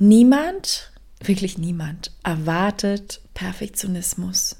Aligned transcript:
Niemand, 0.00 0.92
wirklich 1.20 1.58
niemand, 1.58 2.12
erwartet 2.22 3.20
Perfektionismus. 3.34 4.56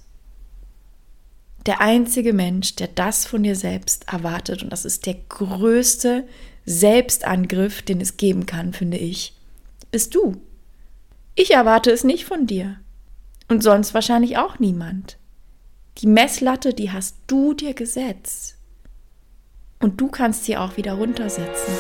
Der 1.64 1.80
einzige 1.80 2.33
Mensch, 2.33 2.75
der 2.75 2.88
das 2.88 3.25
von 3.25 3.44
dir 3.44 3.54
selbst 3.54 4.08
erwartet, 4.08 4.64
und 4.64 4.70
das 4.70 4.84
ist 4.84 5.06
der 5.06 5.14
größte 5.14 6.26
Selbstangriff, 6.66 7.82
den 7.82 8.00
es 8.00 8.16
geben 8.16 8.46
kann, 8.46 8.72
finde 8.72 8.96
ich, 8.96 9.36
bist 9.93 10.16
du. 10.16 10.40
Ich 11.37 11.52
erwarte 11.52 11.93
es 11.93 12.02
nicht 12.02 12.25
von 12.25 12.46
dir. 12.46 12.80
Und 13.46 13.62
sonst 13.62 13.95
wahrscheinlich 13.95 14.39
auch 14.39 14.59
niemand. 14.59 15.18
Die 15.98 16.09
Messlatte, 16.09 16.75
die 16.75 16.91
hast 16.91 17.16
du 17.29 17.55
dir 17.55 17.75
gesetzt. 17.75 18.57
Und 19.79 20.00
du 20.00 20.09
kannst 20.09 20.45
sie 20.45 20.57
auch 20.57 20.77
wieder 20.77 20.95
runtersetzen. 20.95 21.75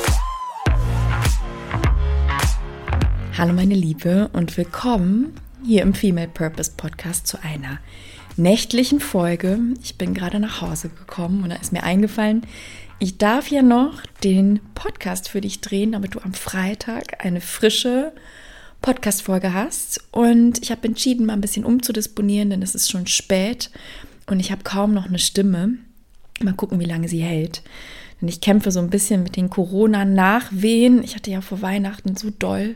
Hallo 3.38 3.52
meine 3.52 3.76
Liebe 3.76 4.30
und 4.32 4.56
willkommen 4.56 5.32
hier 5.64 5.82
im 5.82 5.94
Female 5.94 6.26
Purpose 6.26 6.72
Podcast 6.76 7.28
zu 7.28 7.40
einer 7.40 7.78
nächtlichen 8.36 8.98
Folge. 8.98 9.60
Ich 9.80 9.96
bin 9.96 10.12
gerade 10.12 10.40
nach 10.40 10.60
Hause 10.60 10.88
gekommen 10.88 11.44
und 11.44 11.50
da 11.50 11.54
ist 11.54 11.72
mir 11.72 11.84
eingefallen, 11.84 12.42
ich 12.98 13.16
darf 13.16 13.46
ja 13.46 13.62
noch 13.62 14.02
den 14.24 14.58
Podcast 14.74 15.28
für 15.28 15.40
dich 15.40 15.60
drehen, 15.60 15.92
damit 15.92 16.16
du 16.16 16.18
am 16.18 16.34
Freitag 16.34 17.24
eine 17.24 17.40
frische 17.40 18.10
Podcast-Folge 18.82 19.52
hast. 19.52 20.02
Und 20.10 20.60
ich 20.60 20.72
habe 20.72 20.88
entschieden, 20.88 21.24
mal 21.24 21.34
ein 21.34 21.40
bisschen 21.40 21.64
umzudisponieren, 21.64 22.50
denn 22.50 22.62
es 22.62 22.74
ist 22.74 22.90
schon 22.90 23.06
spät 23.06 23.70
und 24.26 24.40
ich 24.40 24.50
habe 24.50 24.64
kaum 24.64 24.94
noch 24.94 25.06
eine 25.06 25.20
Stimme. 25.20 25.74
Mal 26.42 26.54
gucken, 26.54 26.80
wie 26.80 26.86
lange 26.86 27.08
sie 27.08 27.22
hält. 27.22 27.62
Denn 28.20 28.28
ich 28.28 28.40
kämpfe 28.40 28.72
so 28.72 28.80
ein 28.80 28.90
bisschen 28.90 29.22
mit 29.22 29.36
den 29.36 29.48
Corona-Nachwehen. 29.48 31.04
Ich 31.04 31.14
hatte 31.14 31.30
ja 31.30 31.40
vor 31.40 31.62
Weihnachten 31.62 32.16
so 32.16 32.30
doll 32.36 32.74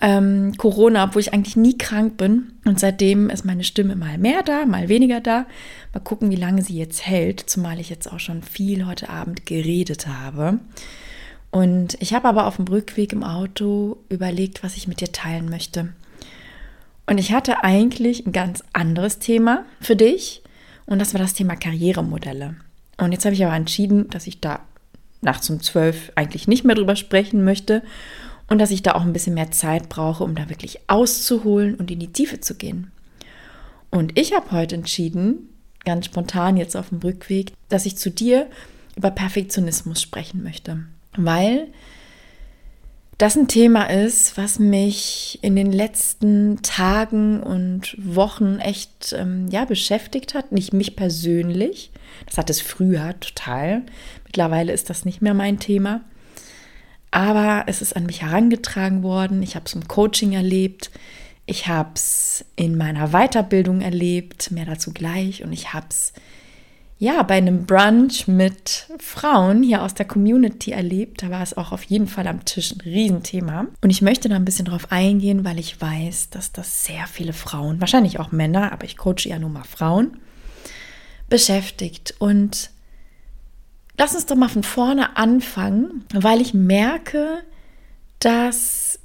ähm, 0.00 0.56
Corona, 0.56 1.04
obwohl 1.04 1.20
ich 1.20 1.34
eigentlich 1.34 1.56
nie 1.56 1.76
krank 1.76 2.16
bin. 2.16 2.52
Und 2.64 2.80
seitdem 2.80 3.28
ist 3.28 3.44
meine 3.44 3.64
Stimme 3.64 3.96
mal 3.96 4.18
mehr 4.18 4.42
da, 4.42 4.64
mal 4.64 4.88
weniger 4.88 5.20
da. 5.20 5.46
Mal 5.92 6.00
gucken, 6.00 6.30
wie 6.30 6.36
lange 6.36 6.62
sie 6.62 6.78
jetzt 6.78 7.06
hält, 7.06 7.40
zumal 7.40 7.78
ich 7.80 7.90
jetzt 7.90 8.10
auch 8.10 8.20
schon 8.20 8.42
viel 8.42 8.86
heute 8.86 9.10
Abend 9.10 9.46
geredet 9.46 10.06
habe. 10.06 10.60
Und 11.50 11.96
ich 12.00 12.14
habe 12.14 12.28
aber 12.28 12.46
auf 12.46 12.56
dem 12.56 12.66
Rückweg 12.66 13.12
im 13.12 13.24
Auto 13.24 13.98
überlegt, 14.08 14.62
was 14.62 14.76
ich 14.76 14.88
mit 14.88 15.00
dir 15.00 15.12
teilen 15.12 15.50
möchte. 15.50 15.92
Und 17.06 17.18
ich 17.18 17.32
hatte 17.32 17.64
eigentlich 17.64 18.24
ein 18.24 18.32
ganz 18.32 18.62
anderes 18.72 19.18
Thema 19.18 19.64
für 19.80 19.96
dich. 19.96 20.42
Und 20.86 21.00
das 21.00 21.12
war 21.12 21.20
das 21.20 21.34
Thema 21.34 21.56
Karrieremodelle. 21.56 22.54
Und 22.98 23.12
jetzt 23.12 23.24
habe 23.24 23.34
ich 23.34 23.44
aber 23.44 23.54
entschieden, 23.54 24.08
dass 24.10 24.26
ich 24.26 24.40
da 24.40 24.60
nachts 25.20 25.50
um 25.50 25.60
zwölf 25.60 26.12
eigentlich 26.14 26.48
nicht 26.48 26.64
mehr 26.64 26.76
drüber 26.76 26.96
sprechen 26.96 27.44
möchte 27.44 27.82
und 28.50 28.58
dass 28.58 28.72
ich 28.72 28.82
da 28.82 28.92
auch 28.92 29.02
ein 29.02 29.14
bisschen 29.14 29.34
mehr 29.34 29.52
Zeit 29.52 29.88
brauche, 29.88 30.24
um 30.24 30.34
da 30.34 30.50
wirklich 30.50 30.80
auszuholen 30.88 31.76
und 31.76 31.90
in 31.90 32.00
die 32.00 32.12
Tiefe 32.12 32.40
zu 32.40 32.56
gehen. 32.56 32.90
Und 33.90 34.18
ich 34.18 34.34
habe 34.34 34.50
heute 34.50 34.74
entschieden, 34.74 35.48
ganz 35.84 36.06
spontan 36.06 36.56
jetzt 36.56 36.76
auf 36.76 36.90
dem 36.90 36.98
Rückweg, 36.98 37.52
dass 37.68 37.86
ich 37.86 37.96
zu 37.96 38.10
dir 38.10 38.48
über 38.96 39.10
Perfektionismus 39.10 40.02
sprechen 40.02 40.42
möchte, 40.42 40.84
weil 41.16 41.68
das 43.18 43.36
ein 43.36 43.48
Thema 43.48 43.84
ist, 43.84 44.36
was 44.36 44.58
mich 44.58 45.38
in 45.42 45.54
den 45.54 45.70
letzten 45.70 46.60
Tagen 46.62 47.42
und 47.42 47.94
Wochen 47.98 48.58
echt 48.58 49.14
ähm, 49.16 49.46
ja 49.50 49.64
beschäftigt 49.66 50.34
hat. 50.34 50.52
Nicht 50.52 50.72
mich 50.72 50.96
persönlich, 50.96 51.92
das 52.26 52.38
hat 52.38 52.50
es 52.50 52.62
früher 52.62 53.14
total. 53.20 53.82
Mittlerweile 54.24 54.72
ist 54.72 54.88
das 54.88 55.04
nicht 55.04 55.20
mehr 55.20 55.34
mein 55.34 55.58
Thema. 55.58 56.00
Aber 57.10 57.64
es 57.66 57.82
ist 57.82 57.96
an 57.96 58.06
mich 58.06 58.22
herangetragen 58.22 59.02
worden. 59.02 59.42
Ich 59.42 59.56
habe 59.56 59.66
es 59.66 59.74
im 59.74 59.88
Coaching 59.88 60.32
erlebt. 60.32 60.90
Ich 61.46 61.66
habe 61.66 61.90
es 61.94 62.44
in 62.56 62.76
meiner 62.76 63.08
Weiterbildung 63.08 63.80
erlebt. 63.80 64.50
Mehr 64.52 64.66
dazu 64.66 64.92
gleich. 64.92 65.42
Und 65.42 65.52
ich 65.52 65.72
habe 65.72 65.86
es 65.90 66.12
ja 67.00 67.22
bei 67.22 67.38
einem 67.38 67.64
Brunch 67.64 68.28
mit 68.28 68.86
Frauen 68.98 69.62
hier 69.62 69.82
aus 69.82 69.94
der 69.94 70.06
Community 70.06 70.70
erlebt. 70.70 71.22
Da 71.22 71.30
war 71.30 71.42
es 71.42 71.56
auch 71.56 71.72
auf 71.72 71.82
jeden 71.84 72.06
Fall 72.06 72.28
am 72.28 72.44
Tisch 72.44 72.72
ein 72.72 72.80
Riesenthema. 72.82 73.66
Und 73.80 73.90
ich 73.90 74.02
möchte 74.02 74.28
da 74.28 74.36
ein 74.36 74.44
bisschen 74.44 74.66
drauf 74.66 74.92
eingehen, 74.92 75.44
weil 75.44 75.58
ich 75.58 75.80
weiß, 75.80 76.30
dass 76.30 76.52
das 76.52 76.84
sehr 76.84 77.06
viele 77.06 77.32
Frauen, 77.32 77.80
wahrscheinlich 77.80 78.20
auch 78.20 78.32
Männer, 78.32 78.70
aber 78.70 78.84
ich 78.84 78.98
coache 78.98 79.28
ja 79.28 79.38
nur 79.38 79.48
mal 79.48 79.64
Frauen, 79.64 80.18
beschäftigt. 81.30 82.14
Und 82.18 82.70
Lass 84.00 84.14
uns 84.14 84.24
doch 84.24 84.34
mal 84.34 84.48
von 84.48 84.62
vorne 84.62 85.18
anfangen, 85.18 86.06
weil 86.14 86.40
ich 86.40 86.54
merke, 86.54 87.42
dass 88.18 88.98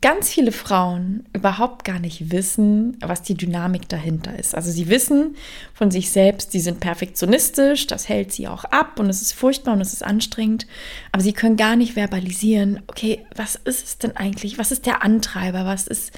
ganz 0.00 0.30
viele 0.30 0.50
Frauen 0.50 1.28
überhaupt 1.32 1.84
gar 1.84 2.00
nicht 2.00 2.32
wissen, 2.32 2.96
was 3.00 3.22
die 3.22 3.36
Dynamik 3.36 3.88
dahinter 3.88 4.36
ist. 4.36 4.56
Also 4.56 4.72
sie 4.72 4.88
wissen 4.88 5.36
von 5.74 5.92
sich 5.92 6.10
selbst, 6.10 6.50
sie 6.50 6.58
sind 6.58 6.80
perfektionistisch, 6.80 7.86
das 7.86 8.08
hält 8.08 8.32
sie 8.32 8.48
auch 8.48 8.64
ab 8.64 8.98
und 8.98 9.08
es 9.08 9.22
ist 9.22 9.32
furchtbar 9.32 9.74
und 9.74 9.80
es 9.80 9.92
ist 9.92 10.04
anstrengend, 10.04 10.66
aber 11.12 11.22
sie 11.22 11.32
können 11.32 11.56
gar 11.56 11.76
nicht 11.76 11.94
verbalisieren, 11.94 12.82
okay, 12.88 13.24
was 13.36 13.54
ist 13.54 13.86
es 13.86 13.98
denn 13.98 14.16
eigentlich? 14.16 14.58
Was 14.58 14.72
ist 14.72 14.86
der 14.86 15.04
Antreiber? 15.04 15.66
Was 15.66 15.86
ist 15.86 16.10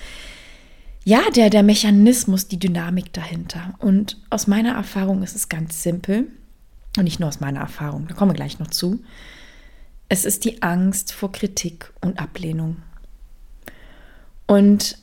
ja, 1.04 1.20
der, 1.36 1.50
der 1.50 1.62
Mechanismus, 1.62 2.48
die 2.48 2.58
Dynamik 2.58 3.12
dahinter. 3.12 3.74
Und 3.80 4.16
aus 4.30 4.46
meiner 4.46 4.72
Erfahrung 4.76 5.22
ist 5.22 5.36
es 5.36 5.50
ganz 5.50 5.82
simpel. 5.82 6.28
Und 6.98 7.04
nicht 7.04 7.20
nur 7.20 7.28
aus 7.28 7.38
meiner 7.38 7.60
Erfahrung, 7.60 8.08
da 8.08 8.14
kommen 8.14 8.32
wir 8.32 8.36
gleich 8.36 8.58
noch 8.58 8.66
zu. 8.66 8.98
Es 10.08 10.24
ist 10.24 10.44
die 10.44 10.62
Angst 10.62 11.12
vor 11.12 11.30
Kritik 11.30 11.92
und 12.00 12.18
Ablehnung. 12.18 12.78
Und 14.48 14.98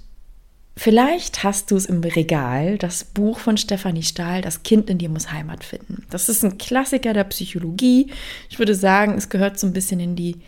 vielleicht 0.75 1.45
hast 1.45 1.71
du 1.71 1.77
es 1.77 1.85
im 1.85 2.01
Regal, 2.03 2.77
das 2.77 3.05
Buch 3.05 3.39
von 3.39 3.55
Stefanie 3.55 4.03
Stahl, 4.03 4.41
Das 4.41 4.63
Kind 4.63 4.89
in 4.89 4.97
dir 4.97 5.07
muss 5.07 5.31
Heimat 5.31 5.63
finden. 5.63 6.05
Das 6.09 6.27
ist 6.27 6.43
ein 6.43 6.57
Klassiker 6.57 7.13
der 7.13 7.23
Psychologie. 7.23 8.11
Ich 8.49 8.59
würde 8.59 8.75
sagen, 8.75 9.13
es 9.17 9.29
gehört 9.29 9.57
so 9.57 9.65
ein 9.65 9.73
bisschen 9.73 10.01
in 10.01 10.17
die 10.17 10.41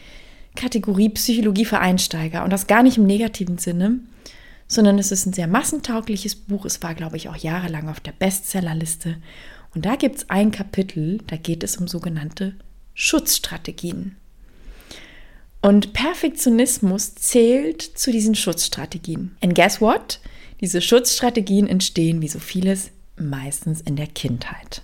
Kategorie 0.56 1.07
Psychologie 1.09 1.63
für 1.63 1.80
Einsteiger. 1.80 2.44
Und 2.44 2.52
das 2.52 2.68
gar 2.68 2.84
nicht 2.84 2.97
im 2.97 3.06
negativen 3.06 3.57
Sinne, 3.57 4.00
sondern 4.68 5.00
es 5.00 5.13
ist 5.13 5.25
ein 5.25 5.34
sehr 5.34 5.47
massentaugliches 5.47 6.36
Buch. 6.36 6.66
Es 6.66 6.84
war, 6.84 6.94
glaube 6.94 7.16
ich, 7.16 7.30
auch 7.30 7.38
jahrelang 7.38 7.88
auf 7.88 8.02
der 8.02 8.12
Bestsellerliste. 8.12 9.16
Und 9.76 9.86
da 9.86 9.96
gibt 9.96 10.18
es 10.18 10.30
ein 10.30 10.52
Kapitel, 10.52 11.20
da 11.28 11.36
geht 11.36 11.64
es 11.64 11.78
um 11.78 11.88
sogenannte 11.88 12.56
Schutzstrategien. 12.94 14.16
Und 15.62 15.94
Perfektionismus 15.94 17.16
zählt 17.16 17.82
zu 17.82 18.12
diesen 18.12 18.36
Schutzstrategien. 18.36 19.36
And 19.42 19.56
guess 19.56 19.82
what? 19.82 20.20
Diese 20.62 20.82
Schutzstrategien 20.82 21.68
entstehen, 21.68 22.22
wie 22.22 22.28
so 22.28 22.40
vieles, 22.40 22.92
meistens 23.18 23.82
in 23.82 23.96
der 23.96 24.08
Kindheit. 24.08 24.82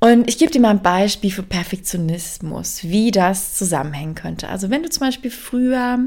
Und 0.00 0.28
ich 0.28 0.38
gebe 0.38 0.52
dir 0.52 0.60
mal 0.60 0.70
ein 0.70 0.82
Beispiel 0.82 1.30
für 1.30 1.42
Perfektionismus, 1.42 2.84
wie 2.84 3.10
das 3.10 3.56
zusammenhängen 3.56 4.14
könnte. 4.14 4.48
Also 4.48 4.70
wenn 4.70 4.82
du 4.82 4.90
zum 4.90 5.00
Beispiel 5.00 5.30
früher 5.30 5.98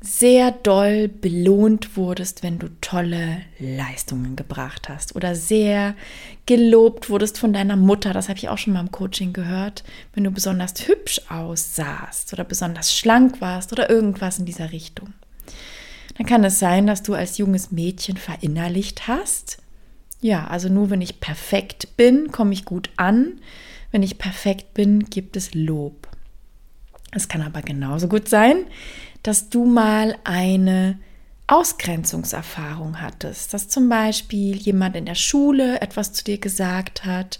sehr 0.00 0.52
doll 0.52 1.08
belohnt 1.08 1.96
wurdest, 1.96 2.42
wenn 2.42 2.58
du 2.58 2.68
tolle 2.80 3.40
Leistungen 3.58 4.36
gebracht 4.36 4.88
hast 4.88 5.16
oder 5.16 5.34
sehr 5.34 5.94
gelobt 6.46 7.10
wurdest 7.10 7.38
von 7.38 7.52
deiner 7.52 7.76
Mutter, 7.76 8.12
das 8.12 8.28
habe 8.28 8.38
ich 8.38 8.48
auch 8.48 8.58
schon 8.58 8.74
mal 8.74 8.80
im 8.80 8.92
Coaching 8.92 9.32
gehört, 9.32 9.82
wenn 10.14 10.24
du 10.24 10.30
besonders 10.30 10.74
hübsch 10.86 11.20
aussahst 11.28 12.32
oder 12.32 12.44
besonders 12.44 12.96
schlank 12.96 13.40
warst 13.40 13.72
oder 13.72 13.90
irgendwas 13.90 14.38
in 14.38 14.46
dieser 14.46 14.70
Richtung. 14.70 15.12
Dann 16.16 16.26
kann 16.26 16.44
es 16.44 16.58
sein, 16.58 16.86
dass 16.86 17.02
du 17.02 17.14
als 17.14 17.38
junges 17.38 17.72
Mädchen 17.72 18.16
verinnerlicht 18.16 19.08
hast, 19.08 19.58
ja, 20.20 20.46
also 20.48 20.68
nur 20.68 20.90
wenn 20.90 21.00
ich 21.00 21.20
perfekt 21.20 21.96
bin, 21.96 22.32
komme 22.32 22.52
ich 22.52 22.64
gut 22.64 22.90
an. 22.96 23.40
Wenn 23.90 24.02
ich 24.02 24.18
perfekt 24.18 24.74
bin, 24.74 25.04
gibt 25.04 25.36
es 25.36 25.54
Lob. 25.54 26.08
Es 27.12 27.28
kann 27.28 27.40
aber 27.40 27.62
genauso 27.62 28.08
gut 28.08 28.28
sein, 28.28 28.66
dass 29.28 29.50
du 29.50 29.66
mal 29.66 30.16
eine 30.24 30.98
Ausgrenzungserfahrung 31.48 33.02
hattest, 33.02 33.52
dass 33.52 33.68
zum 33.68 33.90
Beispiel 33.90 34.56
jemand 34.56 34.96
in 34.96 35.04
der 35.04 35.16
Schule 35.16 35.82
etwas 35.82 36.14
zu 36.14 36.24
dir 36.24 36.38
gesagt 36.38 37.04
hat, 37.04 37.38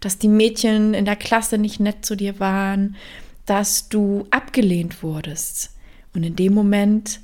dass 0.00 0.18
die 0.18 0.26
Mädchen 0.26 0.94
in 0.94 1.04
der 1.04 1.14
Klasse 1.14 1.56
nicht 1.56 1.78
nett 1.78 2.04
zu 2.04 2.16
dir 2.16 2.40
waren, 2.40 2.96
dass 3.46 3.88
du 3.88 4.26
abgelehnt 4.32 5.04
wurdest. 5.04 5.76
Und 6.12 6.24
in 6.24 6.34
dem 6.34 6.54
Moment 6.54 7.20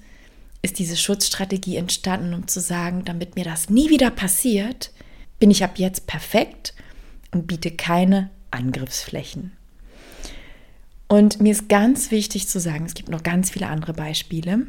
ist 0.63 0.79
diese 0.79 0.97
Schutzstrategie 0.97 1.75
entstanden, 1.75 2.35
um 2.35 2.47
zu 2.47 2.61
sagen, 2.61 3.05
damit 3.05 3.35
mir 3.35 3.45
das 3.45 3.69
nie 3.69 3.91
wieder 3.91 4.13
passiert, 4.13 4.93
bin 5.41 5.51
ich 5.51 5.65
ab 5.65 5.73
jetzt 5.77 6.07
perfekt 6.07 6.73
und 7.33 7.49
biete 7.49 7.73
keine 7.73 8.31
Angriffsflächen. 8.53 9.57
Und 11.15 11.41
mir 11.41 11.53
ist 11.53 11.69
ganz 11.69 12.11
wichtig 12.11 12.49
zu 12.49 12.59
sagen, 12.59 12.87
es 12.87 12.95
gibt 12.95 13.09
noch 13.09 13.23
ganz 13.23 13.49
viele 13.49 13.69
andere 13.69 13.93
Beispiele. 13.93 14.67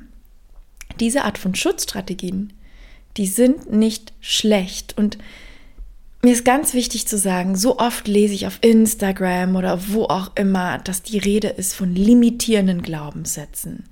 Diese 1.00 1.24
Art 1.24 1.40
von 1.40 1.56
Schutzstrategien, 1.56 2.54
die 3.18 3.26
sind 3.26 3.72
nicht 3.74 4.14
schlecht. 4.22 4.96
Und 4.96 5.18
mir 6.22 6.34
ist 6.34 6.46
ganz 6.46 6.76
wichtig 6.76 7.08
zu 7.08 7.18
sagen, 7.18 7.56
so 7.56 7.80
oft 7.80 8.08
lese 8.08 8.36
ich 8.36 8.46
auf 8.46 8.60
Instagram 8.62 9.56
oder 9.56 9.88
wo 9.88 10.04
auch 10.04 10.36
immer, 10.36 10.78
dass 10.78 11.02
die 11.02 11.18
Rede 11.18 11.48
ist 11.48 11.74
von 11.74 11.96
limitierenden 11.96 12.84
Glaubenssätzen, 12.84 13.86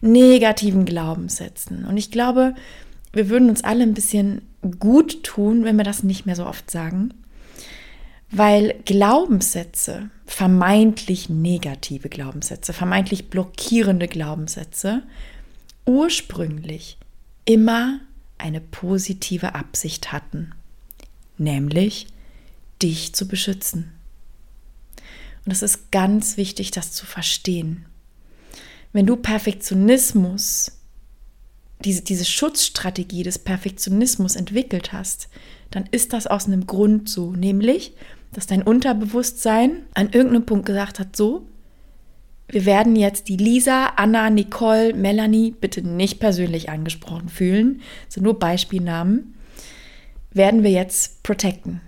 negativen 0.00 0.86
Glaubenssätzen. 0.86 1.84
Und 1.84 1.98
ich 1.98 2.10
glaube, 2.10 2.54
wir 3.12 3.28
würden 3.28 3.50
uns 3.50 3.64
alle 3.64 3.82
ein 3.82 3.92
bisschen 3.92 4.40
gut 4.80 5.24
tun, 5.24 5.62
wenn 5.64 5.76
wir 5.76 5.84
das 5.84 6.04
nicht 6.04 6.24
mehr 6.24 6.36
so 6.36 6.46
oft 6.46 6.70
sagen, 6.70 7.12
weil 8.30 8.74
Glaubenssätze, 8.84 10.10
vermeintlich 10.26 11.28
negative 11.28 12.08
Glaubenssätze, 12.08 12.72
vermeintlich 12.72 13.30
blockierende 13.30 14.08
Glaubenssätze, 14.08 15.02
ursprünglich 15.86 16.98
immer 17.44 18.00
eine 18.36 18.60
positive 18.60 19.54
Absicht 19.54 20.12
hatten 20.12 20.52
nämlich 21.38 22.06
dich 22.82 23.14
zu 23.14 23.26
beschützen. 23.26 23.92
Und 25.44 25.52
es 25.52 25.62
ist 25.62 25.90
ganz 25.90 26.36
wichtig, 26.36 26.70
das 26.70 26.92
zu 26.92 27.06
verstehen. 27.06 27.86
Wenn 28.92 29.06
du 29.06 29.16
Perfektionismus, 29.16 30.72
diese, 31.84 32.02
diese 32.02 32.24
Schutzstrategie 32.24 33.22
des 33.22 33.38
Perfektionismus 33.38 34.36
entwickelt 34.36 34.92
hast, 34.92 35.28
dann 35.70 35.86
ist 35.90 36.12
das 36.12 36.26
aus 36.26 36.46
einem 36.46 36.66
Grund 36.66 37.08
so, 37.08 37.32
nämlich, 37.32 37.94
dass 38.32 38.46
dein 38.46 38.62
Unterbewusstsein 38.62 39.84
an 39.94 40.10
irgendeinem 40.10 40.46
Punkt 40.46 40.66
gesagt 40.66 40.98
hat, 40.98 41.16
so, 41.16 41.46
wir 42.48 42.64
werden 42.64 42.96
jetzt 42.96 43.28
die 43.28 43.36
Lisa, 43.36 43.92
Anna, 43.96 44.30
Nicole, 44.30 44.94
Melanie 44.94 45.50
bitte 45.50 45.82
nicht 45.82 46.18
persönlich 46.18 46.70
angesprochen 46.70 47.28
fühlen, 47.28 47.82
sind 48.08 48.22
nur 48.22 48.38
Beispielnamen 48.38 49.34
werden 50.30 50.62
wir 50.62 50.70
jetzt 50.70 51.22
protecten. 51.22 51.80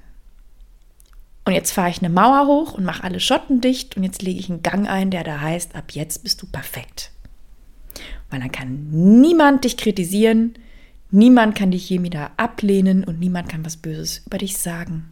Und 1.44 1.54
jetzt 1.54 1.72
fahre 1.72 1.90
ich 1.90 1.98
eine 1.98 2.10
Mauer 2.10 2.46
hoch 2.46 2.75
und 2.75 2.84
mache 2.84 3.04
alle 3.04 3.20
Schotten 3.20 3.60
dicht 3.60 3.96
und 3.96 4.04
jetzt 4.04 4.22
lege 4.22 4.38
ich 4.38 4.50
einen 4.50 4.62
Gang 4.62 4.88
ein, 4.88 5.10
der 5.10 5.25
da 5.25 5.40
heißt, 5.40 5.75
ab 5.75 5.92
jetzt 5.92 6.22
bist 6.22 6.42
du 6.42 6.46
perfekt. 6.46 7.12
Weil 8.28 8.40
dann 8.40 8.52
kann 8.52 8.88
niemand 8.90 9.64
dich 9.64 9.76
kritisieren, 9.76 10.54
niemand 11.10 11.54
kann 11.56 11.70
dich 11.70 11.88
je 11.88 12.02
wieder 12.02 12.31
ablehnen 12.37 13.04
und 13.04 13.19
niemand 13.19 13.48
kann 13.48 13.64
was 13.64 13.78
Böses 13.78 14.22
über 14.26 14.38
dich 14.38 14.58
sagen. 14.58 15.08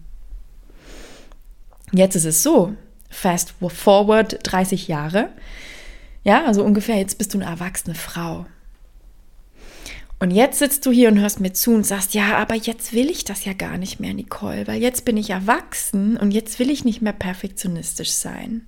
Jetzt 1.92 2.16
ist 2.16 2.24
es 2.24 2.42
so, 2.42 2.74
fast 3.10 3.54
forward 3.68 4.38
30 4.42 4.88
Jahre, 4.88 5.30
ja, 6.24 6.44
also 6.44 6.62
ungefähr, 6.62 6.96
jetzt 6.96 7.18
bist 7.18 7.32
du 7.32 7.38
eine 7.38 7.48
erwachsene 7.48 7.94
Frau. 7.94 8.46
Und 10.20 10.32
jetzt 10.32 10.58
sitzt 10.58 10.84
du 10.84 10.90
hier 10.90 11.10
und 11.10 11.20
hörst 11.20 11.38
mir 11.38 11.52
zu 11.52 11.72
und 11.72 11.86
sagst, 11.86 12.12
ja, 12.12 12.36
aber 12.38 12.56
jetzt 12.56 12.92
will 12.92 13.08
ich 13.08 13.24
das 13.24 13.44
ja 13.44 13.52
gar 13.52 13.78
nicht 13.78 14.00
mehr, 14.00 14.12
Nicole, 14.12 14.66
weil 14.66 14.82
jetzt 14.82 15.04
bin 15.04 15.16
ich 15.16 15.30
erwachsen 15.30 16.16
und 16.16 16.32
jetzt 16.32 16.58
will 16.58 16.70
ich 16.70 16.84
nicht 16.84 17.00
mehr 17.00 17.12
perfektionistisch 17.12 18.10
sein. 18.10 18.66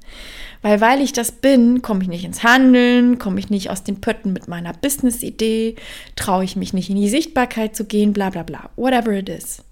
Weil 0.63 0.81
weil 0.81 1.01
ich 1.01 1.13
das 1.13 1.33
bin, 1.33 1.83
komme 1.83 2.03
ich 2.03 2.09
nicht 2.09 2.25
ins 2.25 2.45
Handeln, 2.45 3.19
komme 3.19 3.41
ich 3.41 3.51
nicht 3.51 3.69
aus 3.69 3.83
den 3.83 4.01
Pötten 4.01 4.33
mit 4.33 4.47
meiner 4.47 4.73
Business-Idee, 4.73 5.75
traue 6.15 6.45
ich 6.45 6.55
mich 6.55 6.73
nicht 6.73 6.89
in 6.89 6.97
die 6.97 7.09
Sichtbarkeit 7.09 7.75
zu 7.75 7.85
gehen, 7.85 8.13
bla 8.13 8.31
bla 8.31 8.45
bla, 8.45 8.71
whatever 8.77 9.11
it 9.11 9.29
is. 9.29 9.65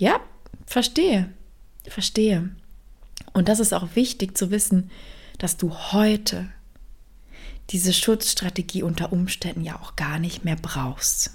Ja, 0.00 0.18
verstehe, 0.66 1.28
verstehe. 1.92 2.50
Und 3.32 3.48
das 3.48 3.60
ist 3.60 3.72
auch 3.72 3.94
wichtig 3.94 4.36
zu 4.36 4.50
wissen, 4.50 4.90
dass 5.38 5.56
du 5.56 5.72
heute 5.72 6.48
diese 7.70 7.92
Schutzstrategie 7.92 8.82
unter 8.82 9.12
Umständen 9.12 9.62
ja 9.62 9.80
auch 9.80 9.96
gar 9.96 10.18
nicht 10.18 10.44
mehr 10.44 10.56
brauchst. 10.56 11.30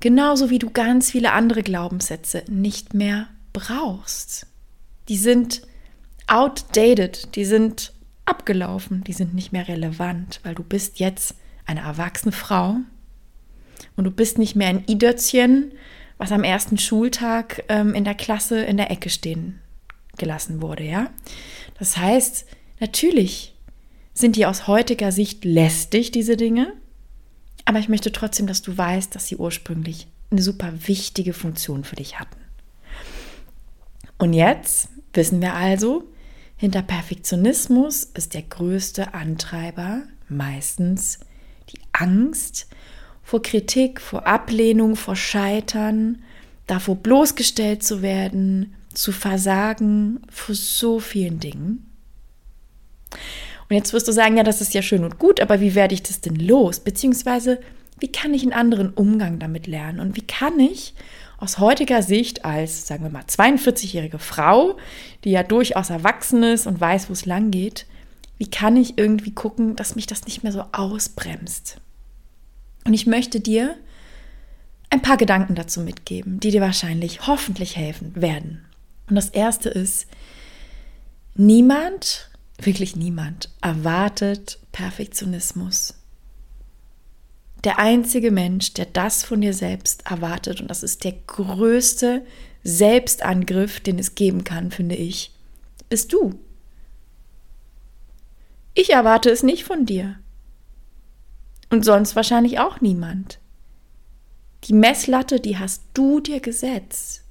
Genauso 0.00 0.50
wie 0.50 0.60
du 0.60 0.70
ganz 0.70 1.10
viele 1.10 1.32
andere 1.32 1.62
Glaubenssätze 1.62 2.44
nicht 2.48 2.94
mehr 2.94 3.28
brauchst. 3.52 4.46
Die 5.08 5.16
sind 5.16 5.62
outdated, 6.28 7.34
die 7.34 7.44
sind 7.44 7.92
abgelaufen, 8.24 9.02
die 9.04 9.12
sind 9.12 9.34
nicht 9.34 9.52
mehr 9.52 9.66
relevant, 9.66 10.40
weil 10.44 10.54
du 10.54 10.62
bist 10.62 11.00
jetzt 11.00 11.34
eine 11.66 11.80
erwachsene 11.80 12.32
Frau 12.32 12.76
und 13.96 14.04
du 14.04 14.10
bist 14.10 14.38
nicht 14.38 14.54
mehr 14.54 14.68
ein 14.68 14.84
Idötzchen, 14.86 15.72
was 16.18 16.32
am 16.32 16.44
ersten 16.44 16.78
Schultag 16.78 17.64
ähm, 17.68 17.94
in 17.94 18.04
der 18.04 18.14
Klasse 18.14 18.60
in 18.60 18.76
der 18.76 18.90
Ecke 18.90 19.08
stehen 19.08 19.60
gelassen 20.16 20.60
wurde, 20.60 20.82
ja? 20.82 21.10
Das 21.78 21.96
heißt, 21.96 22.44
natürlich 22.80 23.54
sind 24.12 24.34
die 24.34 24.46
aus 24.46 24.66
heutiger 24.66 25.12
Sicht 25.12 25.44
lästig, 25.44 26.10
diese 26.10 26.36
Dinge. 26.36 26.74
Aber 27.64 27.78
ich 27.78 27.88
möchte 27.88 28.10
trotzdem, 28.10 28.48
dass 28.48 28.62
du 28.62 28.76
weißt, 28.76 29.14
dass 29.14 29.28
sie 29.28 29.36
ursprünglich 29.36 30.08
eine 30.30 30.42
super 30.42 30.72
wichtige 30.86 31.32
Funktion 31.32 31.84
für 31.84 31.96
dich 31.96 32.18
hatten. 32.18 32.40
Und 34.18 34.32
jetzt 34.32 34.88
wissen 35.12 35.40
wir 35.40 35.54
also, 35.54 36.04
hinter 36.56 36.82
Perfektionismus 36.82 38.02
ist 38.02 38.34
der 38.34 38.42
größte 38.42 39.14
Antreiber 39.14 40.02
meistens 40.28 41.20
die 41.70 41.78
Angst 41.92 42.66
vor 43.28 43.42
Kritik, 43.42 44.00
vor 44.00 44.26
Ablehnung, 44.26 44.96
vor 44.96 45.14
Scheitern, 45.14 46.22
davor 46.66 46.96
bloßgestellt 46.96 47.82
zu 47.82 48.00
werden, 48.00 48.74
zu 48.94 49.12
versagen, 49.12 50.22
vor 50.30 50.54
so 50.54 50.98
vielen 50.98 51.38
Dingen. 51.38 51.90
Und 53.68 53.76
jetzt 53.76 53.92
wirst 53.92 54.08
du 54.08 54.12
sagen, 54.12 54.38
ja, 54.38 54.44
das 54.44 54.62
ist 54.62 54.72
ja 54.72 54.80
schön 54.80 55.04
und 55.04 55.18
gut, 55.18 55.40
aber 55.40 55.60
wie 55.60 55.74
werde 55.74 55.92
ich 55.92 56.02
das 56.02 56.22
denn 56.22 56.36
los? 56.36 56.80
Beziehungsweise, 56.80 57.60
wie 58.00 58.10
kann 58.10 58.32
ich 58.32 58.44
einen 58.44 58.54
anderen 58.54 58.94
Umgang 58.94 59.38
damit 59.38 59.66
lernen? 59.66 60.00
Und 60.00 60.16
wie 60.16 60.26
kann 60.26 60.58
ich 60.58 60.94
aus 61.36 61.58
heutiger 61.58 62.02
Sicht 62.02 62.46
als, 62.46 62.86
sagen 62.86 63.04
wir 63.04 63.10
mal, 63.10 63.24
42-jährige 63.24 64.18
Frau, 64.18 64.78
die 65.24 65.32
ja 65.32 65.42
durchaus 65.42 65.90
erwachsen 65.90 66.42
ist 66.44 66.66
und 66.66 66.80
weiß, 66.80 67.10
wo 67.10 67.12
es 67.12 67.26
lang 67.26 67.50
geht, 67.50 67.84
wie 68.38 68.48
kann 68.48 68.78
ich 68.78 68.96
irgendwie 68.96 69.34
gucken, 69.34 69.76
dass 69.76 69.96
mich 69.96 70.06
das 70.06 70.24
nicht 70.24 70.44
mehr 70.44 70.52
so 70.52 70.64
ausbremst? 70.72 71.82
Und 72.88 72.94
ich 72.94 73.06
möchte 73.06 73.38
dir 73.38 73.76
ein 74.88 75.02
paar 75.02 75.18
Gedanken 75.18 75.54
dazu 75.54 75.82
mitgeben, 75.82 76.40
die 76.40 76.50
dir 76.50 76.62
wahrscheinlich 76.62 77.26
hoffentlich 77.26 77.76
helfen 77.76 78.12
werden. 78.16 78.64
Und 79.10 79.16
das 79.16 79.28
erste 79.28 79.68
ist, 79.68 80.06
niemand 81.34 82.30
wirklich 82.56 82.96
niemand 82.96 83.50
erwartet 83.60 84.58
Perfektionismus. 84.72 85.96
Der 87.62 87.78
einzige 87.78 88.30
Mensch, 88.30 88.72
der 88.72 88.86
das 88.86 89.22
von 89.22 89.42
dir 89.42 89.52
selbst 89.52 90.10
erwartet, 90.10 90.62
und 90.62 90.68
das 90.68 90.82
ist 90.82 91.04
der 91.04 91.12
größte 91.12 92.24
Selbstangriff, 92.64 93.80
den 93.80 93.98
es 93.98 94.14
geben 94.14 94.44
kann, 94.44 94.70
finde 94.70 94.94
ich, 94.94 95.30
bist 95.90 96.14
du. 96.14 96.40
Ich 98.72 98.94
erwarte 98.94 99.28
es 99.28 99.42
nicht 99.42 99.64
von 99.64 99.84
dir. 99.84 100.18
Und 101.70 101.84
sonst 101.84 102.16
wahrscheinlich 102.16 102.58
auch 102.58 102.80
niemand. 102.80 103.40
Die 104.64 104.72
Messlatte, 104.72 105.40
die 105.40 105.58
hast 105.58 105.82
du 105.94 106.20
dir 106.20 106.40
gesetzt. 106.40 107.24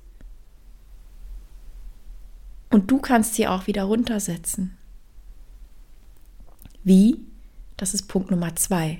Und 2.70 2.92
du 2.92 3.00
kannst 3.00 3.36
sie 3.36 3.48
auch 3.48 3.68
wieder 3.68 3.84
runtersetzen. 3.84 4.78
Wie? 6.84 7.20
Das 7.76 7.94
ist 7.94 8.08
Punkt 8.08 8.32
Nummer 8.32 8.56
zwei. 8.56 9.00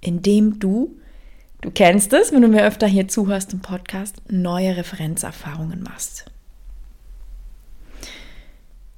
Indem 0.00 0.58
du, 0.58 0.98
du 1.60 1.70
kennst 1.70 2.12
es, 2.12 2.32
wenn 2.32 2.42
du 2.42 2.48
mir 2.48 2.64
öfter 2.64 2.86
hier 2.86 3.08
zuhörst 3.08 3.52
im 3.52 3.60
Podcast, 3.60 4.22
neue 4.28 4.76
Referenzerfahrungen 4.76 5.82
machst. 5.82 6.30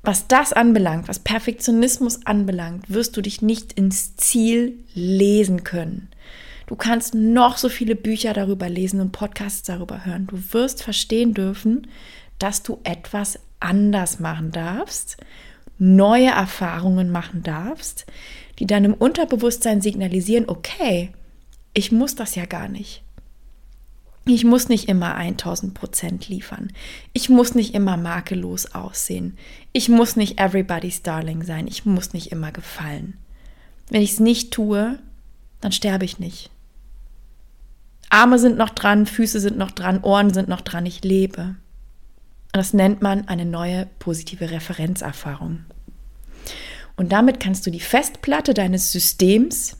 Was 0.02 0.26
das 0.26 0.52
anbelangt, 0.52 1.08
was 1.08 1.20
Perfektionismus 1.20 2.26
anbelangt, 2.26 2.90
wirst 2.90 3.16
du 3.16 3.22
dich 3.22 3.40
nicht 3.40 3.72
ins 3.74 4.16
Ziel 4.16 4.78
lesen 4.94 5.64
können. 5.64 6.08
Du 6.66 6.76
kannst 6.76 7.14
noch 7.14 7.56
so 7.56 7.68
viele 7.68 7.94
Bücher 7.94 8.32
darüber 8.32 8.68
lesen 8.68 9.00
und 9.00 9.12
Podcasts 9.12 9.62
darüber 9.62 10.04
hören. 10.04 10.26
Du 10.26 10.38
wirst 10.52 10.82
verstehen 10.82 11.34
dürfen, 11.34 11.86
dass 12.38 12.62
du 12.62 12.80
etwas 12.84 13.38
anders 13.60 14.18
machen 14.18 14.50
darfst 14.50 15.18
neue 15.82 16.28
Erfahrungen 16.28 17.10
machen 17.10 17.42
darfst, 17.42 18.06
die 18.60 18.66
deinem 18.66 18.94
Unterbewusstsein 18.94 19.80
signalisieren, 19.80 20.48
okay, 20.48 21.10
ich 21.74 21.90
muss 21.90 22.14
das 22.14 22.36
ja 22.36 22.46
gar 22.46 22.68
nicht. 22.68 23.02
Ich 24.24 24.44
muss 24.44 24.68
nicht 24.68 24.88
immer 24.88 25.16
1000 25.16 25.74
Prozent 25.74 26.28
liefern. 26.28 26.72
Ich 27.12 27.28
muss 27.28 27.54
nicht 27.54 27.74
immer 27.74 27.96
makellos 27.96 28.74
aussehen. 28.74 29.36
Ich 29.72 29.88
muss 29.88 30.14
nicht 30.14 30.38
everybody's 30.38 31.02
darling 31.02 31.42
sein. 31.42 31.66
Ich 31.66 31.84
muss 31.84 32.12
nicht 32.12 32.30
immer 32.30 32.52
gefallen. 32.52 33.14
Wenn 33.90 34.02
ich 34.02 34.12
es 34.12 34.20
nicht 34.20 34.52
tue, 34.52 34.98
dann 35.60 35.72
sterbe 35.72 36.04
ich 36.04 36.18
nicht. 36.18 36.50
Arme 38.10 38.38
sind 38.38 38.58
noch 38.58 38.70
dran, 38.70 39.06
Füße 39.06 39.40
sind 39.40 39.58
noch 39.58 39.70
dran, 39.70 40.02
Ohren 40.02 40.32
sind 40.32 40.48
noch 40.48 40.60
dran, 40.60 40.86
ich 40.86 41.02
lebe. 41.02 41.56
Das 42.52 42.74
nennt 42.74 43.00
man 43.00 43.26
eine 43.26 43.46
neue 43.46 43.88
positive 43.98 44.50
Referenzerfahrung. 44.50 45.64
Und 46.96 47.10
damit 47.10 47.40
kannst 47.40 47.66
du 47.66 47.70
die 47.70 47.80
Festplatte 47.80 48.54
deines 48.54 48.92
Systems 48.92 49.78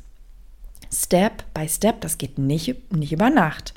Step 0.90 1.44
by 1.54 1.68
Step, 1.68 2.00
das 2.00 2.18
geht 2.18 2.38
nicht, 2.38 2.92
nicht 2.92 3.12
über 3.12 3.30
Nacht, 3.30 3.74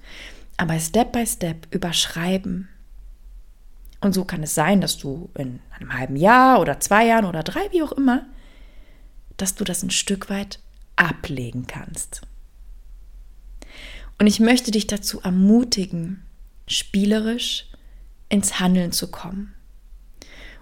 aber 0.58 0.80
Step 0.80 1.12
by 1.12 1.26
Step 1.26 1.68
überschreiben. 1.72 2.70
Und 4.02 4.14
so 4.14 4.24
kann 4.26 4.44
es 4.44 4.56
sein, 4.56 4.82
dass 4.82 4.98
du 4.98 5.30
in 5.36 5.60
einem 5.72 5.94
halben 5.94 6.16
Jahr 6.16 6.60
oder 6.60 6.80
zwei 6.80 7.08
Jahren 7.08 7.26
oder 7.26 7.44
drei, 7.44 7.72
wie 7.72 7.84
auch 7.84 7.92
immer, 7.92 8.26
dass 9.38 9.56
du 9.56 9.64
das 9.64 9.84
ein 9.84 9.90
Stück 9.90 10.30
weit 10.30 10.60
ablegen 10.96 11.68
kannst. 11.68 12.22
Und 14.18 14.28
ich 14.28 14.40
möchte 14.40 14.72
dich 14.72 14.88
dazu 14.88 15.22
ermutigen, 15.22 16.24
spielerisch 16.68 17.68
ins 18.30 18.60
Handeln 18.60 18.92
zu 18.92 19.12
kommen. 19.12 19.54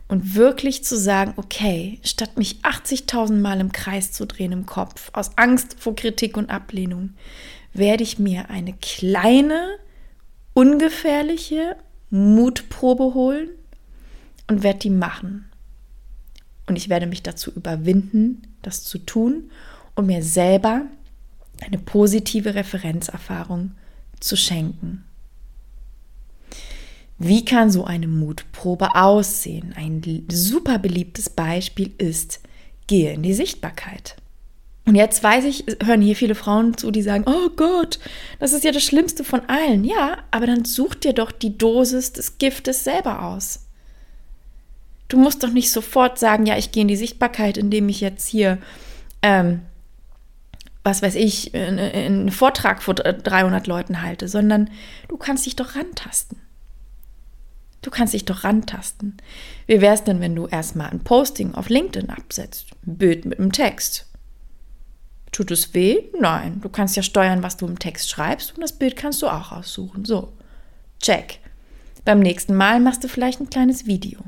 Und 0.07 0.35
wirklich 0.35 0.83
zu 0.83 0.97
sagen, 0.97 1.33
okay, 1.38 2.00
statt 2.03 2.38
mich 2.38 2.57
80.000 2.62 3.39
Mal 3.39 3.59
im 3.59 3.71
Kreis 3.71 4.12
zu 4.12 4.25
drehen 4.25 4.51
im 4.51 4.65
Kopf, 4.65 5.09
aus 5.13 5.38
Angst 5.38 5.75
vor 5.79 5.95
Kritik 5.95 6.35
und 6.35 6.50
Ablehnung, 6.50 7.13
werde 7.73 8.03
ich 8.03 8.19
mir 8.19 8.50
eine 8.50 8.73
kleine, 8.73 9.77
ungefährliche 10.53 11.75
Mutprobe 12.10 13.13
holen 13.13 13.50
und 14.48 14.63
werde 14.63 14.79
die 14.79 14.89
machen. 14.89 15.50
Und 16.67 16.77
ich 16.77 16.89
werde 16.89 17.07
mich 17.07 17.24
dazu 17.24 17.51
überwinden, 17.51 18.43
das 18.62 18.83
zu 18.83 18.98
tun 19.00 19.50
und 19.95 20.05
mir 20.05 20.24
selber 20.24 20.86
eine 21.62 21.77
positive 21.77 22.55
Referenzerfahrung 22.55 23.72
zu 24.19 24.36
schenken. 24.38 25.03
Wie 27.19 27.45
kann 27.45 27.72
so 27.72 27.86
eine 27.86 28.07
Mutprobe 28.07 28.95
aussehen? 28.95 29.74
Ein 29.75 30.25
super 30.31 30.79
beliebtes 30.79 31.29
Beispiel 31.29 31.91
ist, 31.98 32.41
gehe 32.88 33.13
in 33.13 33.24
die 33.24 33.33
Sichtbarkeit. 33.33 34.15
Und 34.85 34.95
jetzt 34.95 35.23
weiß 35.23 35.45
ich, 35.45 35.65
hören 35.81 36.01
hier 36.01 36.15
viele 36.15 36.35
Frauen 36.35 36.77
zu, 36.77 36.91
die 36.91 37.01
sagen, 37.01 37.23
oh 37.25 37.49
Gott, 37.55 37.99
das 38.39 38.51
ist 38.51 38.65
ja 38.65 38.71
das 38.71 38.83
Schlimmste 38.83 39.23
von 39.23 39.41
allen. 39.47 39.85
Ja, 39.85 40.17
aber 40.29 40.45
dann 40.45 40.65
such 40.65 40.95
dir 40.95 41.13
doch 41.13 41.31
die 41.31 41.57
Dosis 41.57 42.11
des 42.11 42.37
Giftes 42.37 42.83
selber 42.83 43.23
aus. 43.23 43.61
Du 45.07 45.17
musst 45.17 45.43
doch 45.43 45.51
nicht 45.51 45.71
sofort 45.71 46.19
sagen, 46.19 46.45
ja, 46.45 46.57
ich 46.57 46.71
gehe 46.71 46.81
in 46.81 46.87
die 46.87 46.97
Sichtbarkeit, 46.97 47.57
indem 47.57 47.87
ich 47.87 48.01
jetzt 48.01 48.27
hier, 48.27 48.57
ähm, 49.21 49.61
was 50.83 51.01
weiß 51.01 51.15
ich, 51.15 51.55
einen 51.55 52.31
Vortrag 52.31 52.83
vor 52.83 52.95
300 52.95 53.67
Leuten 53.67 54.01
halte, 54.01 54.27
sondern 54.27 54.69
du 55.07 55.15
kannst 55.15 55.45
dich 55.45 55.55
doch 55.55 55.75
rantasten. 55.75 56.41
Du 57.81 57.89
kannst 57.89 58.13
dich 58.13 58.25
doch 58.25 58.43
rantasten. 58.43 59.17
Wie 59.67 59.81
wäre 59.81 59.93
es 59.93 60.03
denn, 60.03 60.19
wenn 60.19 60.35
du 60.35 60.47
erstmal 60.47 60.89
ein 60.89 61.03
Posting 61.03 61.53
auf 61.53 61.69
LinkedIn 61.69 62.09
absetzt? 62.09 62.67
Ein 62.85 62.97
Bild 62.97 63.25
mit 63.25 63.39
einem 63.39 63.51
Text. 63.51 64.07
Tut 65.33 65.51
es 65.51 65.73
weh? 65.73 66.03
Nein. 66.17 66.61
Du 66.61 66.69
kannst 66.69 66.95
ja 66.95 67.03
steuern, 67.03 67.43
was 67.43 67.57
du 67.57 67.67
im 67.67 67.79
Text 67.79 68.09
schreibst 68.09 68.55
und 68.55 68.61
das 68.61 68.71
Bild 68.71 68.95
kannst 68.95 69.21
du 69.21 69.27
auch 69.27 69.51
aussuchen. 69.51 70.05
So, 70.05 70.31
check. 71.01 71.39
Beim 72.05 72.19
nächsten 72.19 72.55
Mal 72.55 72.79
machst 72.79 73.03
du 73.03 73.09
vielleicht 73.09 73.41
ein 73.41 73.49
kleines 73.49 73.85
Video. 73.85 74.19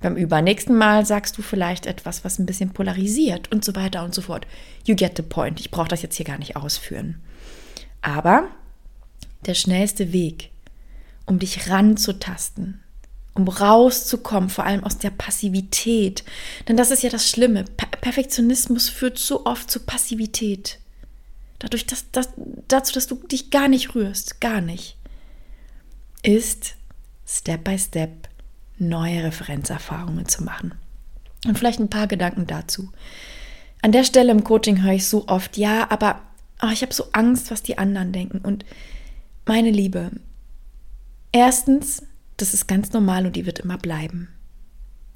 Beim 0.00 0.16
übernächsten 0.16 0.76
Mal 0.76 1.04
sagst 1.04 1.36
du 1.36 1.42
vielleicht 1.42 1.86
etwas, 1.86 2.24
was 2.24 2.38
ein 2.38 2.46
bisschen 2.46 2.70
polarisiert 2.70 3.50
und 3.52 3.64
so 3.64 3.74
weiter 3.74 4.04
und 4.04 4.14
so 4.14 4.22
fort. 4.22 4.46
You 4.84 4.94
get 4.94 5.16
the 5.16 5.22
point. 5.22 5.60
Ich 5.60 5.70
brauche 5.70 5.88
das 5.88 6.02
jetzt 6.02 6.16
hier 6.16 6.26
gar 6.26 6.38
nicht 6.38 6.56
ausführen. 6.56 7.20
Aber 8.02 8.48
der 9.46 9.54
schnellste 9.54 10.12
Weg 10.12 10.50
um 11.26 11.38
dich 11.38 11.70
ranzutasten, 11.70 12.81
um 13.34 13.48
rauszukommen, 13.48 14.50
vor 14.50 14.64
allem 14.64 14.84
aus 14.84 14.98
der 14.98 15.10
Passivität. 15.10 16.24
Denn 16.68 16.76
das 16.76 16.90
ist 16.90 17.02
ja 17.02 17.10
das 17.10 17.28
Schlimme. 17.28 17.64
Perfektionismus 18.00 18.88
führt 18.88 19.18
so 19.18 19.46
oft 19.46 19.70
zu 19.70 19.80
Passivität. 19.80 20.78
Dadurch, 21.58 21.86
dass, 21.86 22.10
dass, 22.10 22.30
dazu, 22.68 22.92
dass 22.92 23.06
du 23.06 23.14
dich 23.14 23.50
gar 23.50 23.68
nicht 23.68 23.94
rührst, 23.94 24.40
gar 24.40 24.60
nicht, 24.60 24.96
ist 26.22 26.74
Step 27.26 27.64
by 27.64 27.78
Step 27.78 28.28
neue 28.78 29.24
Referenzerfahrungen 29.24 30.26
zu 30.26 30.42
machen. 30.42 30.74
Und 31.46 31.58
vielleicht 31.58 31.80
ein 31.80 31.90
paar 31.90 32.06
Gedanken 32.06 32.46
dazu. 32.46 32.90
An 33.80 33.92
der 33.92 34.04
Stelle 34.04 34.32
im 34.32 34.44
Coaching 34.44 34.82
höre 34.82 34.92
ich 34.92 35.08
so 35.08 35.26
oft, 35.28 35.56
ja, 35.56 35.90
aber 35.90 36.20
oh, 36.62 36.70
ich 36.72 36.82
habe 36.82 36.92
so 36.92 37.06
Angst, 37.12 37.50
was 37.50 37.62
die 37.62 37.78
anderen 37.78 38.12
denken. 38.12 38.38
Und 38.38 38.64
meine 39.44 39.70
Liebe, 39.70 40.12
Erstens, 41.32 42.02
das 42.42 42.52
ist 42.52 42.66
ganz 42.66 42.92
normal 42.92 43.24
und 43.24 43.36
die 43.36 43.46
wird 43.46 43.60
immer 43.60 43.78
bleiben. 43.78 44.28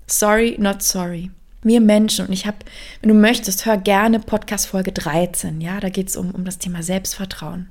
Sorry, 0.07 0.57
not 0.59 0.83
sorry. 0.83 1.31
Wir 1.63 1.81
Menschen, 1.81 2.27
und 2.27 2.33
ich 2.33 2.47
habe, 2.47 2.59
wenn 3.01 3.09
du 3.09 3.15
möchtest, 3.15 3.67
hör 3.67 3.77
gerne 3.77 4.21
Podcast 4.21 4.69
Folge 4.69 4.93
13, 4.93 5.61
ja, 5.61 5.81
da 5.81 5.89
geht 5.89 6.09
es 6.09 6.17
um, 6.17 6.31
um 6.31 6.45
das 6.45 6.59
Thema 6.59 6.85
Selbstvertrauen. 6.85 7.69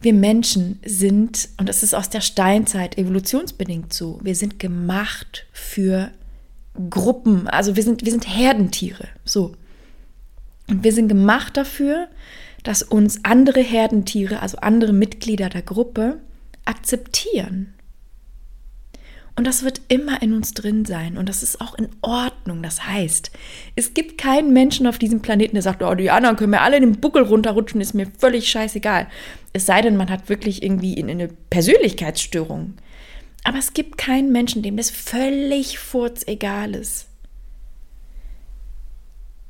Wir 0.00 0.14
Menschen 0.14 0.78
sind, 0.84 1.48
und 1.58 1.68
das 1.68 1.82
ist 1.82 1.94
aus 1.94 2.08
der 2.08 2.20
Steinzeit 2.20 2.96
evolutionsbedingt 2.96 3.92
so, 3.92 4.20
wir 4.22 4.36
sind 4.36 4.60
gemacht 4.60 5.46
für 5.52 6.12
Gruppen, 6.88 7.48
also 7.48 7.74
wir 7.74 7.82
sind, 7.82 8.04
wir 8.04 8.12
sind 8.12 8.28
Herdentiere, 8.28 9.08
so. 9.24 9.56
Und 10.68 10.84
wir 10.84 10.92
sind 10.92 11.08
gemacht 11.08 11.56
dafür, 11.56 12.06
dass 12.62 12.84
uns 12.84 13.24
andere 13.24 13.60
Herdentiere, 13.60 14.40
also 14.40 14.58
andere 14.58 14.92
Mitglieder 14.92 15.48
der 15.48 15.62
Gruppe, 15.62 16.18
akzeptieren. 16.64 17.74
Und 19.40 19.46
das 19.46 19.62
wird 19.62 19.80
immer 19.88 20.20
in 20.20 20.34
uns 20.34 20.52
drin 20.52 20.84
sein 20.84 21.16
und 21.16 21.26
das 21.26 21.42
ist 21.42 21.62
auch 21.62 21.74
in 21.74 21.88
Ordnung. 22.02 22.62
Das 22.62 22.86
heißt, 22.86 23.30
es 23.74 23.94
gibt 23.94 24.18
keinen 24.18 24.52
Menschen 24.52 24.86
auf 24.86 24.98
diesem 24.98 25.22
Planeten, 25.22 25.54
der 25.54 25.62
sagt, 25.62 25.82
oh, 25.82 25.94
die 25.94 26.10
anderen 26.10 26.36
können 26.36 26.50
mir 26.50 26.60
alle 26.60 26.76
in 26.76 26.82
den 26.82 27.00
Buckel 27.00 27.22
runterrutschen, 27.22 27.80
ist 27.80 27.94
mir 27.94 28.06
völlig 28.18 28.50
scheißegal. 28.50 29.06
Es 29.54 29.64
sei 29.64 29.80
denn, 29.80 29.96
man 29.96 30.10
hat 30.10 30.28
wirklich 30.28 30.62
irgendwie 30.62 31.02
eine 31.02 31.28
Persönlichkeitsstörung. 31.28 32.74
Aber 33.42 33.56
es 33.56 33.72
gibt 33.72 33.96
keinen 33.96 34.30
Menschen, 34.30 34.62
dem 34.62 34.76
das 34.76 34.90
völlig 34.90 35.78
furzegal 35.78 36.74
ist. 36.74 37.06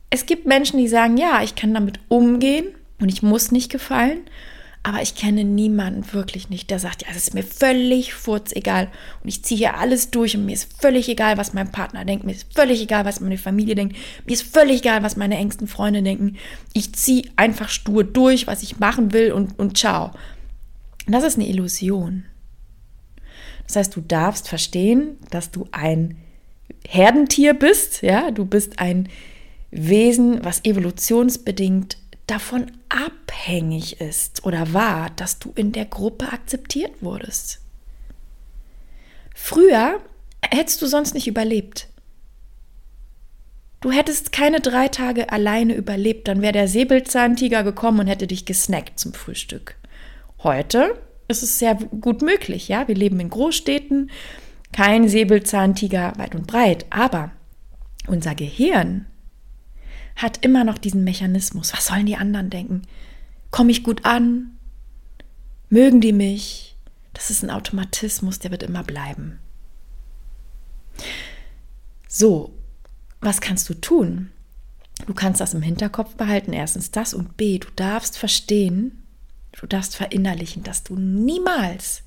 Es 0.08 0.24
gibt 0.24 0.46
Menschen, 0.46 0.78
die 0.78 0.86
sagen, 0.86 1.16
ja, 1.16 1.42
ich 1.42 1.56
kann 1.56 1.74
damit 1.74 1.98
umgehen 2.06 2.68
und 3.00 3.08
ich 3.08 3.24
muss 3.24 3.50
nicht 3.50 3.72
gefallen. 3.72 4.20
Aber 4.82 5.02
ich 5.02 5.14
kenne 5.14 5.44
niemanden 5.44 6.10
wirklich 6.14 6.48
nicht, 6.48 6.70
der 6.70 6.78
sagt, 6.78 7.02
ja, 7.02 7.08
es 7.10 7.16
ist 7.16 7.34
mir 7.34 7.42
völlig 7.42 8.14
furzegal 8.14 8.88
und 9.22 9.28
ich 9.28 9.44
ziehe 9.44 9.58
hier 9.58 9.76
alles 9.76 10.10
durch 10.10 10.34
und 10.34 10.46
mir 10.46 10.54
ist 10.54 10.72
völlig 10.80 11.06
egal, 11.10 11.36
was 11.36 11.52
mein 11.52 11.70
Partner 11.70 12.06
denkt, 12.06 12.24
mir 12.24 12.32
ist 12.32 12.54
völlig 12.54 12.80
egal, 12.80 13.04
was 13.04 13.20
meine 13.20 13.36
Familie 13.36 13.74
denkt, 13.74 13.94
mir 14.24 14.32
ist 14.32 14.42
völlig 14.42 14.78
egal, 14.78 15.02
was 15.02 15.16
meine 15.16 15.36
engsten 15.36 15.68
Freunde 15.68 16.02
denken. 16.02 16.38
Ich 16.72 16.94
ziehe 16.94 17.24
einfach 17.36 17.68
stur 17.68 18.04
durch, 18.04 18.46
was 18.46 18.62
ich 18.62 18.78
machen 18.78 19.12
will 19.12 19.32
und, 19.32 19.58
und 19.58 19.76
ciao. 19.76 20.12
Und 21.06 21.12
das 21.12 21.24
ist 21.24 21.36
eine 21.36 21.48
Illusion. 21.48 22.24
Das 23.66 23.76
heißt, 23.76 23.94
du 23.94 24.00
darfst 24.00 24.48
verstehen, 24.48 25.18
dass 25.30 25.50
du 25.50 25.68
ein 25.72 26.16
Herdentier 26.88 27.52
bist, 27.52 28.00
ja, 28.00 28.30
du 28.30 28.46
bist 28.46 28.78
ein 28.78 29.10
Wesen, 29.70 30.42
was 30.42 30.64
evolutionsbedingt 30.64 31.99
davon 32.30 32.70
abhängig 32.88 34.00
ist 34.00 34.44
oder 34.44 34.72
war, 34.72 35.10
dass 35.10 35.38
du 35.38 35.52
in 35.54 35.72
der 35.72 35.84
Gruppe 35.84 36.32
akzeptiert 36.32 37.02
wurdest. 37.02 37.60
Früher 39.34 40.00
hättest 40.42 40.80
du 40.82 40.86
sonst 40.86 41.14
nicht 41.14 41.26
überlebt. 41.26 41.88
Du 43.80 43.90
hättest 43.90 44.32
keine 44.32 44.60
drei 44.60 44.88
Tage 44.88 45.32
alleine 45.32 45.74
überlebt, 45.74 46.28
dann 46.28 46.42
wäre 46.42 46.52
der 46.52 46.68
Säbelzahntiger 46.68 47.64
gekommen 47.64 48.00
und 48.00 48.06
hätte 48.06 48.26
dich 48.26 48.44
gesnackt 48.44 48.98
zum 48.98 49.14
Frühstück. 49.14 49.76
Heute 50.42 50.98
ist 51.28 51.42
es 51.42 51.58
sehr 51.58 51.74
gut 51.74 52.20
möglich, 52.20 52.68
ja. 52.68 52.86
Wir 52.88 52.94
leben 52.94 53.18
in 53.20 53.30
Großstädten, 53.30 54.10
kein 54.72 55.08
Säbelzahntiger 55.08 56.12
weit 56.16 56.34
und 56.34 56.46
breit, 56.46 56.84
aber 56.90 57.30
unser 58.06 58.34
Gehirn 58.34 59.06
hat 60.16 60.44
immer 60.44 60.64
noch 60.64 60.78
diesen 60.78 61.04
Mechanismus. 61.04 61.72
Was 61.72 61.86
sollen 61.86 62.06
die 62.06 62.16
anderen 62.16 62.50
denken? 62.50 62.82
Komme 63.50 63.70
ich 63.70 63.82
gut 63.82 64.04
an? 64.04 64.58
Mögen 65.68 66.00
die 66.00 66.12
mich? 66.12 66.76
Das 67.12 67.30
ist 67.30 67.42
ein 67.42 67.50
Automatismus, 67.50 68.38
der 68.38 68.50
wird 68.50 68.62
immer 68.62 68.82
bleiben. 68.82 69.38
So, 72.08 72.52
was 73.20 73.40
kannst 73.40 73.68
du 73.68 73.74
tun? 73.74 74.30
Du 75.06 75.14
kannst 75.14 75.40
das 75.40 75.54
im 75.54 75.62
Hinterkopf 75.62 76.14
behalten, 76.14 76.52
erstens 76.52 76.90
das 76.90 77.14
und 77.14 77.36
B, 77.36 77.58
du 77.58 77.68
darfst 77.74 78.18
verstehen, 78.18 79.02
du 79.52 79.66
darfst 79.66 79.96
verinnerlichen, 79.96 80.62
dass 80.62 80.82
du 80.82 80.96
niemals 80.96 82.02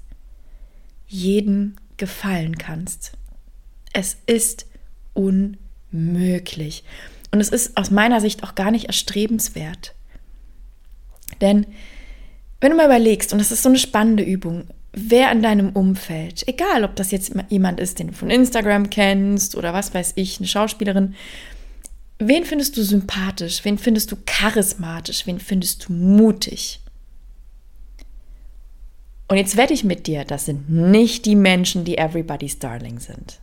jeden 1.07 1.77
gefallen 1.97 2.57
kannst. 2.57 3.13
Es 3.93 4.17
ist 4.25 4.65
unmöglich. 5.13 6.83
Und 7.33 7.41
es 7.41 7.49
ist 7.49 7.77
aus 7.77 7.89
meiner 7.89 8.21
Sicht 8.21 8.43
auch 8.43 8.53
gar 8.53 8.69
nicht 8.69 8.85
erstrebenswert. 8.85 9.95
Denn 11.41 11.65
wenn 12.61 12.69
du 12.69 12.77
mal 12.77 12.85
überlegst, 12.85 13.33
und 13.33 13.39
das 13.39 13.51
ist 13.51 13.63
so 13.63 13.69
eine 13.69 13.79
spannende 13.79 14.21
Übung, 14.21 14.67
wer 14.91 15.31
in 15.31 15.41
deinem 15.41 15.71
Umfeld, 15.71 16.47
egal 16.47 16.83
ob 16.83 16.95
das 16.95 17.09
jetzt 17.09 17.33
jemand 17.49 17.79
ist, 17.79 17.97
den 17.97 18.09
du 18.09 18.13
von 18.13 18.29
Instagram 18.29 18.91
kennst 18.91 19.55
oder 19.55 19.73
was 19.73 19.95
weiß 19.95 20.13
ich, 20.15 20.37
eine 20.37 20.47
Schauspielerin, 20.47 21.15
wen 22.19 22.45
findest 22.45 22.77
du 22.77 22.83
sympathisch, 22.83 23.65
wen 23.65 23.79
findest 23.79 24.11
du 24.11 24.17
charismatisch, 24.27 25.25
wen 25.25 25.39
findest 25.39 25.89
du 25.89 25.93
mutig? 25.93 26.81
Und 29.27 29.37
jetzt 29.37 29.57
wette 29.57 29.73
ich 29.73 29.83
mit 29.83 30.05
dir, 30.05 30.23
das 30.23 30.45
sind 30.45 30.69
nicht 30.69 31.25
die 31.25 31.35
Menschen, 31.35 31.83
die 31.83 31.97
everybody's 31.97 32.59
darling 32.59 32.99
sind. 32.99 33.39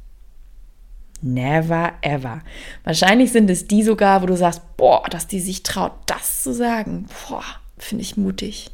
Never 1.23 1.93
ever. 2.01 2.43
Wahrscheinlich 2.85 3.33
sind 3.33 3.51
es 3.51 3.67
die 3.67 3.83
sogar, 3.83 4.23
wo 4.23 4.27
du 4.27 4.37
sagst, 4.37 4.63
boah, 4.77 5.07
dass 5.11 5.27
die 5.27 5.41
sich 5.41 5.63
traut, 5.63 5.93
das 6.07 6.43
zu 6.43 6.55
sagen. 6.55 7.07
Boah, 7.29 7.45
finde 7.79 8.03
ich 8.03 8.17
mutig. 8.17 8.71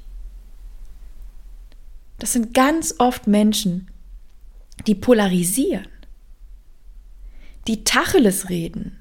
Das 2.18 2.32
sind 2.32 2.54
ganz 2.54 2.94
oft 2.98 3.26
Menschen, 3.26 3.90
die 4.86 4.94
polarisieren, 4.94 5.88
die 7.66 7.84
Tacheles 7.84 8.48
reden, 8.48 8.98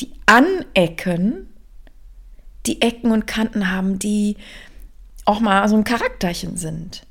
die 0.00 0.12
anecken, 0.26 1.48
die 2.66 2.82
Ecken 2.82 3.12
und 3.12 3.26
Kanten 3.26 3.70
haben, 3.70 3.98
die 3.98 4.36
auch 5.24 5.40
mal 5.40 5.66
so 5.68 5.76
ein 5.76 5.84
Charakterchen 5.84 6.56
sind. 6.56 7.06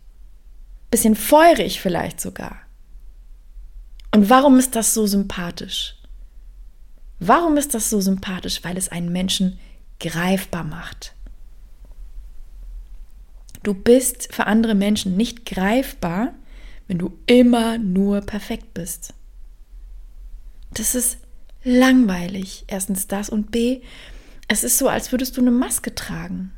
Bisschen 0.91 1.15
feurig 1.15 1.81
vielleicht 1.81 2.21
sogar. 2.21 2.66
Und 4.17 4.31
warum 4.31 4.57
ist 4.57 4.75
das 4.75 4.95
so 4.95 5.05
sympathisch? 5.05 5.95
Warum 7.19 7.55
ist 7.55 7.75
das 7.75 7.91
so 7.91 8.01
sympathisch? 8.01 8.63
Weil 8.63 8.75
es 8.75 8.89
einen 8.89 9.11
Menschen 9.11 9.59
greifbar 9.99 10.63
macht. 10.63 11.13
Du 13.61 13.75
bist 13.75 14.33
für 14.33 14.47
andere 14.47 14.73
Menschen 14.73 15.17
nicht 15.17 15.45
greifbar, 15.45 16.33
wenn 16.87 16.97
du 16.97 17.15
immer 17.27 17.77
nur 17.77 18.21
perfekt 18.21 18.73
bist. 18.73 19.13
Das 20.73 20.95
ist 20.95 21.19
langweilig. 21.63 22.65
Erstens 22.65 23.05
das 23.05 23.29
und 23.29 23.51
B, 23.51 23.81
es 24.47 24.63
ist 24.63 24.79
so, 24.79 24.89
als 24.89 25.11
würdest 25.11 25.37
du 25.37 25.41
eine 25.41 25.51
Maske 25.51 25.93
tragen. 25.93 26.53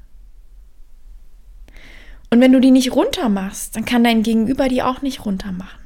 Und 2.30 2.40
wenn 2.40 2.54
du 2.54 2.62
die 2.62 2.72
nicht 2.72 2.94
runter 2.94 3.28
machst, 3.28 3.76
dann 3.76 3.84
kann 3.84 4.06
dein 4.06 4.24
Gegenüber 4.24 4.70
die 4.70 4.82
auch 4.82 5.02
nicht 5.02 5.26
runter 5.26 5.52
machen. 5.52 5.79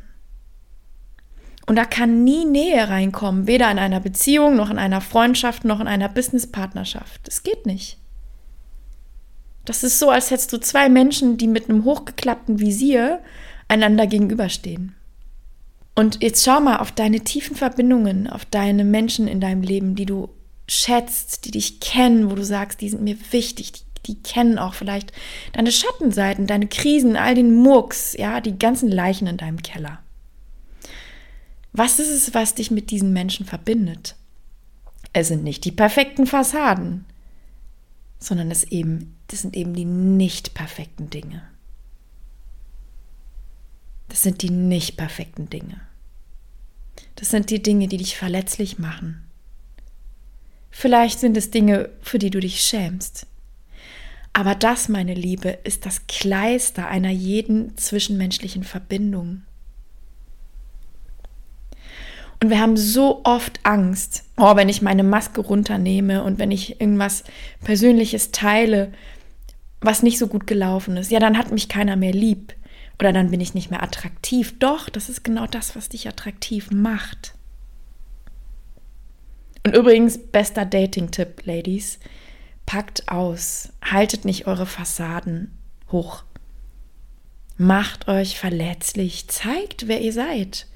Und 1.65 1.77
da 1.77 1.85
kann 1.85 2.23
nie 2.23 2.45
Nähe 2.45 2.89
reinkommen, 2.89 3.47
weder 3.47 3.71
in 3.71 3.79
einer 3.79 3.99
Beziehung, 3.99 4.55
noch 4.55 4.69
in 4.69 4.77
einer 4.77 5.01
Freundschaft, 5.01 5.63
noch 5.63 5.79
in 5.79 5.87
einer 5.87 6.09
Businesspartnerschaft. 6.09 7.21
Das 7.23 7.43
geht 7.43 7.65
nicht. 7.65 7.97
Das 9.65 9.83
ist 9.83 9.97
so, 9.97 10.09
als 10.09 10.29
hättest 10.29 10.51
du 10.51 10.59
zwei 10.59 10.89
Menschen, 10.89 11.37
die 11.37 11.47
mit 11.47 11.69
einem 11.69 11.85
hochgeklappten 11.85 12.59
Visier 12.59 13.21
einander 13.69 14.07
gegenüberstehen. 14.07 14.95
Und 15.95 16.21
jetzt 16.21 16.43
schau 16.43 16.59
mal 16.59 16.77
auf 16.77 16.91
deine 16.91 17.21
tiefen 17.21 17.55
Verbindungen, 17.55 18.27
auf 18.27 18.45
deine 18.45 18.83
Menschen 18.83 19.27
in 19.27 19.39
deinem 19.39 19.61
Leben, 19.61 19.95
die 19.95 20.05
du 20.05 20.29
schätzt, 20.67 21.45
die 21.45 21.51
dich 21.51 21.79
kennen, 21.79 22.29
wo 22.29 22.35
du 22.35 22.43
sagst, 22.43 22.81
die 22.81 22.89
sind 22.89 23.03
mir 23.03 23.17
wichtig, 23.31 23.71
die, 23.73 23.81
die 24.05 24.21
kennen 24.21 24.57
auch 24.57 24.73
vielleicht 24.73 25.13
deine 25.53 25.71
Schattenseiten, 25.71 26.47
deine 26.47 26.67
Krisen, 26.67 27.15
all 27.15 27.35
den 27.35 27.53
Murks, 27.55 28.13
ja, 28.17 28.41
die 28.41 28.57
ganzen 28.57 28.89
Leichen 28.89 29.27
in 29.27 29.37
deinem 29.37 29.61
Keller. 29.61 29.99
Was 31.73 31.99
ist 31.99 32.09
es, 32.09 32.33
was 32.33 32.55
dich 32.55 32.71
mit 32.71 32.91
diesen 32.91 33.13
Menschen 33.13 33.45
verbindet? 33.45 34.15
Es 35.11 35.27
sind 35.27 35.43
nicht 35.43 35.65
die 35.65 35.71
perfekten 35.71 36.27
Fassaden, 36.27 37.05
sondern 38.19 38.51
es, 38.51 38.63
eben, 38.63 39.15
das 39.27 39.41
sind 39.41 39.55
eben 39.55 39.73
die 39.73 39.85
nicht 39.85 40.53
perfekten 40.53 41.09
Dinge. 41.09 41.43
Das 44.07 44.21
sind 44.21 44.43
die 44.43 44.51
nicht 44.51 44.97
perfekten 44.97 45.49
Dinge. 45.49 45.81
Das 47.15 47.29
sind 47.29 47.49
die 47.49 47.61
Dinge, 47.61 47.87
die 47.87 47.97
dich 47.97 48.17
verletzlich 48.17 48.77
machen. 48.77 49.23
Vielleicht 50.69 51.19
sind 51.19 51.37
es 51.37 51.51
Dinge, 51.51 51.89
für 52.01 52.19
die 52.19 52.29
du 52.29 52.39
dich 52.39 52.61
schämst. 52.61 53.27
Aber 54.33 54.55
das, 54.55 54.89
meine 54.89 55.13
Liebe, 55.13 55.49
ist 55.63 55.85
das 55.85 56.07
Kleister 56.07 56.87
einer 56.87 57.11
jeden 57.11 57.77
zwischenmenschlichen 57.77 58.63
Verbindung. 58.63 59.43
Und 62.41 62.49
wir 62.49 62.59
haben 62.59 62.77
so 62.77 63.21
oft 63.23 63.59
Angst, 63.63 64.23
oh, 64.37 64.55
wenn 64.55 64.69
ich 64.69 64.81
meine 64.81 65.03
Maske 65.03 65.41
runternehme 65.41 66.23
und 66.23 66.39
wenn 66.39 66.51
ich 66.51 66.81
irgendwas 66.81 67.23
Persönliches 67.63 68.31
teile, 68.31 68.91
was 69.81 70.03
nicht 70.03 70.17
so 70.17 70.27
gut 70.27 70.47
gelaufen 70.47 70.97
ist, 70.97 71.11
ja, 71.11 71.19
dann 71.19 71.37
hat 71.37 71.51
mich 71.51 71.69
keiner 71.69 71.95
mehr 71.95 72.13
lieb 72.13 72.53
oder 72.99 73.13
dann 73.13 73.31
bin 73.31 73.41
ich 73.41 73.53
nicht 73.53 73.69
mehr 73.69 73.83
attraktiv. 73.83 74.57
Doch, 74.59 74.89
das 74.89 75.09
ist 75.09 75.23
genau 75.23 75.45
das, 75.45 75.75
was 75.75 75.89
dich 75.89 76.07
attraktiv 76.07 76.71
macht. 76.71 77.33
Und 79.65 79.75
übrigens, 79.75 80.17
bester 80.17 80.65
Dating-Tipp, 80.65 81.43
Ladies, 81.45 81.99
packt 82.65 83.09
aus, 83.09 83.69
haltet 83.83 84.25
nicht 84.25 84.47
eure 84.47 84.65
Fassaden 84.65 85.57
hoch. 85.91 86.23
Macht 87.57 88.07
euch 88.07 88.37
verletzlich, 88.37 89.29
zeigt, 89.29 89.87
wer 89.87 90.01
ihr 90.01 90.13
seid. 90.13 90.67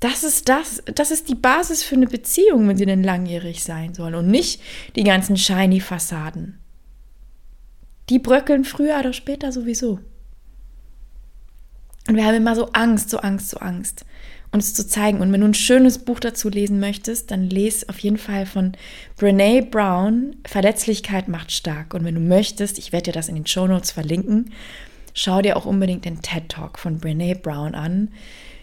Das 0.00 0.24
ist 0.24 0.48
das, 0.48 0.82
das 0.94 1.10
ist 1.10 1.28
die 1.28 1.34
Basis 1.34 1.82
für 1.82 1.94
eine 1.94 2.06
Beziehung, 2.06 2.66
wenn 2.66 2.78
sie 2.78 2.86
denn 2.86 3.04
langjährig 3.04 3.62
sein 3.62 3.92
soll 3.92 4.14
und 4.14 4.28
nicht 4.28 4.62
die 4.96 5.04
ganzen 5.04 5.36
shiny 5.36 5.80
Fassaden. 5.80 6.58
Die 8.08 8.18
bröckeln 8.18 8.64
früher 8.64 8.98
oder 8.98 9.12
später 9.12 9.52
sowieso. 9.52 10.00
Und 12.08 12.16
wir 12.16 12.24
haben 12.24 12.34
immer 12.34 12.56
so 12.56 12.72
Angst, 12.72 13.10
so 13.10 13.18
Angst, 13.18 13.50
so 13.50 13.58
Angst, 13.58 14.06
uns 14.52 14.74
zu 14.74 14.86
zeigen. 14.86 15.20
Und 15.20 15.32
wenn 15.32 15.42
du 15.42 15.48
ein 15.48 15.54
schönes 15.54 15.98
Buch 15.98 16.18
dazu 16.18 16.48
lesen 16.48 16.80
möchtest, 16.80 17.30
dann 17.30 17.48
lese 17.48 17.88
auf 17.88 17.98
jeden 17.98 18.16
Fall 18.16 18.46
von 18.46 18.72
Brene 19.16 19.62
Brown, 19.62 20.36
Verletzlichkeit 20.46 21.28
macht 21.28 21.52
stark. 21.52 21.92
Und 21.94 22.04
wenn 22.04 22.14
du 22.14 22.20
möchtest, 22.20 22.78
ich 22.78 22.92
werde 22.92 23.04
dir 23.04 23.12
das 23.12 23.28
in 23.28 23.34
den 23.34 23.46
Show 23.46 23.66
Notes 23.66 23.92
verlinken, 23.92 24.52
schau 25.14 25.42
dir 25.42 25.56
auch 25.56 25.66
unbedingt 25.66 26.04
den 26.04 26.22
TED 26.22 26.48
Talk 26.48 26.78
von 26.78 26.98
Brene 26.98 27.36
Brown 27.36 27.74
an. 27.74 28.08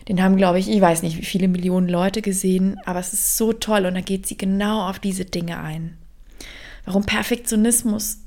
Den 0.07 0.21
haben, 0.23 0.37
glaube 0.37 0.59
ich, 0.59 0.69
ich 0.69 0.79
weiß 0.79 1.03
nicht, 1.03 1.17
wie 1.17 1.25
viele 1.25 1.47
Millionen 1.47 1.89
Leute 1.89 2.21
gesehen, 2.21 2.79
aber 2.85 2.99
es 2.99 3.13
ist 3.13 3.37
so 3.37 3.51
toll 3.51 3.85
und 3.85 3.95
da 3.95 4.01
geht 4.01 4.25
sie 4.25 4.37
genau 4.37 4.87
auf 4.87 4.99
diese 4.99 5.25
Dinge 5.25 5.59
ein. 5.59 5.97
Warum 6.85 7.05
Perfektionismus 7.05 8.19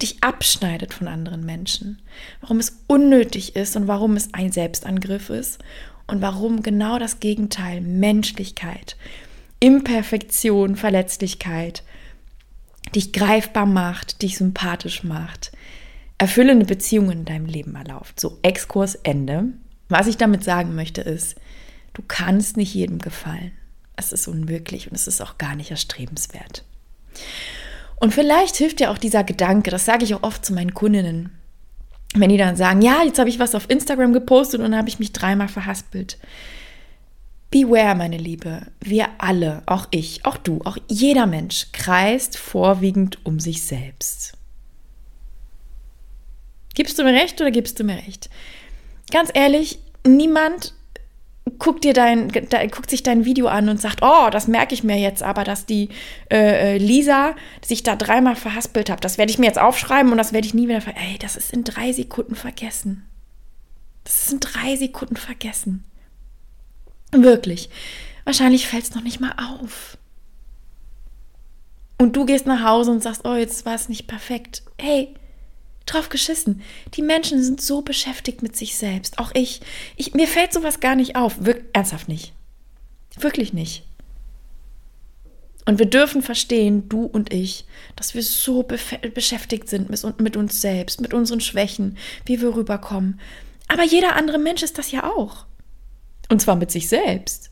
dich 0.00 0.22
abschneidet 0.22 0.94
von 0.94 1.08
anderen 1.08 1.44
Menschen, 1.44 2.00
warum 2.40 2.60
es 2.60 2.84
unnötig 2.86 3.56
ist 3.56 3.74
und 3.74 3.88
warum 3.88 4.16
es 4.16 4.32
ein 4.32 4.52
Selbstangriff 4.52 5.28
ist 5.30 5.58
und 6.06 6.22
warum 6.22 6.62
genau 6.62 7.00
das 7.00 7.18
Gegenteil, 7.18 7.80
Menschlichkeit, 7.80 8.96
Imperfektion, 9.58 10.76
Verletzlichkeit, 10.76 11.82
dich 12.94 13.12
greifbar 13.12 13.66
macht, 13.66 14.22
dich 14.22 14.38
sympathisch 14.38 15.02
macht, 15.02 15.50
erfüllende 16.16 16.64
Beziehungen 16.66 17.10
in 17.10 17.24
deinem 17.24 17.46
Leben 17.46 17.74
erlaubt. 17.74 18.20
So, 18.20 18.38
Exkurs 18.42 18.94
Ende. 18.94 19.52
Was 19.88 20.06
ich 20.06 20.16
damit 20.16 20.44
sagen 20.44 20.74
möchte 20.74 21.00
ist, 21.00 21.36
du 21.94 22.02
kannst 22.06 22.56
nicht 22.56 22.74
jedem 22.74 22.98
gefallen. 22.98 23.52
Es 23.96 24.12
ist 24.12 24.28
unmöglich 24.28 24.88
und 24.88 24.94
es 24.94 25.06
ist 25.06 25.20
auch 25.20 25.38
gar 25.38 25.56
nicht 25.56 25.70
erstrebenswert. 25.70 26.64
Und 27.96 28.14
vielleicht 28.14 28.56
hilft 28.56 28.80
dir 28.80 28.90
auch 28.90 28.98
dieser 28.98 29.24
Gedanke, 29.24 29.70
das 29.70 29.84
sage 29.84 30.04
ich 30.04 30.14
auch 30.14 30.22
oft 30.22 30.44
zu 30.44 30.52
meinen 30.52 30.74
Kundinnen, 30.74 31.30
wenn 32.14 32.30
die 32.30 32.36
dann 32.36 32.56
sagen, 32.56 32.80
ja, 32.80 33.02
jetzt 33.02 33.18
habe 33.18 33.28
ich 33.28 33.38
was 33.38 33.54
auf 33.54 33.68
Instagram 33.68 34.12
gepostet 34.12 34.60
und 34.60 34.70
dann 34.70 34.78
habe 34.78 34.88
ich 34.88 34.98
mich 34.98 35.12
dreimal 35.12 35.48
verhaspelt. 35.48 36.18
Beware, 37.50 37.94
meine 37.94 38.18
Liebe, 38.18 38.66
wir 38.80 39.08
alle, 39.18 39.62
auch 39.66 39.88
ich, 39.90 40.24
auch 40.26 40.36
du, 40.36 40.60
auch 40.64 40.76
jeder 40.88 41.26
Mensch 41.26 41.68
kreist 41.72 42.36
vorwiegend 42.36 43.24
um 43.24 43.40
sich 43.40 43.62
selbst. 43.62 44.34
Gibst 46.74 46.98
du 46.98 47.04
mir 47.04 47.14
recht 47.14 47.40
oder 47.40 47.50
gibst 47.50 47.80
du 47.80 47.84
mir 47.84 47.96
recht? 47.96 48.30
Ganz 49.10 49.30
ehrlich, 49.34 49.78
niemand 50.06 50.74
guckt 51.58 51.84
dir 51.84 51.94
dein, 51.94 52.28
da, 52.50 52.66
guckt 52.66 52.90
sich 52.90 53.02
dein 53.02 53.24
Video 53.24 53.46
an 53.46 53.68
und 53.68 53.80
sagt, 53.80 54.00
oh, 54.02 54.28
das 54.30 54.48
merke 54.48 54.74
ich 54.74 54.84
mir 54.84 54.98
jetzt, 54.98 55.22
aber 55.22 55.44
dass 55.44 55.66
die 55.66 55.88
äh, 56.30 56.74
äh 56.74 56.78
Lisa 56.78 57.34
sich 57.64 57.82
da 57.82 57.96
dreimal 57.96 58.36
verhaspelt 58.36 58.90
hat, 58.90 59.04
das 59.04 59.18
werde 59.18 59.30
ich 59.30 59.38
mir 59.38 59.46
jetzt 59.46 59.58
aufschreiben 59.58 60.12
und 60.12 60.18
das 60.18 60.32
werde 60.32 60.46
ich 60.46 60.54
nie 60.54 60.68
wieder 60.68 60.80
ver. 60.80 60.96
Ey, 60.96 61.18
das 61.18 61.36
ist 61.36 61.52
in 61.52 61.64
drei 61.64 61.92
Sekunden 61.92 62.34
vergessen. 62.34 63.06
Das 64.04 64.26
ist 64.26 64.32
in 64.32 64.40
drei 64.40 64.76
Sekunden 64.76 65.16
vergessen. 65.16 65.84
Wirklich. 67.12 67.70
Wahrscheinlich 68.24 68.66
fällt 68.66 68.84
es 68.84 68.94
noch 68.94 69.02
nicht 69.02 69.20
mal 69.20 69.34
auf. 69.36 69.96
Und 71.98 72.14
du 72.14 72.26
gehst 72.26 72.46
nach 72.46 72.62
Hause 72.62 72.90
und 72.90 73.02
sagst, 73.02 73.22
oh, 73.24 73.34
jetzt 73.34 73.66
war 73.66 73.74
es 73.74 73.88
nicht 73.88 74.06
perfekt. 74.06 74.62
Hey, 74.78 75.14
drauf 75.92 76.08
geschissen. 76.08 76.62
Die 76.94 77.02
Menschen 77.02 77.42
sind 77.42 77.60
so 77.60 77.82
beschäftigt 77.82 78.42
mit 78.42 78.56
sich 78.56 78.76
selbst. 78.76 79.18
Auch 79.18 79.30
ich. 79.34 79.60
ich 79.96 80.14
mir 80.14 80.28
fällt 80.28 80.52
sowas 80.52 80.80
gar 80.80 80.94
nicht 80.94 81.16
auf. 81.16 81.36
Wir, 81.40 81.62
ernsthaft 81.72 82.08
nicht. 82.08 82.32
Wirklich 83.18 83.52
nicht. 83.52 83.84
Und 85.64 85.78
wir 85.78 85.86
dürfen 85.86 86.22
verstehen, 86.22 86.88
du 86.88 87.04
und 87.04 87.32
ich, 87.32 87.66
dass 87.94 88.14
wir 88.14 88.22
so 88.22 88.62
beschäftigt 88.62 89.68
sind 89.68 89.90
mit, 89.90 90.20
mit 90.20 90.36
uns 90.36 90.62
selbst, 90.62 91.02
mit 91.02 91.12
unseren 91.12 91.40
Schwächen, 91.40 91.98
wie 92.24 92.40
wir 92.40 92.54
rüberkommen. 92.54 93.20
Aber 93.68 93.82
jeder 93.82 94.16
andere 94.16 94.38
Mensch 94.38 94.62
ist 94.62 94.78
das 94.78 94.92
ja 94.92 95.12
auch. 95.12 95.44
Und 96.30 96.40
zwar 96.40 96.56
mit 96.56 96.70
sich 96.70 96.88
selbst. 96.88 97.50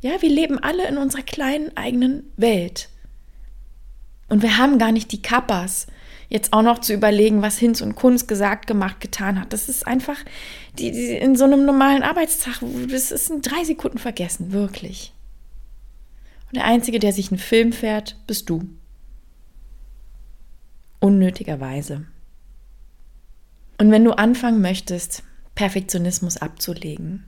Ja, 0.00 0.22
wir 0.22 0.30
leben 0.30 0.58
alle 0.58 0.88
in 0.88 0.96
unserer 0.96 1.22
kleinen 1.22 1.76
eigenen 1.76 2.32
Welt. 2.36 2.88
Und 4.28 4.42
wir 4.42 4.56
haben 4.56 4.78
gar 4.78 4.92
nicht 4.92 5.12
die 5.12 5.20
Kappas, 5.20 5.86
jetzt 6.28 6.52
auch 6.52 6.62
noch 6.62 6.78
zu 6.78 6.92
überlegen, 6.92 7.42
was 7.42 7.58
Hinz 7.58 7.80
und 7.80 7.94
Kunst 7.94 8.28
gesagt, 8.28 8.66
gemacht, 8.66 9.00
getan 9.00 9.40
hat. 9.40 9.52
Das 9.52 9.68
ist 9.68 9.86
einfach 9.86 10.16
die, 10.78 10.90
die 10.90 11.16
in 11.16 11.36
so 11.36 11.44
einem 11.44 11.64
normalen 11.64 12.02
Arbeitstag, 12.02 12.60
das 12.90 13.10
ist 13.10 13.30
in 13.30 13.42
drei 13.42 13.64
Sekunden 13.64 13.98
vergessen, 13.98 14.52
wirklich. 14.52 15.14
Und 16.46 16.56
der 16.56 16.64
Einzige, 16.64 16.98
der 16.98 17.12
sich 17.12 17.30
einen 17.30 17.38
Film 17.38 17.72
fährt, 17.72 18.16
bist 18.26 18.48
du. 18.50 18.68
Unnötigerweise. 21.00 22.06
Und 23.78 23.90
wenn 23.90 24.04
du 24.04 24.12
anfangen 24.12 24.60
möchtest, 24.60 25.22
Perfektionismus 25.54 26.36
abzulegen, 26.36 27.24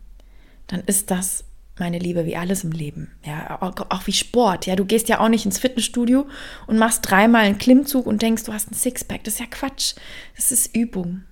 dann 0.66 0.80
ist 0.80 1.10
das, 1.10 1.44
meine 1.80 1.98
Liebe, 1.98 2.26
wie 2.26 2.36
alles 2.36 2.64
im 2.64 2.72
Leben. 2.72 3.10
Ja, 3.24 3.60
auch, 3.60 4.06
wie 4.06 4.12
Sport. 4.12 4.66
Ja, 4.66 4.76
du 4.76 4.84
gehst 4.84 5.08
ja 5.08 5.20
auch 5.20 5.28
nicht 5.28 5.44
ins 5.44 5.58
Fitnessstudio 5.58 6.26
und 6.66 6.78
machst 6.78 7.10
dreimal 7.10 7.44
einen 7.44 7.58
Klimmzug 7.58 8.06
und 8.06 8.22
denkst, 8.22 8.44
du 8.44 8.52
hast 8.52 8.68
einen 8.68 8.76
Sixpack. 8.76 9.24
Das 9.24 9.34
ist 9.34 9.40
ja 9.40 9.46
Quatsch. 9.46 9.94
Das 10.36 10.52
ist 10.52 10.76
Übung. 10.76 11.22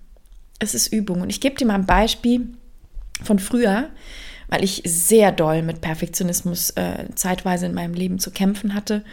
Es 0.58 0.74
ist 0.74 0.92
Übung. 0.92 1.20
Und 1.20 1.30
ich 1.30 1.40
gebe 1.40 1.56
dir 1.56 1.66
mal 1.66 1.74
ein 1.74 1.86
Beispiel 1.86 2.48
von 3.22 3.38
früher, 3.38 3.90
weil 4.48 4.64
ich 4.64 4.82
sehr 4.84 5.30
doll 5.30 5.62
mit 5.62 5.80
Perfektionismus 5.80 6.70
äh, 6.70 7.06
zeitweise 7.14 7.66
in 7.66 7.74
meinem 7.74 7.94
Leben 7.94 8.18
zu 8.18 8.30
kämpfen 8.30 8.74
hatte. 8.74 9.04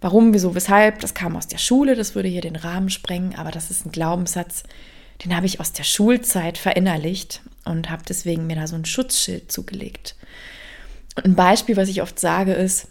Warum, 0.00 0.34
wieso, 0.34 0.54
weshalb? 0.54 1.00
Das 1.00 1.14
kam 1.14 1.36
aus 1.36 1.46
der 1.46 1.58
Schule, 1.58 1.94
das 1.94 2.14
würde 2.14 2.28
hier 2.28 2.40
den 2.40 2.56
Rahmen 2.56 2.90
sprengen, 2.90 3.36
aber 3.36 3.52
das 3.52 3.70
ist 3.70 3.86
ein 3.86 3.92
Glaubenssatz, 3.92 4.64
den 5.24 5.36
habe 5.36 5.46
ich 5.46 5.60
aus 5.60 5.72
der 5.72 5.84
Schulzeit 5.84 6.58
verinnerlicht 6.58 7.40
und 7.64 7.88
habe 7.88 8.02
deswegen 8.08 8.46
mir 8.46 8.56
da 8.56 8.66
so 8.66 8.74
ein 8.74 8.84
Schutzschild 8.84 9.52
zugelegt. 9.52 10.16
Ein 11.16 11.34
Beispiel, 11.34 11.76
was 11.76 11.88
ich 11.88 12.02
oft 12.02 12.18
sage, 12.18 12.52
ist, 12.52 12.88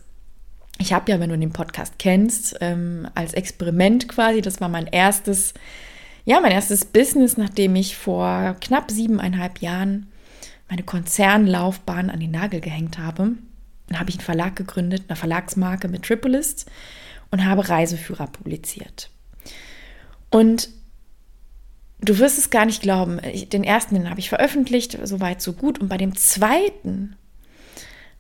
ich 0.77 0.93
habe 0.93 1.11
ja, 1.11 1.19
wenn 1.19 1.29
du 1.29 1.37
den 1.37 1.53
Podcast 1.53 1.95
kennst, 1.99 2.57
ähm, 2.61 3.07
als 3.15 3.33
Experiment 3.33 4.07
quasi, 4.07 4.41
das 4.41 4.61
war 4.61 4.69
mein 4.69 4.87
erstes, 4.87 5.53
ja, 6.25 6.39
mein 6.39 6.51
erstes 6.51 6.85
Business, 6.85 7.37
nachdem 7.37 7.75
ich 7.75 7.97
vor 7.97 8.55
knapp 8.61 8.91
siebeneinhalb 8.91 9.59
Jahren 9.59 10.07
meine 10.69 10.83
Konzernlaufbahn 10.83 12.09
an 12.09 12.19
den 12.19 12.31
Nagel 12.31 12.61
gehängt 12.61 12.97
habe. 12.97 13.33
Dann 13.87 13.99
habe 13.99 14.09
ich 14.09 14.17
einen 14.17 14.25
Verlag 14.25 14.55
gegründet, 14.55 15.03
eine 15.07 15.15
Verlagsmarke 15.15 15.87
mit 15.87 16.03
Tripolist 16.03 16.69
und 17.29 17.45
habe 17.45 17.67
Reiseführer 17.67 18.27
publiziert. 18.27 19.09
Und 20.29 20.69
du 21.99 22.17
wirst 22.19 22.37
es 22.37 22.49
gar 22.49 22.65
nicht 22.65 22.81
glauben, 22.81 23.19
den 23.51 23.63
ersten, 23.63 23.95
den 23.95 24.09
habe 24.09 24.19
ich 24.19 24.29
veröffentlicht, 24.29 24.97
soweit 25.03 25.41
so 25.41 25.53
gut. 25.53 25.79
Und 25.79 25.89
bei 25.89 25.97
dem 25.97 26.15
zweiten 26.15 27.17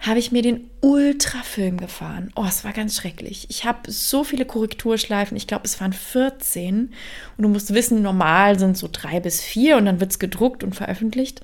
habe 0.01 0.17
ich 0.17 0.31
mir 0.31 0.41
den 0.41 0.69
Ultrafilm 0.81 1.77
gefahren. 1.77 2.31
Oh, 2.35 2.45
es 2.47 2.63
war 2.63 2.73
ganz 2.73 2.97
schrecklich. 2.97 3.45
Ich 3.49 3.65
habe 3.65 3.91
so 3.91 4.23
viele 4.23 4.45
Korrekturschleifen. 4.45 5.37
Ich 5.37 5.45
glaube, 5.45 5.65
es 5.65 5.79
waren 5.79 5.93
14. 5.93 6.91
Und 7.37 7.41
du 7.43 7.47
musst 7.47 7.73
wissen, 7.73 8.01
normal 8.01 8.57
sind 8.57 8.77
so 8.77 8.89
drei 8.91 9.19
bis 9.19 9.41
vier 9.41 9.77
und 9.77 9.85
dann 9.85 9.99
wird 9.99 10.11
es 10.11 10.19
gedruckt 10.19 10.63
und 10.63 10.75
veröffentlicht. 10.75 11.41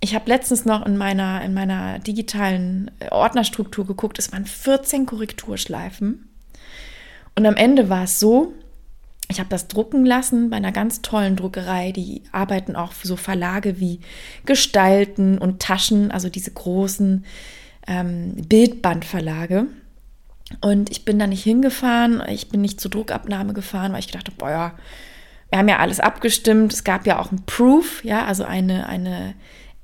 Ich 0.00 0.14
habe 0.14 0.28
letztens 0.28 0.64
noch 0.64 0.86
in 0.86 0.96
meiner, 0.96 1.42
in 1.42 1.54
meiner 1.54 1.98
digitalen 1.98 2.92
Ordnerstruktur 3.10 3.84
geguckt. 3.84 4.20
Es 4.20 4.30
waren 4.30 4.46
14 4.46 5.04
Korrekturschleifen. 5.04 6.28
Und 7.34 7.46
am 7.46 7.56
Ende 7.56 7.88
war 7.88 8.04
es 8.04 8.20
so, 8.20 8.52
ich 9.28 9.40
habe 9.40 9.50
das 9.50 9.66
drucken 9.66 10.06
lassen 10.06 10.50
bei 10.50 10.56
einer 10.56 10.72
ganz 10.72 11.02
tollen 11.02 11.34
Druckerei. 11.34 11.90
Die 11.90 12.22
arbeiten 12.30 12.76
auch 12.76 12.92
für 12.92 13.08
so 13.08 13.16
Verlage 13.16 13.80
wie 13.80 13.98
Gestalten 14.46 15.38
und 15.38 15.60
Taschen, 15.60 16.12
also 16.12 16.28
diese 16.28 16.52
großen 16.52 17.24
ähm, 17.88 18.34
Bildbandverlage. 18.48 19.66
Und 20.60 20.90
ich 20.90 21.04
bin 21.04 21.18
da 21.18 21.26
nicht 21.26 21.42
hingefahren, 21.42 22.22
ich 22.28 22.48
bin 22.48 22.60
nicht 22.60 22.80
zur 22.80 22.90
Druckabnahme 22.90 23.52
gefahren, 23.52 23.92
weil 23.92 24.00
ich 24.00 24.06
gedacht 24.06 24.28
habe, 24.28 24.36
boah 24.38 24.50
ja, 24.50 24.74
wir 25.50 25.58
haben 25.58 25.68
ja 25.68 25.78
alles 25.78 26.00
abgestimmt. 26.00 26.72
Es 26.72 26.84
gab 26.84 27.06
ja 27.06 27.18
auch 27.18 27.32
ein 27.32 27.44
Proof, 27.44 28.04
ja, 28.04 28.24
also 28.24 28.44
eine, 28.44 28.86
eine 28.86 29.34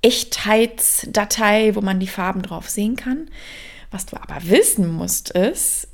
Echtheitsdatei, 0.03 1.75
wo 1.75 1.81
man 1.81 2.01
die 2.01 2.07
Farben 2.07 2.43
drauf 2.43 2.69
sehen 2.69 2.97
kann. 2.97 3.29
Was 3.91 4.07
du 4.07 4.17
aber 4.17 4.49
wissen 4.49 4.89
musst, 4.89 5.31
ist, 5.31 5.89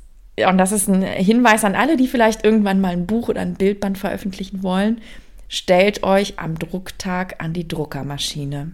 und 0.47 0.57
das 0.57 0.71
ist 0.71 0.87
ein 0.87 1.03
Hinweis 1.03 1.63
an 1.63 1.75
alle, 1.75 1.97
die 1.97 2.07
vielleicht 2.07 2.43
irgendwann 2.43 2.81
mal 2.81 2.93
ein 2.93 3.07
Buch 3.07 3.29
oder 3.29 3.41
ein 3.41 3.55
Bildband 3.55 3.97
veröffentlichen 3.97 4.63
wollen, 4.63 5.01
stellt 5.47 6.03
euch 6.03 6.39
am 6.39 6.57
Drucktag 6.57 7.35
an 7.43 7.53
die 7.53 7.67
Druckermaschine, 7.67 8.71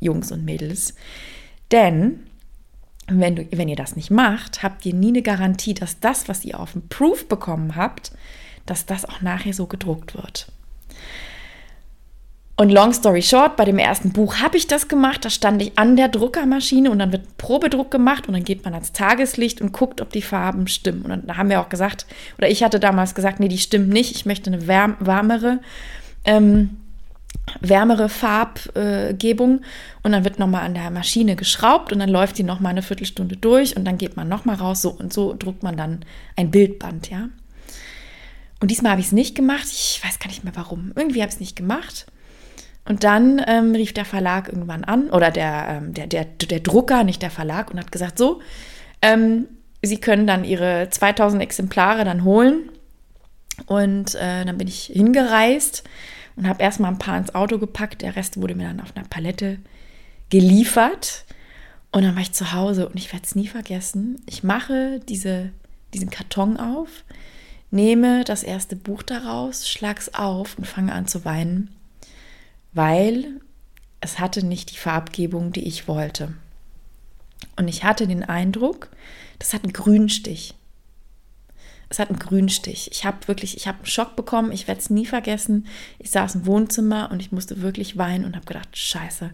Jungs 0.00 0.32
und 0.32 0.44
Mädels. 0.44 0.94
Denn 1.72 2.29
wenn, 3.18 3.36
du, 3.36 3.46
wenn 3.50 3.68
ihr 3.68 3.76
das 3.76 3.96
nicht 3.96 4.10
macht, 4.10 4.62
habt 4.62 4.86
ihr 4.86 4.94
nie 4.94 5.08
eine 5.08 5.22
Garantie, 5.22 5.74
dass 5.74 5.98
das, 6.00 6.28
was 6.28 6.44
ihr 6.44 6.60
auf 6.60 6.72
dem 6.72 6.88
Proof 6.88 7.28
bekommen 7.28 7.76
habt, 7.76 8.12
dass 8.66 8.86
das 8.86 9.04
auch 9.04 9.20
nachher 9.20 9.52
so 9.52 9.66
gedruckt 9.66 10.14
wird. 10.14 10.52
Und 12.60 12.68
long 12.68 12.92
story 12.92 13.22
short, 13.22 13.56
bei 13.56 13.64
dem 13.64 13.78
ersten 13.78 14.12
Buch 14.12 14.36
habe 14.36 14.58
ich 14.58 14.66
das 14.66 14.86
gemacht. 14.86 15.24
Da 15.24 15.30
stand 15.30 15.62
ich 15.62 15.78
an 15.78 15.96
der 15.96 16.08
Druckermaschine 16.08 16.90
und 16.90 16.98
dann 16.98 17.10
wird 17.10 17.38
Probedruck 17.38 17.90
gemacht 17.90 18.28
und 18.28 18.34
dann 18.34 18.44
geht 18.44 18.66
man 18.66 18.74
ans 18.74 18.92
Tageslicht 18.92 19.62
und 19.62 19.72
guckt, 19.72 20.02
ob 20.02 20.10
die 20.10 20.20
Farben 20.20 20.68
stimmen. 20.68 21.00
Und 21.00 21.26
dann 21.26 21.38
haben 21.38 21.48
wir 21.48 21.62
auch 21.62 21.70
gesagt, 21.70 22.04
oder 22.36 22.50
ich 22.50 22.62
hatte 22.62 22.78
damals 22.78 23.14
gesagt, 23.14 23.40
nee, 23.40 23.48
die 23.48 23.56
stimmen 23.56 23.88
nicht. 23.88 24.14
Ich 24.14 24.26
möchte 24.26 24.52
eine 24.52 24.66
wärm 24.66 24.96
wärmere, 25.00 25.60
ähm, 26.26 26.76
wärmere 27.60 28.08
Farbgebung. 28.08 29.62
und 30.02 30.12
dann 30.12 30.24
wird 30.24 30.38
nochmal 30.38 30.64
an 30.64 30.74
der 30.74 30.90
Maschine 30.90 31.36
geschraubt 31.36 31.92
und 31.92 31.98
dann 31.98 32.08
läuft 32.08 32.38
die 32.38 32.42
nochmal 32.42 32.70
eine 32.70 32.82
Viertelstunde 32.82 33.36
durch 33.36 33.76
und 33.76 33.84
dann 33.84 33.98
geht 33.98 34.16
man 34.16 34.28
nochmal 34.28 34.56
raus. 34.56 34.82
So 34.82 34.90
und 34.90 35.12
so 35.12 35.34
druckt 35.38 35.62
man 35.62 35.76
dann 35.76 36.04
ein 36.36 36.50
Bildband, 36.50 37.10
ja. 37.10 37.28
Und 38.60 38.70
diesmal 38.70 38.92
habe 38.92 39.00
ich 39.00 39.08
es 39.08 39.12
nicht 39.12 39.34
gemacht. 39.34 39.64
Ich 39.64 40.00
weiß 40.04 40.18
gar 40.18 40.28
nicht 40.28 40.44
mehr 40.44 40.54
warum. 40.54 40.92
Irgendwie 40.94 41.22
habe 41.22 41.28
ich 41.30 41.36
es 41.36 41.40
nicht 41.40 41.56
gemacht. 41.56 42.06
Und 42.86 43.04
dann 43.04 43.42
ähm, 43.46 43.74
rief 43.74 43.92
der 43.92 44.04
Verlag 44.04 44.48
irgendwann 44.48 44.84
an, 44.84 45.10
oder 45.10 45.30
der, 45.30 45.66
ähm, 45.68 45.94
der, 45.94 46.06
der, 46.06 46.24
der 46.24 46.60
Drucker, 46.60 47.04
nicht 47.04 47.22
der 47.22 47.30
Verlag, 47.30 47.70
und 47.70 47.78
hat 47.78 47.92
gesagt, 47.92 48.18
so, 48.18 48.40
ähm, 49.02 49.46
Sie 49.82 49.98
können 49.98 50.26
dann 50.26 50.44
Ihre 50.44 50.88
2000 50.90 51.42
Exemplare 51.42 52.04
dann 52.04 52.24
holen. 52.24 52.70
Und 53.66 54.14
äh, 54.14 54.44
dann 54.44 54.58
bin 54.58 54.68
ich 54.68 54.84
hingereist 54.92 55.84
und 56.40 56.48
habe 56.48 56.62
erstmal 56.62 56.90
ein 56.90 56.98
paar 56.98 57.18
ins 57.18 57.34
Auto 57.34 57.58
gepackt. 57.58 58.02
Der 58.02 58.16
Rest 58.16 58.40
wurde 58.40 58.54
mir 58.54 58.66
dann 58.66 58.80
auf 58.80 58.96
einer 58.96 59.06
Palette 59.06 59.58
geliefert. 60.30 61.24
Und 61.92 62.02
dann 62.02 62.14
war 62.14 62.22
ich 62.22 62.32
zu 62.32 62.52
Hause 62.52 62.88
und 62.88 62.96
ich 62.96 63.12
werde 63.12 63.26
es 63.26 63.34
nie 63.34 63.46
vergessen. 63.46 64.20
Ich 64.26 64.42
mache 64.42 65.00
diese, 65.08 65.50
diesen 65.94 66.10
Karton 66.10 66.56
auf, 66.56 67.04
nehme 67.70 68.24
das 68.24 68.42
erste 68.42 68.76
Buch 68.76 69.02
daraus, 69.02 69.68
schlag's 69.68 70.14
auf 70.14 70.56
und 70.56 70.66
fange 70.66 70.92
an 70.92 71.06
zu 71.06 71.24
weinen 71.24 71.70
weil 72.72 73.40
es 74.00 74.18
hatte 74.18 74.44
nicht 74.44 74.72
die 74.72 74.78
Farbgebung, 74.78 75.52
die 75.52 75.66
ich 75.66 75.88
wollte. 75.88 76.34
Und 77.56 77.68
ich 77.68 77.84
hatte 77.84 78.06
den 78.06 78.22
Eindruck, 78.22 78.90
das 79.38 79.52
hat 79.52 79.64
einen 79.64 79.72
Grünstich. 79.72 80.54
Es 81.90 81.98
hat 81.98 82.08
einen 82.08 82.20
Grünstich. 82.20 82.88
Ich 82.92 83.04
habe 83.04 83.26
wirklich, 83.26 83.56
ich 83.56 83.66
habe 83.66 83.78
einen 83.78 83.86
Schock 83.86 84.14
bekommen. 84.14 84.52
Ich 84.52 84.68
werde 84.68 84.80
es 84.80 84.90
nie 84.90 85.06
vergessen. 85.06 85.66
Ich 85.98 86.10
saß 86.12 86.36
im 86.36 86.46
Wohnzimmer 86.46 87.10
und 87.10 87.20
ich 87.20 87.32
musste 87.32 87.62
wirklich 87.62 87.98
weinen 87.98 88.24
und 88.24 88.36
habe 88.36 88.46
gedacht, 88.46 88.68
scheiße, 88.76 89.30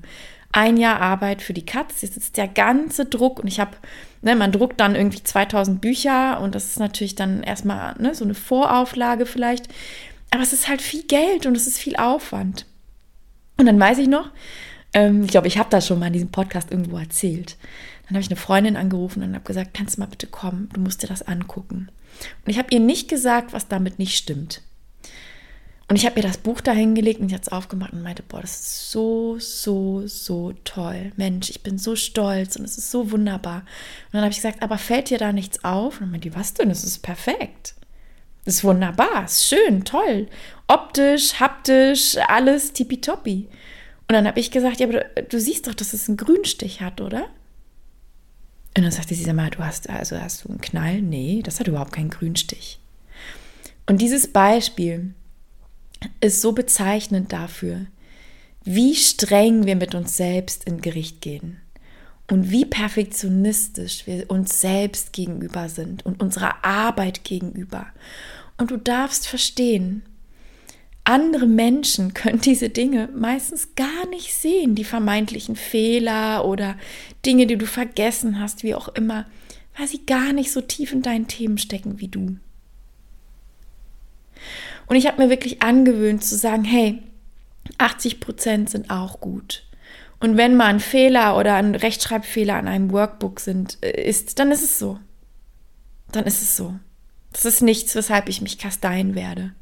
ein 0.53 0.79
Jahr 0.79 1.01
Arbeit 1.01 1.42
für 1.42 1.53
die 1.53 1.66
Katz. 1.66 2.01
Jetzt 2.01 2.16
ist 2.16 2.38
der 2.38 2.49
ganze 2.49 3.05
Druck 3.05 3.40
und 3.40 3.47
ich 3.47 3.61
habe, 3.61 3.77
ne, 4.23 4.35
man 4.35 4.53
druckt 4.53 4.81
dann 4.81 4.95
irgendwie 4.95 5.23
2000 5.23 5.83
Bücher 5.83 6.40
und 6.40 6.55
das 6.55 6.64
ist 6.64 6.79
natürlich 6.79 7.14
dann 7.14 7.42
erstmal 7.42 7.95
ne, 8.01 8.14
so 8.14 8.25
eine 8.25 8.35
Vorauflage 8.35 9.27
vielleicht. 9.27 9.69
Aber 10.31 10.42
es 10.42 10.55
ist 10.55 10.66
halt 10.66 10.81
viel 10.81 11.03
Geld 11.03 11.45
und 11.45 11.57
es 11.57 11.66
ist 11.66 11.79
viel 11.79 11.97
Aufwand. 11.97 12.64
Und 13.59 13.66
dann 13.66 13.79
weiß 13.79 13.99
ich 13.99 14.09
noch, 14.09 14.31
ähm, 14.95 15.25
ich 15.25 15.31
glaube, 15.31 15.47
ich 15.47 15.59
habe 15.59 15.69
das 15.69 15.87
schon 15.87 15.99
mal 15.99 16.07
in 16.07 16.14
diesem 16.14 16.31
Podcast 16.31 16.71
irgendwo 16.71 16.97
erzählt. 16.97 17.59
Dann 18.05 18.14
habe 18.14 18.21
ich 18.21 18.31
eine 18.31 18.37
Freundin 18.37 18.77
angerufen 18.77 19.23
und 19.23 19.35
habe 19.35 19.45
gesagt, 19.45 19.75
kannst 19.75 19.97
du 19.97 20.01
mal 20.01 20.07
bitte 20.07 20.27
kommen, 20.27 20.71
du 20.73 20.81
musst 20.81 21.03
dir 21.03 21.07
das 21.07 21.23
angucken. 21.23 21.90
Und 22.45 22.51
ich 22.51 22.59
habe 22.59 22.69
ihr 22.71 22.81
nicht 22.81 23.09
gesagt, 23.09 23.53
was 23.53 23.69
damit 23.69 23.99
nicht 23.99 24.17
stimmt. 24.17 24.63
Und 25.89 25.95
ich 25.95 26.05
habe 26.05 26.17
ihr 26.17 26.23
das 26.23 26.39
Buch 26.39 26.61
da 26.61 26.73
hingelegt 26.73 27.21
und 27.21 27.29
ich 27.29 27.33
habe 27.33 27.43
es 27.43 27.53
aufgemacht 27.53 27.93
und 27.93 28.03
meinte, 28.03 28.25
boah, 28.25 28.41
das 28.41 28.59
ist 28.59 28.91
so, 28.91 29.39
so, 29.39 30.03
so 30.07 30.53
toll. 30.65 31.13
Mensch, 31.17 31.49
ich 31.49 31.63
bin 31.63 31.79
so 31.79 31.95
stolz 31.95 32.57
und 32.57 32.65
es 32.65 32.77
ist 32.77 32.91
so 32.91 33.13
wunderbar. 33.13 33.59
Und 33.59 34.15
dann 34.15 34.23
habe 34.23 34.31
ich 34.31 34.39
gesagt, 34.39 34.63
aber 34.63 34.79
fällt 34.79 35.11
dir 35.11 35.19
da 35.19 35.33
nichts 35.33 35.63
auf? 35.63 35.95
Und 35.95 36.01
dann 36.03 36.11
meinte 36.11 36.29
die, 36.29 36.35
was 36.37 36.55
denn? 36.55 36.71
Das 36.71 36.83
ist 36.83 36.99
perfekt. 37.03 37.75
Das 38.45 38.57
ist 38.57 38.65
wunderbar, 38.65 39.25
ist 39.25 39.47
schön, 39.47 39.85
toll. 39.85 40.29
Optisch, 40.67 41.39
haptisch, 41.39 42.17
alles 42.29 42.73
tippitoppi. 42.73 43.49
Und 44.09 44.13
dann 44.13 44.27
habe 44.27 44.41
ich 44.41 44.51
gesagt, 44.51 44.81
ja, 44.81 44.89
aber 44.89 45.01
du, 45.01 45.23
du, 45.23 45.41
siehst 45.41 45.67
doch, 45.67 45.75
dass 45.75 45.93
es 45.93 46.09
einen 46.09 46.17
Grünstich 46.17 46.81
hat, 46.81 47.01
oder? 47.01 47.29
Und 48.77 48.83
dann 48.83 48.93
sagte 48.93 49.15
sie, 49.15 49.25
sag 49.25 49.35
mal, 49.35 49.51
du 49.51 49.61
hast, 49.61 49.89
also 49.89 50.21
hast 50.21 50.45
du 50.45 50.51
einen 50.51 50.61
Knall? 50.61 51.01
Nee, 51.01 51.41
das 51.43 51.59
hat 51.59 51.67
überhaupt 51.67 51.93
keinen 51.93 52.11
Grünstich. 52.11 52.79
Und 53.87 54.03
dieses 54.03 54.29
Beispiel 54.29 55.15
ist 56.21 56.43
so 56.43 56.53
bezeichnend 56.53 57.33
dafür, 57.33 57.87
wie 58.65 58.95
streng 58.95 59.65
wir 59.65 59.77
mit 59.77 59.95
uns 59.95 60.17
selbst 60.17 60.65
in 60.65 60.81
Gericht 60.83 61.23
gehen 61.23 61.59
und 62.31 62.51
wie 62.51 62.67
perfektionistisch 62.67 64.07
wir 64.07 64.29
uns 64.31 64.61
selbst 64.61 65.12
gegenüber 65.12 65.69
sind 65.69 66.05
und 66.05 66.21
unserer 66.21 66.65
Arbeit 66.65 67.25
gegenüber 67.25 67.87
und 68.59 68.71
du 68.71 68.77
darfst 68.77 69.29
verstehen, 69.29 70.03
andere 71.07 71.47
Menschen 71.47 72.14
können 72.14 72.40
diese 72.40 72.69
Dinge 72.69 73.09
meistens 73.14 73.75
gar 73.75 74.07
nicht 74.09 74.35
sehen, 74.35 74.75
die 74.75 74.85
vermeintlichen 74.85 75.57
Fehler 75.57 76.45
oder 76.45 76.77
Dinge, 77.25 77.47
die 77.47 77.57
du 77.57 77.66
vergessen 77.66 78.40
hast, 78.40 78.62
wie 78.62 78.75
auch 78.75 78.88
immer, 78.88 79.27
weil 79.77 79.88
sie 79.88 80.05
gar 80.05 80.33
nicht 80.33 80.53
so 80.53 80.61
tief 80.61 80.92
in 80.92 81.03
deinen 81.03 81.29
Themen 81.29 81.59
stecken 81.59 82.01
wie 82.01 82.09
du. 82.09 82.37
Und 84.87 84.97
ich 84.97 85.07
habe 85.07 85.23
mir 85.23 85.31
wirklich 85.31 85.62
angewöhnt 85.62 86.25
zu 86.25 86.37
sagen, 86.37 86.64
hey, 86.64 87.03
80 87.79 88.21
Prozent 88.21 88.71
sind 88.71 88.90
auch 88.90 89.21
gut. 89.21 89.64
Und 90.21 90.37
wenn 90.37 90.57
mal 90.57 90.66
ein 90.66 90.81
Fehler 90.81 91.37
oder 91.37 91.57
ein 91.57 91.75
Rechtschreibfehler 91.75 92.55
an 92.55 92.69
einem 92.69 92.92
Workbook 92.92 93.40
sind, 93.40 93.79
äh, 93.83 94.03
ist, 94.09 94.38
dann 94.38 94.51
ist 94.51 94.62
es 94.62 94.79
so. 94.79 94.99
Dann 96.12 96.25
ist 96.25 96.40
es 96.40 96.57
so. 96.57 96.75
Das 97.33 97.45
ist 97.45 97.61
nichts, 97.61 97.95
weshalb 97.95 98.29
ich 98.29 98.40
mich 98.40 98.59
kasteien 98.59 99.14
werde. 99.14 99.55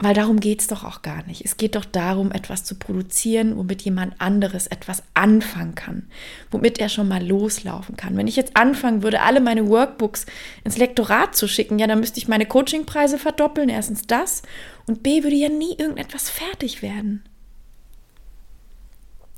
Weil 0.00 0.14
darum 0.14 0.40
geht 0.40 0.60
es 0.60 0.66
doch 0.66 0.82
auch 0.82 1.02
gar 1.02 1.24
nicht. 1.26 1.44
Es 1.44 1.56
geht 1.56 1.76
doch 1.76 1.84
darum, 1.84 2.32
etwas 2.32 2.64
zu 2.64 2.74
produzieren, 2.74 3.56
womit 3.56 3.82
jemand 3.82 4.20
anderes 4.20 4.66
etwas 4.66 5.04
anfangen 5.14 5.76
kann, 5.76 6.08
womit 6.50 6.78
er 6.78 6.88
schon 6.88 7.06
mal 7.06 7.24
loslaufen 7.24 7.96
kann. 7.96 8.16
Wenn 8.16 8.26
ich 8.26 8.34
jetzt 8.34 8.56
anfangen 8.56 9.04
würde, 9.04 9.20
alle 9.20 9.40
meine 9.40 9.68
Workbooks 9.68 10.26
ins 10.64 10.78
Lektorat 10.78 11.36
zu 11.36 11.46
schicken, 11.46 11.78
ja, 11.78 11.86
dann 11.86 12.00
müsste 12.00 12.18
ich 12.18 12.26
meine 12.26 12.46
Coachingpreise 12.46 13.18
verdoppeln. 13.18 13.68
Erstens 13.68 14.02
das 14.02 14.42
und 14.86 15.04
B 15.04 15.22
würde 15.22 15.36
ja 15.36 15.48
nie 15.48 15.76
irgendetwas 15.78 16.28
fertig 16.28 16.82
werden. 16.82 17.22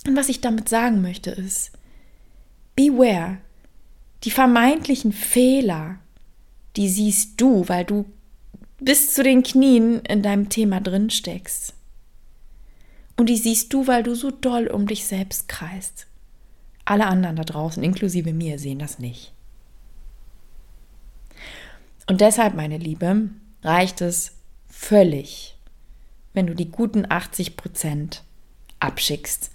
Und 0.06 0.16
was 0.16 0.30
ich 0.30 0.40
damit 0.40 0.70
sagen 0.70 1.02
möchte 1.02 1.30
ist, 1.30 1.72
beware, 2.74 3.38
die 4.24 4.30
vermeintlichen 4.30 5.12
Fehler, 5.12 5.98
die 6.76 6.88
siehst 6.88 7.40
du, 7.40 7.68
weil 7.68 7.84
du 7.84 8.06
bis 8.78 9.14
zu 9.14 9.22
den 9.22 9.42
Knien 9.42 10.00
in 10.00 10.22
deinem 10.22 10.48
Thema 10.48 10.80
drin 10.80 11.10
steckst. 11.10 11.74
Und 13.16 13.28
die 13.28 13.36
siehst 13.36 13.72
du, 13.72 13.86
weil 13.86 14.02
du 14.02 14.14
so 14.14 14.30
doll 14.30 14.66
um 14.66 14.86
dich 14.86 15.06
selbst 15.06 15.48
kreist. 15.48 16.06
Alle 16.84 17.06
anderen 17.06 17.36
da 17.36 17.44
draußen, 17.44 17.82
inklusive 17.82 18.32
mir, 18.32 18.58
sehen 18.58 18.78
das 18.78 18.98
nicht. 18.98 19.32
Und 22.06 22.20
deshalb, 22.20 22.54
meine 22.54 22.78
Liebe, 22.78 23.30
reicht 23.62 24.00
es 24.00 24.36
völlig, 24.68 25.56
wenn 26.34 26.46
du 26.46 26.54
die 26.54 26.70
guten 26.70 27.06
80 27.08 27.56
Prozent 27.56 28.22
abschickst. 28.78 29.50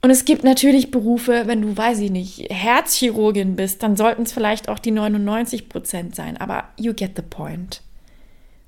Und 0.00 0.10
es 0.10 0.24
gibt 0.24 0.42
natürlich 0.42 0.90
Berufe, 0.90 1.46
wenn 1.46 1.62
du, 1.62 1.76
weiß 1.76 2.00
ich 2.00 2.10
nicht, 2.10 2.48
Herzchirurgin 2.50 3.54
bist, 3.54 3.84
dann 3.84 3.96
sollten 3.96 4.22
es 4.22 4.32
vielleicht 4.32 4.68
auch 4.68 4.80
die 4.80 4.90
99 4.90 5.68
Prozent 5.68 6.16
sein. 6.16 6.36
Aber 6.38 6.70
you 6.76 6.92
get 6.92 7.12
the 7.14 7.22
point. 7.22 7.82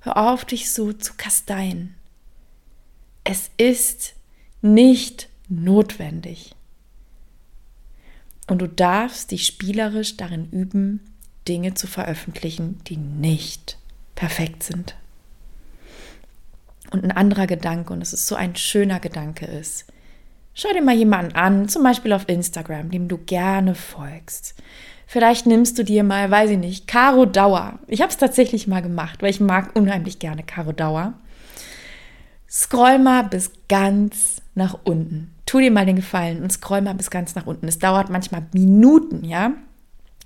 Hör 0.05 0.19
auf, 0.19 0.45
dich 0.45 0.71
so 0.71 0.93
zu 0.93 1.15
kasteien. 1.17 1.95
Es 3.25 3.51
ist 3.57 4.13
nicht 4.61 5.31
notwendig. 5.49 6.55
Und 8.47 8.59
du 8.59 8.69
darfst 8.69 9.31
dich 9.31 9.47
spielerisch 9.47 10.19
darin 10.19 10.51
üben, 10.51 11.01
Dinge 11.49 11.73
zu 11.73 11.87
veröffentlichen, 11.87 12.81
die 12.85 12.99
nicht 12.99 13.79
perfekt 14.15 14.63
sind. 14.63 14.95
Und 16.91 17.03
ein 17.03 17.11
anderer 17.11 17.47
Gedanke, 17.47 17.95
und 17.95 18.03
es 18.03 18.13
ist 18.13 18.27
so 18.27 18.35
ein 18.35 18.57
schöner 18.57 19.01
Gedanke, 19.01 19.47
ist, 19.47 19.87
schau 20.53 20.71
dir 20.75 20.83
mal 20.83 20.95
jemanden 20.95 21.35
an, 21.35 21.67
zum 21.67 21.83
Beispiel 21.83 22.13
auf 22.13 22.29
Instagram, 22.29 22.91
dem 22.91 23.09
du 23.09 23.17
gerne 23.17 23.75
folgst. 23.75 24.55
Vielleicht 25.15 25.47
nimmst 25.47 25.79
du 25.79 25.85
dir 25.85 26.03
mal, 26.03 26.29
weiß 26.29 26.51
ich 26.51 26.59
nicht, 26.59 26.89
Caro 26.89 27.25
Dauer. 27.25 27.79
Ich 27.87 28.03
habe 28.03 28.11
es 28.11 28.19
tatsächlich 28.19 28.67
mal 28.67 28.83
gemacht, 28.83 29.23
weil 29.23 29.31
ich 29.31 29.39
mag 29.39 29.71
unheimlich 29.77 30.19
gerne 30.19 30.43
Caro 30.43 30.73
Dauer. 30.73 31.15
Scroll 32.51 32.99
mal 32.99 33.23
bis 33.23 33.53
ganz 33.69 34.43
nach 34.57 34.77
unten. 34.83 35.33
Tu 35.47 35.61
dir 35.61 35.71
mal 35.71 35.87
den 35.87 35.95
Gefallen 35.95 36.43
und 36.43 36.51
scroll 36.51 36.81
mal 36.81 36.97
bis 36.97 37.11
ganz 37.11 37.37
nach 37.37 37.47
unten. 37.47 37.69
Es 37.69 37.79
dauert 37.79 38.11
manchmal 38.11 38.45
Minuten, 38.53 39.25
ja? 39.25 39.53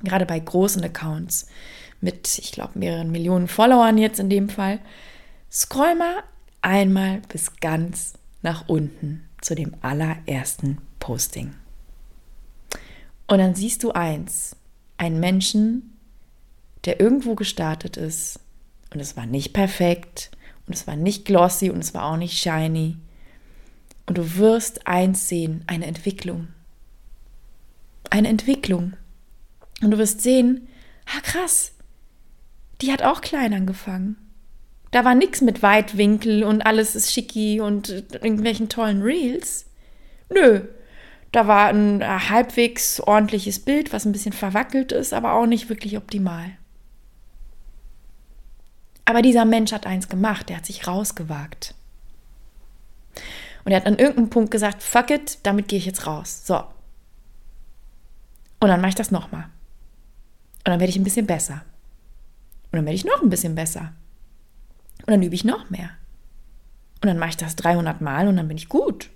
Gerade 0.05 0.25
bei 0.25 0.39
großen 0.39 0.83
Accounts 0.83 1.49
mit, 2.01 2.39
ich 2.39 2.53
glaube, 2.53 2.79
mehreren 2.79 3.13
Millionen 3.13 3.49
Followern 3.49 3.99
jetzt 3.99 4.19
in 4.19 4.31
dem 4.31 4.49
Fall. 4.49 4.79
Scroll 5.53 5.97
mal 5.97 6.23
einmal 6.63 7.21
bis 7.29 7.57
ganz 7.61 8.15
nach 8.41 8.71
unten 8.71 9.29
zu 9.43 9.55
dem 9.55 9.75
allerersten 9.83 10.79
Posting. 10.99 11.53
Und 13.27 13.37
dann 13.37 13.55
siehst 13.55 13.83
du 13.83 13.93
eins, 13.93 14.57
einen 14.99 15.21
Menschen, 15.21 15.97
der 16.85 17.01
irgendwo 17.01 17.35
gestartet 17.35 17.97
ist 17.97 18.41
und 18.93 19.01
es 19.01 19.17
war 19.17 19.27
nicht 19.27 19.53
perfekt 19.53 20.31
und 20.67 20.75
es 20.75 20.87
war 20.87 20.97
nicht 20.97 21.25
glossy 21.25 21.71
und 21.71 21.79
es 21.79 21.95
war 21.95 22.05
auch 22.05 22.17
nicht 22.17 22.39
shiny. 22.39 22.97
Und 24.07 24.19
du 24.19 24.37
wirst 24.37 24.87
eins 24.87 25.29
sehen, 25.29 25.65
eine 25.67 25.87
Entwicklung. 25.87 26.49
Eine 28.11 28.29
Entwicklung. 28.29 28.95
Und 29.83 29.91
du 29.91 29.99
wirst 29.99 30.23
sehen, 30.23 30.69
ah 31.07 31.21
krass, 31.21 31.73
die 32.81 32.93
hat 32.93 33.03
auch 33.03 33.21
klein 33.21 33.53
angefangen. 33.53 34.17
Da 34.91 35.05
war 35.05 35.15
nichts 35.15 35.43
mit 35.43 35.63
Weitwinkel 35.63 36.45
und 36.45 36.63
alles 36.63 36.97
ist 36.97 37.13
schicki 37.13 37.61
und 37.61 37.91
irgendwelchen 38.15 38.71
tollen 38.71 39.03
Reels. 39.03 39.67
Nö, 40.31 40.63
da 41.33 41.47
war 41.47 41.69
ein 41.69 42.01
äh, 42.01 42.07
halbwegs 42.07 43.01
ordentliches 43.01 43.61
Bild, 43.61 43.93
was 43.93 44.05
ein 44.05 44.13
bisschen 44.13 44.33
verwackelt 44.33 44.93
ist, 44.93 45.13
aber 45.13 45.35
auch 45.35 45.47
nicht 45.47 45.69
wirklich 45.69 45.97
optimal. 45.97 46.51
Aber 49.05 49.23
dieser 49.23 49.45
Mensch 49.45 49.73
hat 49.73 49.87
eins 49.87 50.09
gemacht, 50.09 50.49
der 50.49 50.59
hat 50.59 50.67
sich 50.67 50.87
rausgewagt. 50.87 51.75
Und 53.65 53.73
er 53.73 53.81
hat 53.81 53.87
an 53.87 53.99
irgendeinem 53.99 54.31
Punkt 54.31 54.51
gesagt, 54.51 54.83
fuck 54.83 55.11
it, 55.11 55.39
damit 55.43 55.69
gehe 55.69 55.79
ich 55.79 55.87
jetzt 55.87 56.07
raus. 56.07 56.47
So. 56.47 56.59
Und 58.61 58.69
dann 58.69 58.81
mache 58.81 58.91
ich 58.91 58.95
das 58.95 59.11
nochmal. 59.11 59.45
Und 59.45 60.73
dann 60.73 60.81
werde 60.81 60.91
ich 60.91 60.97
ein 60.97 61.05
bisschen 61.05 61.27
besser. 61.27 61.63
Und 62.71 62.77
dann 62.77 62.85
werde 62.85 62.97
ich 62.97 63.05
noch 63.05 63.23
ein 63.23 63.31
bisschen 63.31 63.55
besser. 63.55 63.93
Und 65.07 65.13
dann 65.13 65.23
übe 65.23 65.35
ich 65.35 65.45
noch 65.45 65.71
mehr. 65.71 65.91
Und 67.03 67.07
dann 67.07 67.19
mache 67.19 67.31
ich 67.31 67.37
das 67.37 67.57
300 67.57 68.01
Mal 68.01 68.29
und 68.29 68.37
dann 68.37 68.49
bin 68.49 68.57
ich 68.57 68.69
gut. 68.69 69.11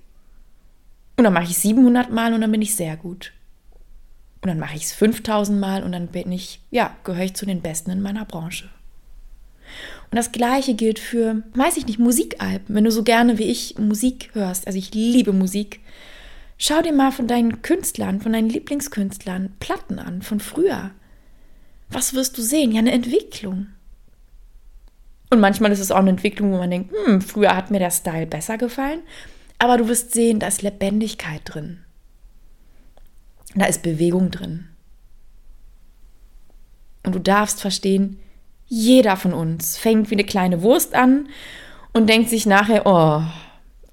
Und 1.16 1.25
dann 1.25 1.33
mache 1.33 1.44
ich 1.44 1.51
es 1.51 1.62
700 1.62 2.11
Mal 2.11 2.35
und 2.35 2.40
dann 2.40 2.53
bin 2.53 2.62
ich 2.62 2.75
sehr 2.75 2.96
gut. 2.96 3.33
Und 4.40 4.48
dann 4.48 4.59
mache 4.59 4.75
ich 4.75 4.85
es 4.85 4.92
5000 4.92 5.59
Mal 5.59 5.83
und 5.85 5.92
dann 5.92 6.09
bin 6.09 6.33
ich, 6.33 6.61
ja, 6.70 6.96
gehöre 7.05 7.25
ich 7.25 7.35
zu 7.35 7.46
den 7.46 7.62
Besten 7.62 7.90
in 7.90 8.03
meiner 8.03 8.25
Branche. 8.25 8.68
Und 10.11 10.16
das 10.16 10.33
Gleiche 10.33 10.75
gilt 10.75 10.98
für, 10.98 11.42
weiß 11.55 11.77
ich 11.77 11.87
nicht, 11.87 11.98
Musikalben. 11.98 12.75
Wenn 12.75 12.85
du 12.85 12.90
so 12.90 13.03
gerne 13.03 13.38
wie 13.38 13.44
ich 13.44 13.79
Musik 13.79 14.31
hörst, 14.33 14.66
also 14.66 14.79
ich 14.79 14.92
liebe 14.92 15.33
Musik, 15.33 15.81
schau 16.59 16.83
dir 16.83 16.92
mal 16.92 17.12
von 17.12 17.29
deinen 17.29 17.62
Künstlern, 17.62 18.20
von 18.20 18.33
deinen 18.33 18.51
Lieblingskünstlern 18.51 19.55
Platten 19.61 19.98
an, 19.98 20.22
von 20.22 20.40
früher. 20.40 20.90
Was 21.88 22.14
wirst 22.14 22.37
du 22.37 22.42
sehen? 22.42 22.72
Ja, 22.72 22.81
eine 22.81 22.92
Entwicklung. 22.92 23.68
Und 25.31 25.40
manchmal 25.40 25.72
ist 25.72 25.81
es 25.81 25.90
auch 25.90 25.96
eine 25.96 26.11
Entwicklung, 26.11 26.53
wo 26.53 26.59
man 26.59 26.70
denkt, 26.70 26.92
hm, 27.07 27.22
früher 27.22 27.57
hat 27.57 27.70
mir 27.70 27.79
der 27.79 27.90
Style 27.90 28.27
besser 28.27 28.59
gefallen 28.59 29.01
aber 29.62 29.79
du 29.79 29.87
wirst 29.87 30.11
sehen, 30.11 30.40
da 30.40 30.48
ist 30.48 30.62
Lebendigkeit 30.62 31.42
drin. 31.44 31.85
Da 33.55 33.66
ist 33.66 33.85
Bewegung 33.85 34.33
drin. 34.33 34.66
Und 37.05 37.14
du 37.14 37.20
darfst 37.20 37.61
verstehen, 37.61 38.18
jeder 38.66 39.16
von 39.16 39.33
uns 39.33 39.79
fängt 39.79 40.11
wie 40.11 40.16
eine 40.16 40.25
kleine 40.25 40.62
Wurst 40.62 40.96
an 40.96 41.29
und 41.92 42.09
denkt 42.09 42.29
sich 42.29 42.44
nachher, 42.44 42.87
oh, 42.87 43.22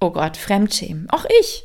oh 0.00 0.10
Gott, 0.10 0.36
Fremdschämen. 0.36 1.08
Auch 1.10 1.24
ich. 1.40 1.62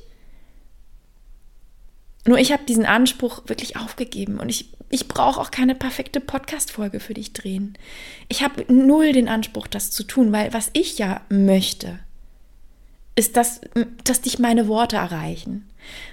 Nur 2.28 2.38
ich 2.38 2.52
habe 2.52 2.64
diesen 2.64 2.86
Anspruch 2.86 3.42
wirklich 3.48 3.76
aufgegeben 3.76 4.40
und 4.40 4.50
ich, 4.50 4.72
ich 4.92 5.08
brauche 5.08 5.42
auch 5.42 5.50
keine 5.50 5.74
perfekte 5.74 6.20
Podcast-Folge 6.20 7.00
für 7.00 7.16
dich 7.16 7.34
drehen. 7.34 7.76
Ich 8.30 8.44
habe 8.44 8.72
null 8.72 9.14
den 9.14 9.30
Anspruch, 9.30 9.66
das 9.66 9.90
zu 9.90 10.04
tun, 10.04 10.32
weil 10.32 10.54
was 10.54 10.70
ich 10.74 11.00
ja 11.00 11.22
möchte, 11.30 11.98
ist, 13.16 13.38
dass, 13.38 13.62
dass 14.04 14.22
dich 14.22 14.40
meine 14.40 14.68
Worte 14.68 14.98
erreichen. 14.98 15.70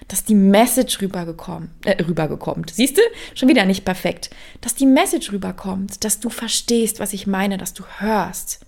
Dass 0.06 0.24
die 0.24 0.34
Message 0.34 1.00
rübergekommen, 1.00 1.70
äh, 1.84 2.02
rübergekommt. 2.02 2.70
Siehst 2.70 2.98
du? 2.98 3.02
Schon 3.34 3.48
wieder 3.48 3.64
nicht 3.64 3.84
perfekt. 3.84 4.30
Dass 4.60 4.74
die 4.74 4.86
Message 4.86 5.32
rüberkommt, 5.32 6.04
dass 6.04 6.20
du 6.20 6.28
verstehst, 6.28 7.00
was 7.00 7.12
ich 7.12 7.26
meine, 7.26 7.56
dass 7.58 7.72
du 7.72 7.84
hörst, 7.98 8.64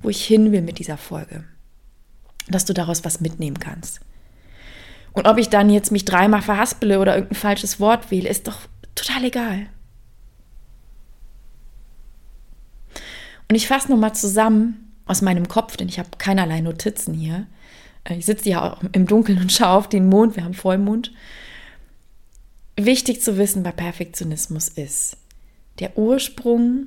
wo 0.00 0.08
ich 0.08 0.24
hin 0.24 0.52
will 0.52 0.62
mit 0.62 0.78
dieser 0.78 0.96
Folge. 0.96 1.44
Dass 2.48 2.64
du 2.64 2.74
daraus 2.74 3.04
was 3.04 3.20
mitnehmen 3.20 3.58
kannst. 3.58 4.00
Und 5.12 5.26
ob 5.26 5.38
ich 5.38 5.48
dann 5.48 5.70
jetzt 5.70 5.92
mich 5.92 6.04
dreimal 6.04 6.42
verhaspele 6.42 6.98
oder 6.98 7.14
irgendein 7.14 7.40
falsches 7.40 7.80
Wort 7.80 8.10
wähle, 8.10 8.28
ist 8.28 8.48
doch 8.48 8.60
total 8.94 9.24
egal. 9.24 9.66
Und 13.48 13.54
ich 13.54 13.66
fasse 13.66 13.90
nochmal 13.90 14.14
zusammen 14.14 14.92
aus 15.06 15.22
meinem 15.22 15.48
Kopf, 15.48 15.76
denn 15.76 15.88
ich 15.88 15.98
habe 15.98 16.10
keinerlei 16.18 16.60
Notizen 16.60 17.14
hier. 17.14 17.46
Ich 18.08 18.26
sitze 18.26 18.50
ja 18.50 18.72
auch 18.72 18.82
im 18.92 19.06
Dunkeln 19.06 19.38
und 19.38 19.52
schaue 19.52 19.76
auf 19.76 19.88
den 19.88 20.08
Mond, 20.08 20.36
wir 20.36 20.44
haben 20.44 20.54
Vollmond. 20.54 21.12
Wichtig 22.76 23.20
zu 23.22 23.36
wissen 23.38 23.62
bei 23.62 23.72
Perfektionismus 23.72 24.68
ist, 24.68 25.16
der 25.78 25.98
Ursprung 25.98 26.86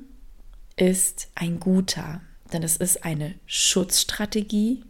ist 0.76 1.28
ein 1.34 1.60
guter. 1.60 2.20
denn 2.52 2.62
es 2.62 2.76
ist 2.76 3.04
eine 3.04 3.34
Schutzstrategie 3.46 4.84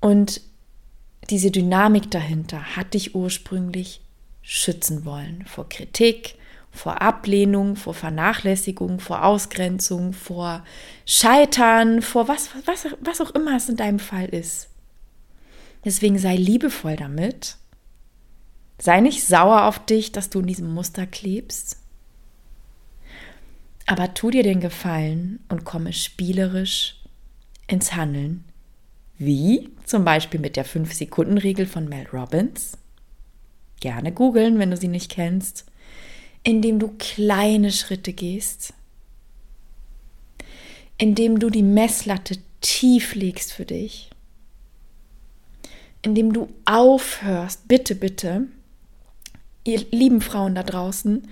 und 0.00 0.40
diese 1.30 1.50
Dynamik 1.50 2.10
dahinter 2.10 2.76
hat 2.76 2.94
dich 2.94 3.14
ursprünglich 3.14 4.00
schützen 4.42 5.04
wollen 5.04 5.44
vor 5.46 5.68
Kritik, 5.68 6.36
vor 6.76 7.00
Ablehnung, 7.00 7.74
vor 7.76 7.94
Vernachlässigung, 7.94 9.00
vor 9.00 9.24
Ausgrenzung, 9.24 10.12
vor 10.12 10.64
Scheitern, 11.06 12.02
vor 12.02 12.28
was, 12.28 12.50
was, 12.66 12.86
was 13.00 13.20
auch 13.20 13.30
immer 13.30 13.56
es 13.56 13.68
in 13.68 13.76
deinem 13.76 13.98
Fall 13.98 14.26
ist. 14.26 14.68
Deswegen 15.84 16.18
sei 16.18 16.36
liebevoll 16.36 16.96
damit. 16.96 17.56
Sei 18.78 19.00
nicht 19.00 19.24
sauer 19.24 19.64
auf 19.64 19.84
dich, 19.86 20.12
dass 20.12 20.30
du 20.30 20.40
in 20.40 20.46
diesem 20.46 20.72
Muster 20.72 21.06
klebst. 21.06 21.78
Aber 23.86 24.12
tu 24.14 24.30
dir 24.30 24.42
den 24.42 24.60
Gefallen 24.60 25.40
und 25.48 25.64
komme 25.64 25.92
spielerisch 25.92 27.00
ins 27.68 27.94
Handeln. 27.94 28.44
Wie? 29.16 29.70
Zum 29.84 30.04
Beispiel 30.04 30.40
mit 30.40 30.56
der 30.56 30.66
5-Sekunden-Regel 30.66 31.66
von 31.66 31.88
Mel 31.88 32.06
Robbins. 32.12 32.76
Gerne 33.80 34.12
googeln, 34.12 34.58
wenn 34.58 34.70
du 34.70 34.76
sie 34.76 34.88
nicht 34.88 35.10
kennst 35.10 35.66
indem 36.46 36.78
du 36.78 36.94
kleine 36.96 37.72
Schritte 37.72 38.12
gehst, 38.12 38.72
indem 40.96 41.40
du 41.40 41.50
die 41.50 41.64
Messlatte 41.64 42.38
tief 42.60 43.16
legst 43.16 43.52
für 43.52 43.64
dich, 43.64 44.10
indem 46.02 46.32
du 46.32 46.48
aufhörst, 46.64 47.66
bitte, 47.66 47.96
bitte, 47.96 48.46
ihr 49.64 49.84
lieben 49.90 50.20
Frauen 50.20 50.54
da 50.54 50.62
draußen, 50.62 51.28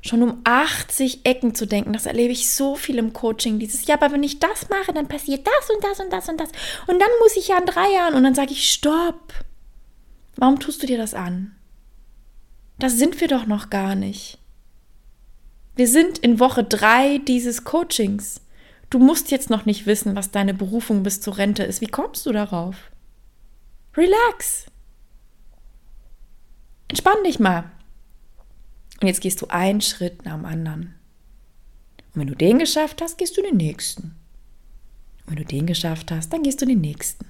schon 0.00 0.22
um 0.22 0.40
80 0.44 1.26
Ecken 1.26 1.54
zu 1.54 1.66
denken. 1.66 1.92
Das 1.92 2.06
erlebe 2.06 2.32
ich 2.32 2.48
so 2.48 2.76
viel 2.76 2.96
im 2.96 3.12
Coaching. 3.12 3.58
Dieses, 3.58 3.86
ja, 3.86 3.96
aber 3.96 4.10
wenn 4.10 4.22
ich 4.22 4.38
das 4.38 4.70
mache, 4.70 4.94
dann 4.94 5.06
passiert 5.06 5.46
das 5.46 5.68
und 5.68 5.84
das 5.84 6.00
und 6.00 6.10
das 6.10 6.30
und 6.30 6.40
das. 6.40 6.48
Und 6.86 6.98
dann 6.98 7.10
muss 7.20 7.36
ich 7.36 7.48
ja 7.48 7.58
in 7.58 7.66
drei 7.66 7.92
Jahren. 7.92 8.14
Und 8.14 8.22
dann 8.22 8.34
sage 8.34 8.52
ich, 8.52 8.70
stopp. 8.72 9.34
Warum 10.36 10.60
tust 10.60 10.82
du 10.82 10.86
dir 10.86 10.96
das 10.96 11.12
an? 11.12 11.54
Das 12.78 12.94
sind 12.94 13.20
wir 13.20 13.28
doch 13.28 13.44
noch 13.44 13.68
gar 13.68 13.94
nicht. 13.94 14.38
Wir 15.76 15.86
sind 15.86 16.18
in 16.18 16.40
Woche 16.40 16.64
drei 16.64 17.18
dieses 17.18 17.64
Coachings. 17.64 18.40
Du 18.88 18.98
musst 18.98 19.30
jetzt 19.30 19.50
noch 19.50 19.66
nicht 19.66 19.84
wissen, 19.84 20.16
was 20.16 20.30
deine 20.30 20.54
Berufung 20.54 21.02
bis 21.02 21.20
zur 21.20 21.36
Rente 21.36 21.64
ist. 21.64 21.82
Wie 21.82 21.86
kommst 21.86 22.24
du 22.24 22.32
darauf? 22.32 22.90
Relax. 23.94 24.66
Entspann 26.88 27.22
dich 27.24 27.38
mal. 27.38 27.70
Und 29.02 29.08
jetzt 29.08 29.20
gehst 29.20 29.42
du 29.42 29.48
einen 29.48 29.82
Schritt 29.82 30.24
nach 30.24 30.34
dem 30.34 30.46
anderen. 30.46 30.94
Und 32.14 32.20
wenn 32.20 32.28
du 32.28 32.34
den 32.34 32.58
geschafft 32.58 33.02
hast, 33.02 33.18
gehst 33.18 33.36
du 33.36 33.42
den 33.42 33.58
nächsten. 33.58 34.16
Und 35.26 35.32
wenn 35.32 35.36
du 35.36 35.44
den 35.44 35.66
geschafft 35.66 36.10
hast, 36.10 36.32
dann 36.32 36.42
gehst 36.42 36.62
du 36.62 36.66
den 36.66 36.80
nächsten. 36.80 37.26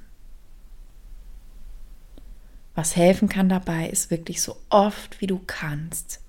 Was 2.76 2.94
helfen 2.94 3.28
kann 3.28 3.48
dabei, 3.48 3.88
ist 3.88 4.12
wirklich 4.12 4.40
so 4.40 4.56
oft 4.68 5.20
wie 5.20 5.26
du 5.26 5.40
kannst 5.46 6.20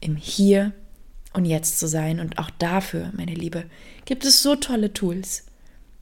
im 0.00 0.16
Hier 0.16 0.74
und 1.32 1.44
Jetzt 1.44 1.78
zu 1.78 1.86
sein. 1.86 2.20
Und 2.20 2.38
auch 2.38 2.50
dafür, 2.58 3.10
meine 3.14 3.34
Liebe, 3.34 3.64
gibt 4.04 4.24
es 4.24 4.42
so 4.42 4.56
tolle 4.56 4.92
Tools. 4.92 5.46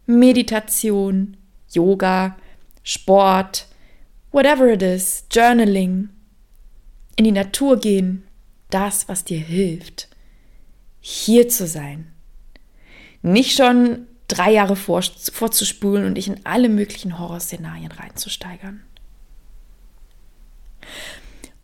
Meditation, 0.06 1.36
Yoga, 1.70 2.36
Sport, 2.82 3.66
whatever 4.32 4.72
it 4.72 4.82
is, 4.82 5.24
Journaling, 5.30 6.08
in 7.16 7.24
die 7.24 7.32
Natur 7.32 7.78
gehen, 7.78 8.26
das, 8.70 9.08
was 9.08 9.24
dir 9.24 9.38
hilft, 9.38 10.08
hier 11.00 11.48
zu 11.48 11.66
sein. 11.66 12.12
Nicht 13.22 13.56
schon 13.56 14.06
drei 14.28 14.52
Jahre 14.52 14.76
vor, 14.76 15.02
vorzuspulen 15.02 16.06
und 16.06 16.14
dich 16.14 16.28
in 16.28 16.44
alle 16.44 16.68
möglichen 16.68 17.18
Horrorszenarien 17.18 17.92
reinzusteigern. 17.92 18.82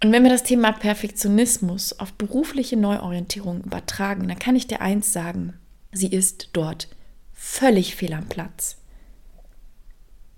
Und 0.02 0.12
wenn 0.12 0.22
wir 0.22 0.30
das 0.30 0.42
Thema 0.42 0.72
Perfektionismus 0.72 1.98
auf 1.98 2.12
berufliche 2.12 2.76
Neuorientierung 2.76 3.62
übertragen, 3.64 4.28
dann 4.28 4.38
kann 4.38 4.56
ich 4.56 4.66
dir 4.66 4.80
eins 4.80 5.12
sagen, 5.12 5.54
sie 5.92 6.08
ist 6.08 6.50
dort 6.52 6.88
völlig 7.32 7.96
fehl 7.96 8.12
am 8.12 8.28
Platz. 8.28 8.76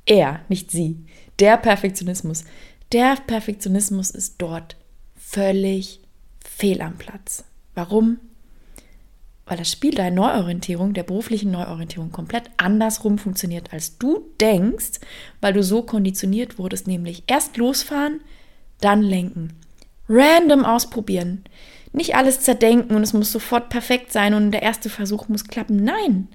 Er, 0.07 0.40
nicht 0.49 0.71
sie, 0.71 1.05
der 1.38 1.57
Perfektionismus. 1.57 2.44
Der 2.92 3.16
Perfektionismus 3.16 4.11
ist 4.11 4.37
dort 4.38 4.77
völlig 5.16 6.01
fehl 6.40 6.81
am 6.81 6.97
Platz. 6.97 7.44
Warum? 7.75 8.18
Weil 9.44 9.59
das 9.59 9.71
Spiel 9.71 9.94
der 9.94 10.11
Neuorientierung, 10.11 10.94
der 10.94 11.03
beruflichen 11.03 11.51
Neuorientierung 11.51 12.12
komplett 12.12 12.51
andersrum 12.57 13.18
funktioniert, 13.18 13.73
als 13.73 13.99
du 13.99 14.25
denkst, 14.40 15.01
weil 15.40 15.53
du 15.53 15.62
so 15.62 15.83
konditioniert 15.83 16.59
wurdest, 16.59 16.87
nämlich 16.87 17.25
erst 17.27 17.57
losfahren, 17.57 18.21
dann 18.81 19.03
lenken. 19.03 19.55
Random 20.09 20.64
ausprobieren. 20.64 21.45
Nicht 21.93 22.14
alles 22.14 22.41
zerdenken 22.41 22.95
und 22.95 23.03
es 23.03 23.12
muss 23.12 23.33
sofort 23.33 23.69
perfekt 23.71 24.12
sein 24.12 24.35
und 24.35 24.53
der 24.53 24.62
erste 24.62 24.91
Versuch 24.91 25.29
muss 25.29 25.45
klappen. 25.45 25.83
Nein. 25.83 26.29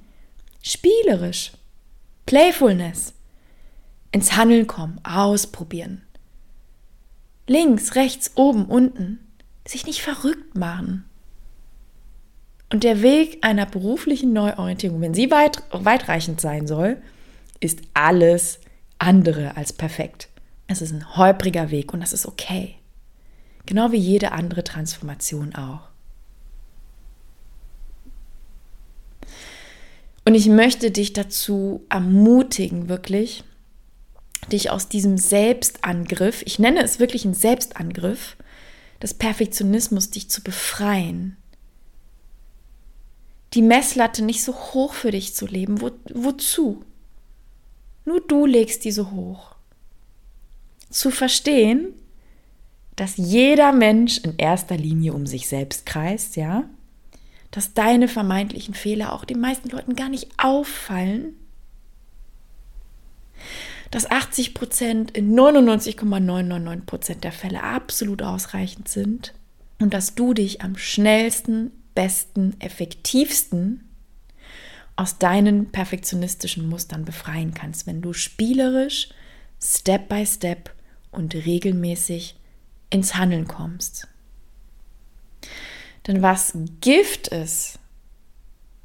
Spielerisch. 0.61 1.51
Playfulness. 2.25 3.13
Ins 4.11 4.35
Handeln 4.35 4.67
kommen. 4.67 4.99
Ausprobieren. 5.03 6.03
Links, 7.47 7.95
rechts, 7.95 8.31
oben, 8.35 8.65
unten. 8.65 9.19
Sich 9.67 9.85
nicht 9.85 10.01
verrückt 10.01 10.57
machen. 10.57 11.05
Und 12.71 12.83
der 12.83 13.01
Weg 13.01 13.37
einer 13.41 13.65
beruflichen 13.65 14.33
Neuorientierung, 14.33 15.01
wenn 15.01 15.13
sie 15.13 15.29
weit, 15.29 15.61
weitreichend 15.71 16.41
sein 16.41 16.65
soll, 16.65 16.97
ist 17.59 17.81
alles 17.93 18.59
andere 18.97 19.55
als 19.55 19.73
perfekt. 19.73 20.29
Es 20.73 20.81
ist 20.81 20.91
ein 20.91 21.15
holpriger 21.15 21.69
Weg 21.69 21.93
und 21.93 22.01
das 22.01 22.13
ist 22.13 22.25
okay. 22.25 22.75
Genau 23.67 23.91
wie 23.91 23.97
jede 23.97 24.31
andere 24.31 24.63
Transformation 24.63 25.53
auch. 25.53 25.87
Und 30.25 30.33
ich 30.33 30.47
möchte 30.47 30.89
dich 30.89 31.13
dazu 31.13 31.85
ermutigen, 31.89 32.89
wirklich, 32.89 33.43
dich 34.51 34.71
aus 34.71 34.89
diesem 34.89 35.17
Selbstangriff, 35.17 36.41
ich 36.43 36.57
nenne 36.57 36.81
es 36.81 36.99
wirklich 36.99 37.23
einen 37.23 37.35
Selbstangriff, 37.35 38.35
des 39.01 39.13
Perfektionismus, 39.13 40.09
dich 40.09 40.29
zu 40.29 40.41
befreien. 40.41 41.37
Die 43.53 43.61
Messlatte 43.61 44.23
nicht 44.23 44.43
so 44.43 44.55
hoch 44.55 44.93
für 44.93 45.11
dich 45.11 45.35
zu 45.35 45.45
leben. 45.45 45.81
Wo, 45.81 45.91
wozu? 46.13 46.83
Nur 48.05 48.21
du 48.21 48.47
legst 48.47 48.85
diese 48.85 49.11
hoch 49.11 49.52
zu 50.93 51.11
verstehen, 51.11 51.93
dass 52.95 53.17
jeder 53.17 53.71
Mensch 53.71 54.19
in 54.19 54.37
erster 54.37 54.77
Linie 54.77 55.13
um 55.13 55.25
sich 55.25 55.47
selbst 55.47 55.85
kreist, 55.85 56.35
ja, 56.35 56.65
dass 57.51 57.73
deine 57.73 58.07
vermeintlichen 58.07 58.73
Fehler 58.73 59.13
auch 59.13 59.25
den 59.25 59.39
meisten 59.39 59.69
Leuten 59.69 59.95
gar 59.95 60.09
nicht 60.09 60.29
auffallen, 60.37 61.35
dass 63.91 64.09
80 64.09 64.53
Prozent 64.53 65.11
in 65.11 65.35
99,999 65.35 66.85
Prozent 66.85 67.23
der 67.23 67.31
Fälle 67.31 67.63
absolut 67.63 68.21
ausreichend 68.21 68.87
sind 68.87 69.33
und 69.79 69.93
dass 69.93 70.15
du 70.15 70.33
dich 70.33 70.61
am 70.61 70.77
schnellsten, 70.77 71.71
besten, 71.93 72.55
effektivsten 72.59 73.87
aus 74.95 75.17
deinen 75.17 75.71
perfektionistischen 75.71 76.67
Mustern 76.69 77.05
befreien 77.05 77.53
kannst, 77.53 77.85
wenn 77.87 78.01
du 78.01 78.13
spielerisch, 78.13 79.09
Step 79.59 80.09
by 80.09 80.25
Step 80.25 80.72
und 81.13 81.33
regelmäßig 81.33 82.35
ins 82.89 83.15
Handeln 83.15 83.47
kommst. 83.47 84.07
Denn 86.07 86.21
was 86.21 86.53
Gift 86.81 87.29
ist 87.29 87.79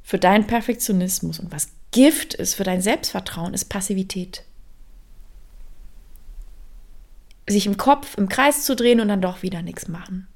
für 0.01 0.17
deinen 0.17 0.47
Perfektionismus 0.47 1.39
und 1.39 1.51
was 1.51 1.69
Gift 1.91 2.33
ist 2.33 2.55
für 2.55 2.63
dein 2.63 2.81
Selbstvertrauen, 2.81 3.53
ist 3.53 3.65
Passivität. 3.65 4.43
Sich 7.47 7.65
im 7.65 7.77
Kopf 7.77 8.17
im 8.17 8.29
Kreis 8.29 8.63
zu 8.63 8.75
drehen 8.75 8.99
und 8.99 9.07
dann 9.07 9.21
doch 9.21 9.41
wieder 9.41 9.61
nichts 9.61 9.87
machen. 9.87 10.27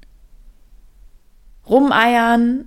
Rumeiern, 1.68 2.66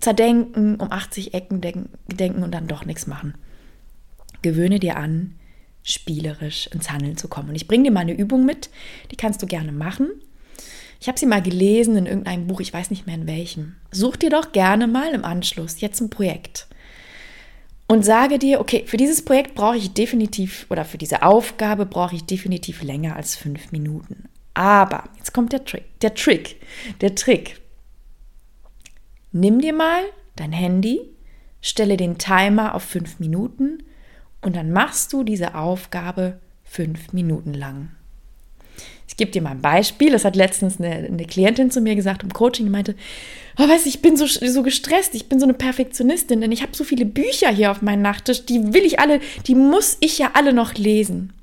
zerdenken, 0.00 0.76
um 0.76 0.92
80 0.92 1.34
Ecken 1.34 1.60
denken 1.60 2.42
und 2.42 2.50
dann 2.52 2.68
doch 2.68 2.84
nichts 2.84 3.06
machen. 3.06 3.34
Gewöhne 4.42 4.78
dir 4.78 4.96
an, 4.96 5.36
spielerisch 5.82 6.68
ins 6.68 6.90
Handeln 6.90 7.16
zu 7.16 7.28
kommen. 7.28 7.50
Und 7.50 7.56
ich 7.56 7.68
bringe 7.68 7.84
dir 7.84 7.90
mal 7.90 8.00
eine 8.00 8.16
Übung 8.16 8.44
mit, 8.44 8.70
die 9.10 9.16
kannst 9.16 9.42
du 9.42 9.46
gerne 9.46 9.72
machen. 9.72 10.08
Ich 11.00 11.08
habe 11.08 11.18
sie 11.18 11.26
mal 11.26 11.42
gelesen 11.42 11.96
in 11.96 12.06
irgendeinem 12.06 12.46
Buch, 12.46 12.60
ich 12.60 12.72
weiß 12.72 12.90
nicht 12.90 13.06
mehr 13.06 13.16
in 13.16 13.26
welchem. 13.26 13.74
Such 13.90 14.16
dir 14.16 14.30
doch 14.30 14.52
gerne 14.52 14.86
mal 14.86 15.12
im 15.12 15.24
Anschluss 15.24 15.80
jetzt 15.80 16.00
ein 16.00 16.10
Projekt 16.10 16.68
und 17.92 18.04
sage 18.04 18.38
dir, 18.38 18.58
okay, 18.58 18.84
für 18.86 18.96
dieses 18.96 19.22
Projekt 19.22 19.54
brauche 19.54 19.76
ich 19.76 19.92
definitiv 19.92 20.66
oder 20.70 20.84
für 20.84 20.96
diese 20.96 21.22
Aufgabe 21.22 21.84
brauche 21.84 22.14
ich 22.16 22.24
definitiv 22.24 22.82
länger 22.82 23.16
als 23.16 23.36
fünf 23.36 23.70
Minuten. 23.70 24.30
Aber 24.54 25.04
jetzt 25.18 25.34
kommt 25.34 25.52
der 25.52 25.64
Trick, 25.64 25.84
der 26.00 26.14
Trick, 26.14 26.56
der 27.00 27.14
Trick. 27.14 27.60
Nimm 29.30 29.60
dir 29.60 29.74
mal 29.74 30.04
dein 30.36 30.52
Handy, 30.52 31.00
stelle 31.60 31.96
den 31.98 32.16
Timer 32.16 32.74
auf 32.74 32.82
fünf 32.82 33.18
Minuten 33.18 33.82
und 34.42 34.56
dann 34.56 34.72
machst 34.72 35.12
du 35.12 35.22
diese 35.22 35.54
Aufgabe 35.54 36.38
fünf 36.64 37.12
Minuten 37.12 37.54
lang. 37.54 37.90
Ich 39.06 39.16
gebe 39.16 39.30
dir 39.30 39.42
mal 39.42 39.50
ein 39.50 39.60
Beispiel. 39.60 40.10
Das 40.10 40.24
hat 40.24 40.36
letztens 40.36 40.80
eine, 40.80 40.90
eine 40.90 41.24
Klientin 41.26 41.70
zu 41.70 41.80
mir 41.80 41.94
gesagt 41.94 42.22
im 42.22 42.32
Coaching, 42.32 42.66
die 42.66 42.70
meinte, 42.70 42.96
oh, 43.58 43.68
weißt 43.68 43.86
ich 43.86 44.00
bin 44.00 44.16
so, 44.16 44.26
so 44.26 44.62
gestresst, 44.62 45.14
ich 45.14 45.28
bin 45.28 45.38
so 45.38 45.44
eine 45.44 45.54
Perfektionistin, 45.54 46.40
denn 46.40 46.50
ich 46.50 46.62
habe 46.62 46.74
so 46.74 46.82
viele 46.82 47.04
Bücher 47.04 47.50
hier 47.50 47.70
auf 47.70 47.82
meinem 47.82 48.02
Nachttisch, 48.02 48.46
die 48.46 48.72
will 48.72 48.84
ich 48.84 49.00
alle, 49.00 49.20
die 49.46 49.54
muss 49.54 49.98
ich 50.00 50.18
ja 50.18 50.30
alle 50.32 50.52
noch 50.52 50.74
lesen. 50.74 51.34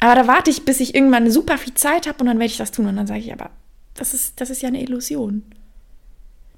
Aber 0.00 0.16
da 0.16 0.26
warte 0.26 0.50
ich, 0.50 0.64
bis 0.64 0.80
ich 0.80 0.96
irgendwann 0.96 1.30
super 1.30 1.58
viel 1.58 1.74
Zeit 1.74 2.08
habe 2.08 2.18
und 2.18 2.26
dann 2.26 2.40
werde 2.40 2.50
ich 2.50 2.56
das 2.56 2.72
tun. 2.72 2.86
Und 2.86 2.96
dann 2.96 3.06
sage 3.06 3.20
ich, 3.20 3.32
aber 3.32 3.50
das 3.94 4.12
ist, 4.12 4.40
das 4.40 4.50
ist 4.50 4.62
ja 4.62 4.68
eine 4.68 4.82
Illusion. 4.82 5.44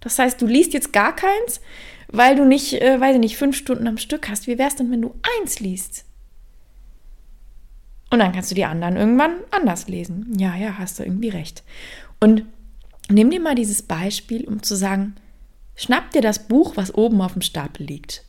Das 0.00 0.18
heißt, 0.18 0.40
du 0.40 0.46
liest 0.46 0.72
jetzt 0.72 0.94
gar 0.94 1.14
keins, 1.14 1.60
weil 2.08 2.36
du 2.36 2.44
nicht, 2.44 2.74
äh, 2.74 3.00
weiß 3.00 3.14
ich 3.14 3.20
nicht, 3.20 3.36
fünf 3.36 3.56
Stunden 3.56 3.86
am 3.86 3.98
Stück 3.98 4.28
hast. 4.28 4.46
Wie 4.46 4.58
wäre 4.58 4.68
es 4.68 4.76
denn, 4.76 4.90
wenn 4.90 5.02
du 5.02 5.14
eins 5.38 5.60
liest? 5.60 6.04
Und 8.10 8.18
dann 8.20 8.32
kannst 8.32 8.50
du 8.50 8.54
die 8.54 8.64
anderen 8.64 8.96
irgendwann 8.96 9.36
anders 9.50 9.88
lesen. 9.88 10.38
Ja, 10.38 10.54
ja, 10.56 10.78
hast 10.78 10.98
du 10.98 11.02
irgendwie 11.02 11.30
recht. 11.30 11.64
Und 12.20 12.44
nimm 13.08 13.30
dir 13.30 13.40
mal 13.40 13.54
dieses 13.54 13.82
Beispiel, 13.82 14.46
um 14.46 14.62
zu 14.62 14.76
sagen, 14.76 15.16
schnapp 15.74 16.10
dir 16.12 16.22
das 16.22 16.46
Buch, 16.46 16.76
was 16.76 16.94
oben 16.94 17.20
auf 17.20 17.32
dem 17.32 17.42
Stapel 17.42 17.86
liegt. 17.86 18.24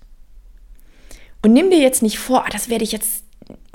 Und 1.44 1.54
nimm 1.54 1.70
dir 1.70 1.80
jetzt 1.80 2.02
nicht 2.02 2.18
vor, 2.18 2.46
ah, 2.46 2.50
das 2.50 2.70
werde 2.70 2.84
ich 2.84 2.92
jetzt 2.92 3.26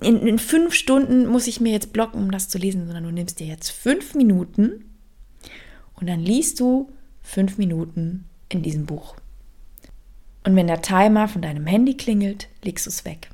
in, 0.02 0.26
in 0.26 0.38
fünf 0.38 0.74
Stunden 0.74 1.26
muss 1.26 1.46
ich 1.46 1.60
mir 1.60 1.72
jetzt 1.72 1.92
blocken, 1.92 2.20
um 2.20 2.30
das 2.30 2.48
zu 2.48 2.58
lesen, 2.58 2.86
sondern 2.86 3.04
du 3.04 3.12
nimmst 3.12 3.40
dir 3.40 3.46
jetzt 3.46 3.70
fünf 3.70 4.14
Minuten 4.14 4.84
und 5.94 6.08
dann 6.08 6.20
liest 6.20 6.60
du 6.60 6.90
fünf 7.22 7.58
Minuten 7.58 8.24
in 8.48 8.62
diesem 8.62 8.86
Buch. 8.86 9.14
Und 10.44 10.56
wenn 10.56 10.66
der 10.66 10.82
Timer 10.82 11.28
von 11.28 11.42
deinem 11.42 11.66
Handy 11.66 11.96
klingelt, 11.96 12.48
legst 12.62 12.86
du 12.86 12.90
es 12.90 13.04
weg. 13.04 13.30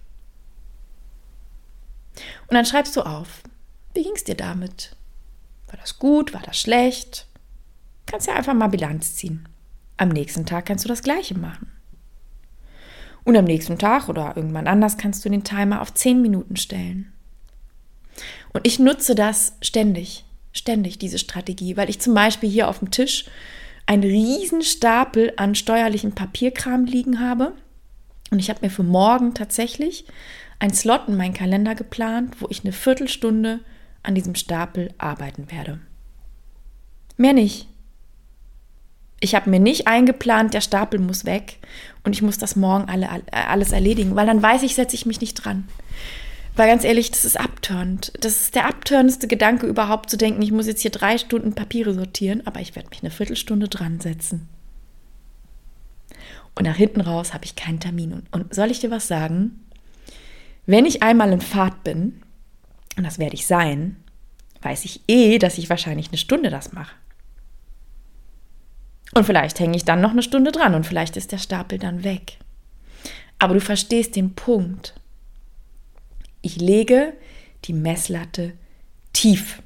Und 2.48 2.54
dann 2.54 2.66
schreibst 2.66 2.96
du 2.96 3.02
auf, 3.02 3.42
wie 3.94 4.02
ging 4.02 4.14
es 4.14 4.24
dir 4.24 4.34
damit? 4.34 4.96
War 5.68 5.78
das 5.78 5.98
gut? 5.98 6.32
War 6.34 6.42
das 6.42 6.59
schlecht? 6.59 7.26
Kannst 8.07 8.26
ja 8.26 8.34
einfach 8.34 8.54
mal 8.54 8.68
Bilanz 8.68 9.14
ziehen. 9.14 9.48
Am 9.96 10.09
nächsten 10.09 10.46
Tag 10.46 10.66
kannst 10.66 10.84
du 10.84 10.88
das 10.88 11.02
gleiche 11.02 11.36
machen. 11.36 11.70
Und 13.24 13.36
am 13.36 13.44
nächsten 13.44 13.78
Tag 13.78 14.09
oder 14.09 14.36
irgendwann 14.36 14.68
anders 14.68 14.98
kannst 14.98 15.24
du 15.24 15.28
den 15.28 15.42
Timer 15.42 15.82
auf 15.82 15.92
10 15.92 16.22
Minuten 16.22 16.57
stellen. 16.57 17.12
Und 18.52 18.66
ich 18.66 18.78
nutze 18.78 19.14
das 19.14 19.54
ständig, 19.61 20.24
ständig, 20.52 20.98
diese 20.98 21.18
Strategie, 21.18 21.76
weil 21.76 21.90
ich 21.90 22.00
zum 22.00 22.14
Beispiel 22.14 22.48
hier 22.48 22.68
auf 22.68 22.78
dem 22.78 22.90
Tisch 22.90 23.26
einen 23.87 24.03
riesen 24.03 24.62
Stapel 24.62 25.32
an 25.37 25.55
steuerlichen 25.55 26.12
Papierkram 26.12 26.84
liegen 26.84 27.20
habe. 27.20 27.53
Und 28.30 28.41
ich 28.41 28.51
habe 28.51 28.61
mir 28.62 28.70
für 28.70 28.82
morgen 28.82 29.34
tatsächlich 29.34 30.05
ein 30.59 30.74
Slot 30.74 31.09
in 31.09 31.16
meinen 31.16 31.34
Kalender 31.34 31.74
geplant, 31.74 32.41
wo 32.41 32.47
ich 32.51 32.64
eine 32.64 32.72
Viertelstunde 32.72 33.61
an 34.03 34.14
diesem 34.14 34.34
Stapel 34.34 34.93
arbeiten 34.99 35.51
werde. 35.51 35.80
Mehr 37.16 37.32
nicht. 37.32 37.68
Ich 39.20 39.34
habe 39.34 39.49
mir 39.49 39.61
nicht 39.61 39.87
eingeplant, 39.87 40.53
der 40.53 40.61
Stapel 40.61 41.01
muss 41.01 41.24
weg 41.24 41.59
und 42.05 42.12
ich 42.12 42.22
muss 42.22 42.37
das 42.37 42.55
morgen 42.55 42.89
alle, 42.89 43.09
alles 43.30 43.72
erledigen, 43.72 44.14
weil 44.14 44.26
dann 44.26 44.43
weiß 44.43 44.62
ich, 44.62 44.74
setze 44.74 44.95
ich 44.95 45.07
mich 45.07 45.20
nicht 45.20 45.34
dran. 45.34 45.66
Weil 46.57 46.68
ganz 46.68 46.84
ehrlich, 46.84 47.11
das 47.11 47.26
ist 47.26 47.38
abtörend. 47.38 48.12
Das 48.20 48.40
ist 48.40 48.54
der 48.54 48.66
abtörendste 48.66 49.28
Gedanke 49.28 49.66
überhaupt 49.66 50.09
zu 50.09 50.16
denken, 50.16 50.40
ich 50.40 50.52
muss 50.52 50.66
jetzt 50.66 50.80
hier 50.80 50.90
drei 50.90 51.18
Stunden 51.18 51.54
Papiere 51.54 51.92
sortieren, 51.92 52.46
aber 52.46 52.61
ich 52.61 52.74
werde 52.74 52.88
mich 52.88 53.02
eine 53.02 53.11
Viertelstunde 53.11 53.68
dran 53.68 54.00
setzen. 54.00 54.48
Und 56.54 56.64
nach 56.64 56.76
hinten 56.76 57.02
raus 57.02 57.34
habe 57.34 57.44
ich 57.44 57.57
keinen 57.57 57.80
Termin. 57.80 58.22
Und 58.30 58.54
soll 58.54 58.70
ich 58.70 58.80
dir 58.80 58.90
was 58.90 59.07
sagen? 59.07 59.66
Wenn 60.64 60.86
ich 60.86 61.02
einmal 61.02 61.30
in 61.30 61.42
Fahrt 61.42 61.84
bin, 61.84 62.22
und 62.96 63.04
das 63.04 63.18
werde 63.18 63.34
ich 63.34 63.46
sein, 63.46 63.96
weiß 64.62 64.86
ich 64.86 65.02
eh, 65.07 65.38
dass 65.38 65.59
ich 65.59 65.68
wahrscheinlich 65.68 66.09
eine 66.09 66.16
Stunde 66.16 66.48
das 66.48 66.72
mache. 66.72 66.96
Und 69.14 69.24
vielleicht 69.24 69.61
hänge 69.61 69.76
ich 69.76 69.84
dann 69.84 70.00
noch 70.00 70.11
eine 70.11 70.22
Stunde 70.22 70.52
dran 70.52 70.74
und 70.74 70.86
vielleicht 70.86 71.18
ist 71.18 71.32
der 71.32 71.38
Stapel 71.38 71.78
dann 71.78 72.02
weg. 72.02 72.38
Aber 73.38 73.52
du 73.52 73.61
verstehst 73.61 74.16
den 74.16 74.34
Punkt. 74.34 74.94
Ich 76.47 76.61
lege 76.61 77.12
die 77.64 77.72
Messlatte 77.72 78.53
tief, 79.12 79.64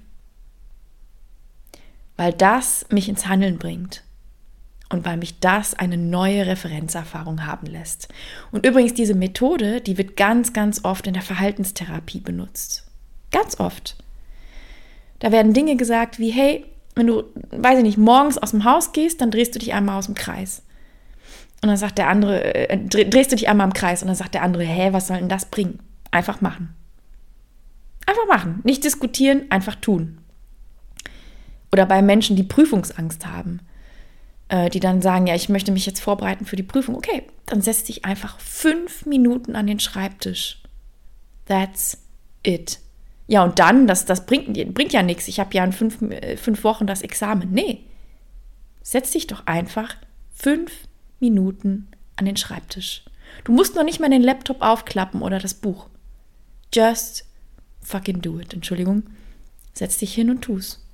weil 2.16 2.32
das 2.32 2.86
mich 2.88 3.10
ins 3.10 3.26
Handeln 3.26 3.58
bringt 3.58 4.02
und 4.88 5.04
weil 5.04 5.18
mich 5.18 5.40
das 5.40 5.74
eine 5.74 5.98
neue 5.98 6.46
Referenzerfahrung 6.46 7.44
haben 7.44 7.66
lässt. 7.66 8.08
Und 8.50 8.64
übrigens, 8.64 8.94
diese 8.94 9.14
Methode, 9.14 9.82
die 9.82 9.98
wird 9.98 10.16
ganz, 10.16 10.54
ganz 10.54 10.82
oft 10.82 11.06
in 11.06 11.12
der 11.12 11.22
Verhaltenstherapie 11.22 12.20
benutzt. 12.20 12.86
Ganz 13.30 13.60
oft. 13.60 13.98
Da 15.18 15.32
werden 15.32 15.52
Dinge 15.52 15.76
gesagt 15.76 16.18
wie, 16.18 16.30
hey, 16.30 16.64
wenn 16.94 17.08
du, 17.08 17.24
weiß 17.50 17.76
ich 17.76 17.84
nicht, 17.84 17.98
morgens 17.98 18.38
aus 18.38 18.52
dem 18.52 18.64
Haus 18.64 18.92
gehst, 18.92 19.20
dann 19.20 19.30
drehst 19.30 19.54
du 19.54 19.58
dich 19.58 19.74
einmal 19.74 19.98
aus 19.98 20.06
dem 20.06 20.14
Kreis. 20.14 20.62
Und 21.60 21.68
dann 21.68 21.76
sagt 21.76 21.98
der 21.98 22.08
andere, 22.08 22.70
äh, 22.70 22.78
drehst 22.78 23.32
du 23.32 23.36
dich 23.36 23.50
einmal 23.50 23.66
im 23.66 23.74
Kreis 23.74 24.00
und 24.00 24.08
dann 24.08 24.16
sagt 24.16 24.32
der 24.32 24.44
andere, 24.44 24.64
hä, 24.64 24.94
was 24.94 25.08
soll 25.08 25.18
denn 25.18 25.28
das 25.28 25.44
bringen? 25.44 25.78
Einfach 26.10 26.40
machen. 26.40 26.74
Einfach 28.06 28.26
machen. 28.26 28.60
Nicht 28.64 28.84
diskutieren, 28.84 29.50
einfach 29.50 29.76
tun. 29.76 30.18
Oder 31.72 31.86
bei 31.86 32.02
Menschen, 32.02 32.36
die 32.36 32.42
Prüfungsangst 32.42 33.26
haben 33.26 33.60
äh, 34.50 34.68
die 34.68 34.80
dann 34.80 35.00
sagen, 35.00 35.26
ja, 35.26 35.34
ich 35.34 35.48
möchte 35.48 35.72
mich 35.72 35.86
jetzt 35.86 36.00
vorbereiten 36.00 36.44
für 36.44 36.56
die 36.56 36.64
Prüfung. 36.64 36.96
Okay, 36.96 37.22
dann 37.46 37.62
setz 37.62 37.84
dich 37.84 38.04
einfach 38.04 38.38
fünf 38.40 39.06
Minuten 39.06 39.56
an 39.56 39.66
den 39.66 39.80
Schreibtisch. 39.80 40.60
That's 41.46 41.98
it. 42.42 42.80
Ja, 43.28 43.44
und 43.44 43.60
dann, 43.60 43.86
das, 43.86 44.04
das 44.04 44.26
bringt, 44.26 44.52
bringt 44.74 44.92
ja 44.92 45.02
nichts. 45.02 45.28
Ich 45.28 45.38
habe 45.38 45.54
ja 45.54 45.64
in 45.64 45.72
fünf, 45.72 46.02
äh, 46.02 46.36
fünf 46.36 46.64
Wochen 46.64 46.86
das 46.86 47.02
Examen. 47.02 47.52
Nee. 47.52 47.84
Setz 48.82 49.12
dich 49.12 49.28
doch 49.28 49.46
einfach 49.46 49.94
fünf 50.34 50.72
Minuten 51.20 51.88
an 52.16 52.24
den 52.24 52.36
Schreibtisch. 52.36 53.04
Du 53.44 53.52
musst 53.52 53.76
noch 53.76 53.84
nicht 53.84 54.00
mal 54.00 54.10
den 54.10 54.22
Laptop 54.22 54.62
aufklappen 54.62 55.22
oder 55.22 55.38
das 55.38 55.54
Buch. 55.54 55.88
Just 56.72 57.24
fucking 57.82 58.20
do 58.20 58.38
it. 58.38 58.54
Entschuldigung. 58.54 59.04
Setz 59.72 59.98
dich 59.98 60.14
hin 60.14 60.30
und 60.30 60.42
tu's. 60.42 60.84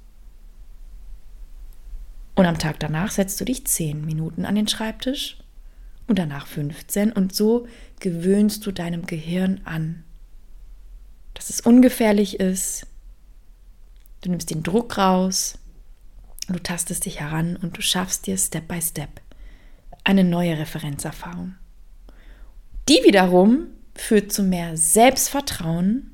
Und 2.35 2.47
am 2.47 2.59
Tag 2.59 2.79
danach 2.81 3.11
setzt 3.11 3.41
du 3.41 3.45
dich 3.45 3.67
10 3.67 4.05
Minuten 4.05 4.45
an 4.45 4.55
den 4.55 4.69
Schreibtisch 4.69 5.39
und 6.07 6.19
danach 6.19 6.47
15 6.47 7.13
und 7.13 7.35
so 7.35 7.67
gewöhnst 7.99 8.65
du 8.67 8.73
deinem 8.73 9.07
Gehirn 9.07 9.63
an, 9.65 10.05
dass 11.35 11.49
es 11.51 11.63
ungefährlich 11.63 12.39
ist. 12.39 12.87
Du 14.21 14.31
nimmst 14.31 14.51
den 14.51 14.63
Druck 14.63 14.99
raus, 14.99 15.59
du 16.49 16.59
tastest 16.59 17.07
dich 17.07 17.21
heran 17.21 17.57
und 17.57 17.77
du 17.77 17.83
schaffst 17.83 18.27
dir 18.27 18.37
Step 18.37 18.69
by 18.69 18.81
Step 18.83 19.21
eine 20.05 20.23
neue 20.23 20.59
Referenzerfahrung. 20.59 21.57
Die 22.89 23.01
wiederum 23.03 23.69
führt 24.01 24.33
zu 24.33 24.43
mehr 24.43 24.77
Selbstvertrauen. 24.77 26.11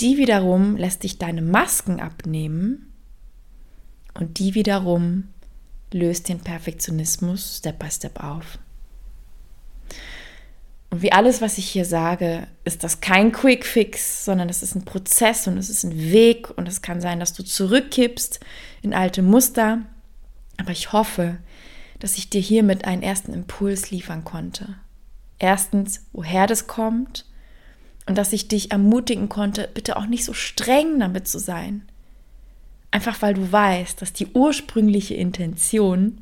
Die 0.00 0.16
wiederum 0.16 0.76
lässt 0.76 1.02
dich 1.02 1.18
deine 1.18 1.42
Masken 1.42 2.00
abnehmen 2.00 2.92
und 4.14 4.38
die 4.38 4.54
wiederum 4.54 5.28
löst 5.92 6.28
den 6.28 6.40
Perfektionismus 6.40 7.58
Step 7.58 7.78
by 7.78 7.90
Step 7.90 8.22
auf. 8.22 8.58
Und 10.90 11.02
wie 11.02 11.12
alles, 11.12 11.40
was 11.40 11.58
ich 11.58 11.68
hier 11.68 11.84
sage, 11.84 12.48
ist 12.64 12.82
das 12.82 13.00
kein 13.00 13.30
Quick 13.30 13.64
Fix, 13.64 14.24
sondern 14.24 14.48
es 14.48 14.62
ist 14.62 14.74
ein 14.74 14.84
Prozess 14.84 15.46
und 15.46 15.56
es 15.56 15.70
ist 15.70 15.84
ein 15.84 15.96
Weg 15.96 16.50
und 16.56 16.66
es 16.66 16.82
kann 16.82 17.00
sein, 17.00 17.20
dass 17.20 17.32
du 17.32 17.44
zurückkippst 17.44 18.40
in 18.82 18.92
alte 18.92 19.22
Muster. 19.22 19.82
Aber 20.56 20.72
ich 20.72 20.92
hoffe, 20.92 21.38
dass 22.00 22.16
ich 22.16 22.28
dir 22.28 22.40
hiermit 22.40 22.86
einen 22.86 23.02
ersten 23.02 23.32
Impuls 23.32 23.92
liefern 23.92 24.24
konnte. 24.24 24.76
Erstens, 25.40 26.06
woher 26.12 26.46
das 26.46 26.68
kommt 26.68 27.24
und 28.06 28.16
dass 28.16 28.32
ich 28.32 28.46
dich 28.46 28.70
ermutigen 28.70 29.28
konnte, 29.28 29.68
bitte 29.72 29.96
auch 29.96 30.06
nicht 30.06 30.24
so 30.24 30.34
streng 30.34 31.00
damit 31.00 31.26
zu 31.26 31.38
sein. 31.38 31.88
Einfach 32.92 33.22
weil 33.22 33.34
du 33.34 33.50
weißt, 33.50 34.00
dass 34.00 34.12
die 34.12 34.26
ursprüngliche 34.28 35.14
Intention 35.14 36.20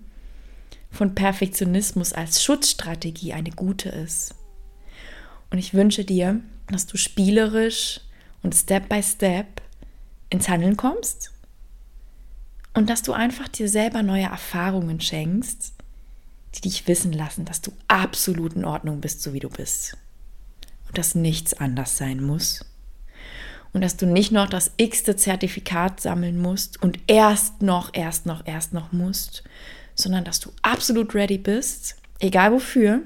von 0.91 1.15
Perfektionismus 1.15 2.13
als 2.13 2.43
Schutzstrategie 2.43 3.33
eine 3.33 3.51
gute 3.51 3.89
ist. 3.89 4.35
Und 5.51 5.59
ich 5.59 5.75
wünsche 5.75 6.05
dir, 6.05 6.41
dass 6.69 6.87
du 6.87 6.97
spielerisch 6.97 8.01
und 8.43 8.55
Step 8.55 8.89
by 8.89 9.03
Step 9.03 9.61
ins 10.31 10.49
Handeln 10.49 10.77
kommst 10.77 11.33
und 12.75 12.89
dass 12.89 13.03
du 13.03 13.13
einfach 13.13 13.49
dir 13.49 13.69
selber 13.69 14.05
neue 14.05 14.27
Erfahrungen 14.27 15.01
schenkst, 15.01 15.73
die 16.55 16.63
dich 16.63 16.89
wissen 16.89 17.13
lassen, 17.13 17.45
dass 17.45 17.61
du 17.61 17.73
absolut 17.89 18.55
in 18.55 18.65
Ordnung 18.65 19.01
bist, 19.01 19.23
so 19.23 19.33
wie 19.33 19.41
du 19.41 19.49
bist. 19.49 19.97
Und 20.87 20.99
dass 20.99 21.15
nichts 21.15 21.55
anders 21.55 21.97
sein 21.97 22.23
muss 22.23 22.65
und 23.73 23.83
dass 23.83 23.97
du 23.97 24.07
nicht 24.07 24.33
noch 24.33 24.49
das 24.49 24.73
x-te 24.79 25.17
Zertifikat 25.17 26.01
sammeln 26.01 26.39
musst 26.39 26.83
und 26.83 26.99
erst 27.07 27.61
noch, 27.61 27.91
erst 27.93 28.25
noch, 28.25 28.47
erst 28.47 28.73
noch 28.73 28.93
musst, 28.93 29.45
sondern 29.95 30.25
dass 30.25 30.41
du 30.41 30.51
absolut 30.63 31.15
ready 31.15 31.37
bist 31.37 31.97
egal 32.21 32.53
wofür. 32.53 33.03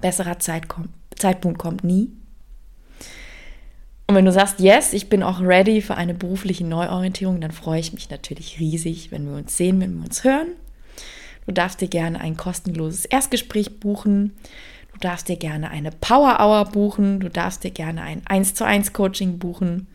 Besserer 0.00 0.38
Zeit 0.38 0.68
kommt, 0.68 0.90
Zeitpunkt 1.16 1.58
kommt 1.58 1.84
nie. 1.84 2.10
Und 4.06 4.14
wenn 4.14 4.24
du 4.24 4.32
sagst, 4.32 4.60
yes, 4.60 4.92
ich 4.92 5.08
bin 5.08 5.22
auch 5.22 5.40
ready 5.40 5.82
für 5.82 5.96
eine 5.96 6.14
berufliche 6.14 6.64
Neuorientierung, 6.64 7.40
dann 7.40 7.52
freue 7.52 7.80
ich 7.80 7.92
mich 7.92 8.08
natürlich 8.08 8.58
riesig, 8.58 9.10
wenn 9.10 9.28
wir 9.28 9.36
uns 9.36 9.56
sehen, 9.56 9.80
wenn 9.80 9.96
wir 9.96 10.04
uns 10.04 10.24
hören. 10.24 10.48
Du 11.48 11.54
darfst 11.54 11.80
dir 11.80 11.88
gerne 11.88 12.20
ein 12.20 12.36
kostenloses 12.36 13.06
Erstgespräch 13.06 13.80
buchen. 13.80 14.36
Du 14.92 14.98
darfst 14.98 15.30
dir 15.30 15.36
gerne 15.36 15.70
eine 15.70 15.90
Power 15.90 16.40
Hour 16.40 16.66
buchen. 16.66 17.20
Du 17.20 17.30
darfst 17.30 17.64
dir 17.64 17.70
gerne 17.70 18.02
ein 18.02 18.20
1 18.26 18.52
zu 18.52 18.66
1 18.66 18.92
Coaching 18.92 19.38
buchen. 19.38 19.86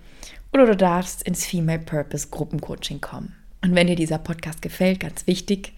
Oder 0.51 0.66
du 0.66 0.76
darfst 0.76 1.22
ins 1.22 1.45
Female 1.45 1.78
Purpose 1.78 2.30
Gruppencoaching 2.32 3.01
kommen. 3.01 3.36
Und 3.62 3.76
wenn 3.76 3.86
dir 3.86 3.95
dieser 3.95 4.18
Podcast 4.18 4.64
gefällt, 4.64 5.01
ganz 5.01 5.28
wichtig, 5.28 5.74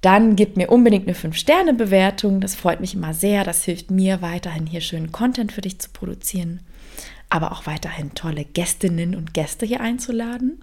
dann 0.00 0.34
gib 0.34 0.56
mir 0.56 0.68
unbedingt 0.68 1.06
eine 1.06 1.16
5-Sterne-Bewertung. 1.16 2.40
Das 2.40 2.56
freut 2.56 2.80
mich 2.80 2.94
immer 2.94 3.14
sehr. 3.14 3.44
Das 3.44 3.62
hilft 3.62 3.92
mir 3.92 4.20
weiterhin 4.20 4.66
hier 4.66 4.80
schönen 4.80 5.12
Content 5.12 5.52
für 5.52 5.60
dich 5.60 5.78
zu 5.78 5.90
produzieren, 5.90 6.58
aber 7.28 7.52
auch 7.52 7.66
weiterhin 7.66 8.16
tolle 8.16 8.44
Gästinnen 8.44 9.14
und 9.14 9.32
Gäste 9.32 9.64
hier 9.64 9.80
einzuladen. 9.80 10.60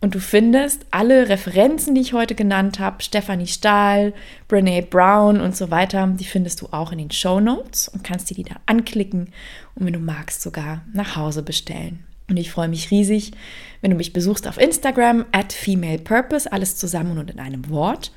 Und 0.00 0.14
du 0.14 0.20
findest 0.20 0.84
alle 0.90 1.28
Referenzen, 1.28 1.94
die 1.94 2.02
ich 2.02 2.12
heute 2.12 2.34
genannt 2.34 2.78
habe, 2.78 3.02
Stephanie 3.02 3.46
Stahl, 3.46 4.12
Brene 4.48 4.82
Brown 4.82 5.40
und 5.40 5.56
so 5.56 5.70
weiter, 5.70 6.06
die 6.06 6.26
findest 6.26 6.60
du 6.60 6.68
auch 6.72 6.92
in 6.92 6.98
den 6.98 7.10
Show 7.10 7.40
Notes 7.40 7.88
und 7.88 8.04
kannst 8.04 8.28
dir 8.28 8.34
die 8.34 8.42
da 8.42 8.56
anklicken 8.66 9.32
und 9.74 9.86
wenn 9.86 9.94
du 9.94 9.98
magst 9.98 10.42
sogar 10.42 10.82
nach 10.92 11.16
Hause 11.16 11.42
bestellen. 11.42 12.04
Und 12.28 12.36
ich 12.38 12.50
freue 12.50 12.68
mich 12.68 12.90
riesig, 12.90 13.32
wenn 13.80 13.90
du 13.90 13.96
mich 13.96 14.12
besuchst 14.12 14.48
auf 14.48 14.58
Instagram 14.58 15.26
at 15.32 15.52
Female 15.52 15.98
Purpose, 15.98 16.50
alles 16.50 16.76
zusammen 16.76 17.18
und 17.18 17.30
in 17.30 17.38
einem 17.38 17.68
Wort. 17.68 18.12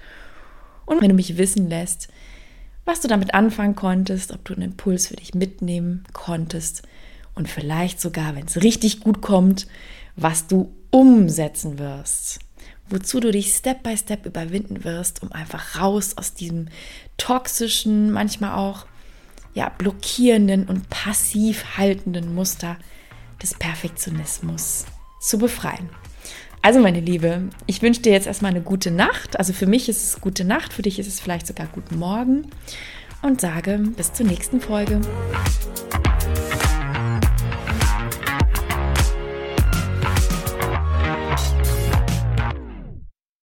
Und 0.86 1.02
wenn 1.02 1.10
du 1.10 1.16
mich 1.16 1.38
wissen 1.38 1.70
lässt, 1.70 2.08
was 2.86 3.02
du 3.02 3.10
damit 3.10 3.34
anfangen 3.34 3.76
konntest, 3.76 4.32
ob 4.32 4.46
du 4.46 4.54
einen 4.54 4.72
Impuls 4.72 5.08
für 5.08 5.18
dich 5.18 5.34
mitnehmen 5.34 6.06
konntest 6.14 6.84
und 7.36 7.50
vielleicht 7.50 8.00
sogar, 8.00 8.36
wenn 8.36 8.46
es 8.46 8.64
richtig 8.64 9.02
gut 9.02 9.22
kommt, 9.22 9.68
was 10.16 10.48
du 10.48 10.74
umsetzen 10.92 11.80
wirst, 11.80 12.40
wozu 12.90 13.20
du 13.20 13.32
dich 13.32 13.54
Step 13.54 13.84
by 13.84 13.98
Step 13.98 14.26
überwinden 14.26 14.84
wirst, 14.84 15.24
um 15.24 15.32
einfach 15.32 15.80
raus 15.80 16.18
aus 16.18 16.34
diesem 16.34 16.68
toxischen, 17.18 18.12
manchmal 18.12 18.58
auch 18.58 18.86
ja, 19.54 19.70
blockierenden 19.70 20.66
und 20.68 20.90
passiv 20.90 21.78
haltenden 21.78 22.36
Muster 22.36 22.78
des 23.42 23.54
Perfektionismus 23.56 24.86
zu 25.20 25.38
befreien. 25.38 25.90
Also 26.62 26.80
meine 26.80 27.00
Liebe, 27.00 27.50
ich 27.66 27.82
wünsche 27.82 28.02
dir 28.02 28.12
jetzt 28.12 28.28
erstmal 28.28 28.52
eine 28.52 28.62
gute 28.62 28.92
Nacht. 28.92 29.40
Also 29.40 29.54
für 29.54 29.68
mich 29.68 29.90
ist 29.90 30.04
es 30.04 30.22
gute 30.22 30.44
Nacht, 30.44 30.74
für 30.74 30.82
dich 30.82 31.00
ist 31.00 31.08
es 31.08 31.20
vielleicht 31.20 31.48
sogar 31.48 31.68
guten 31.68 31.98
Morgen 31.98 32.48
und 33.22 33.42
sage 33.42 33.80
bis 33.96 34.14
zur 34.14 34.26
nächsten 34.26 34.60
Folge. 34.60 35.02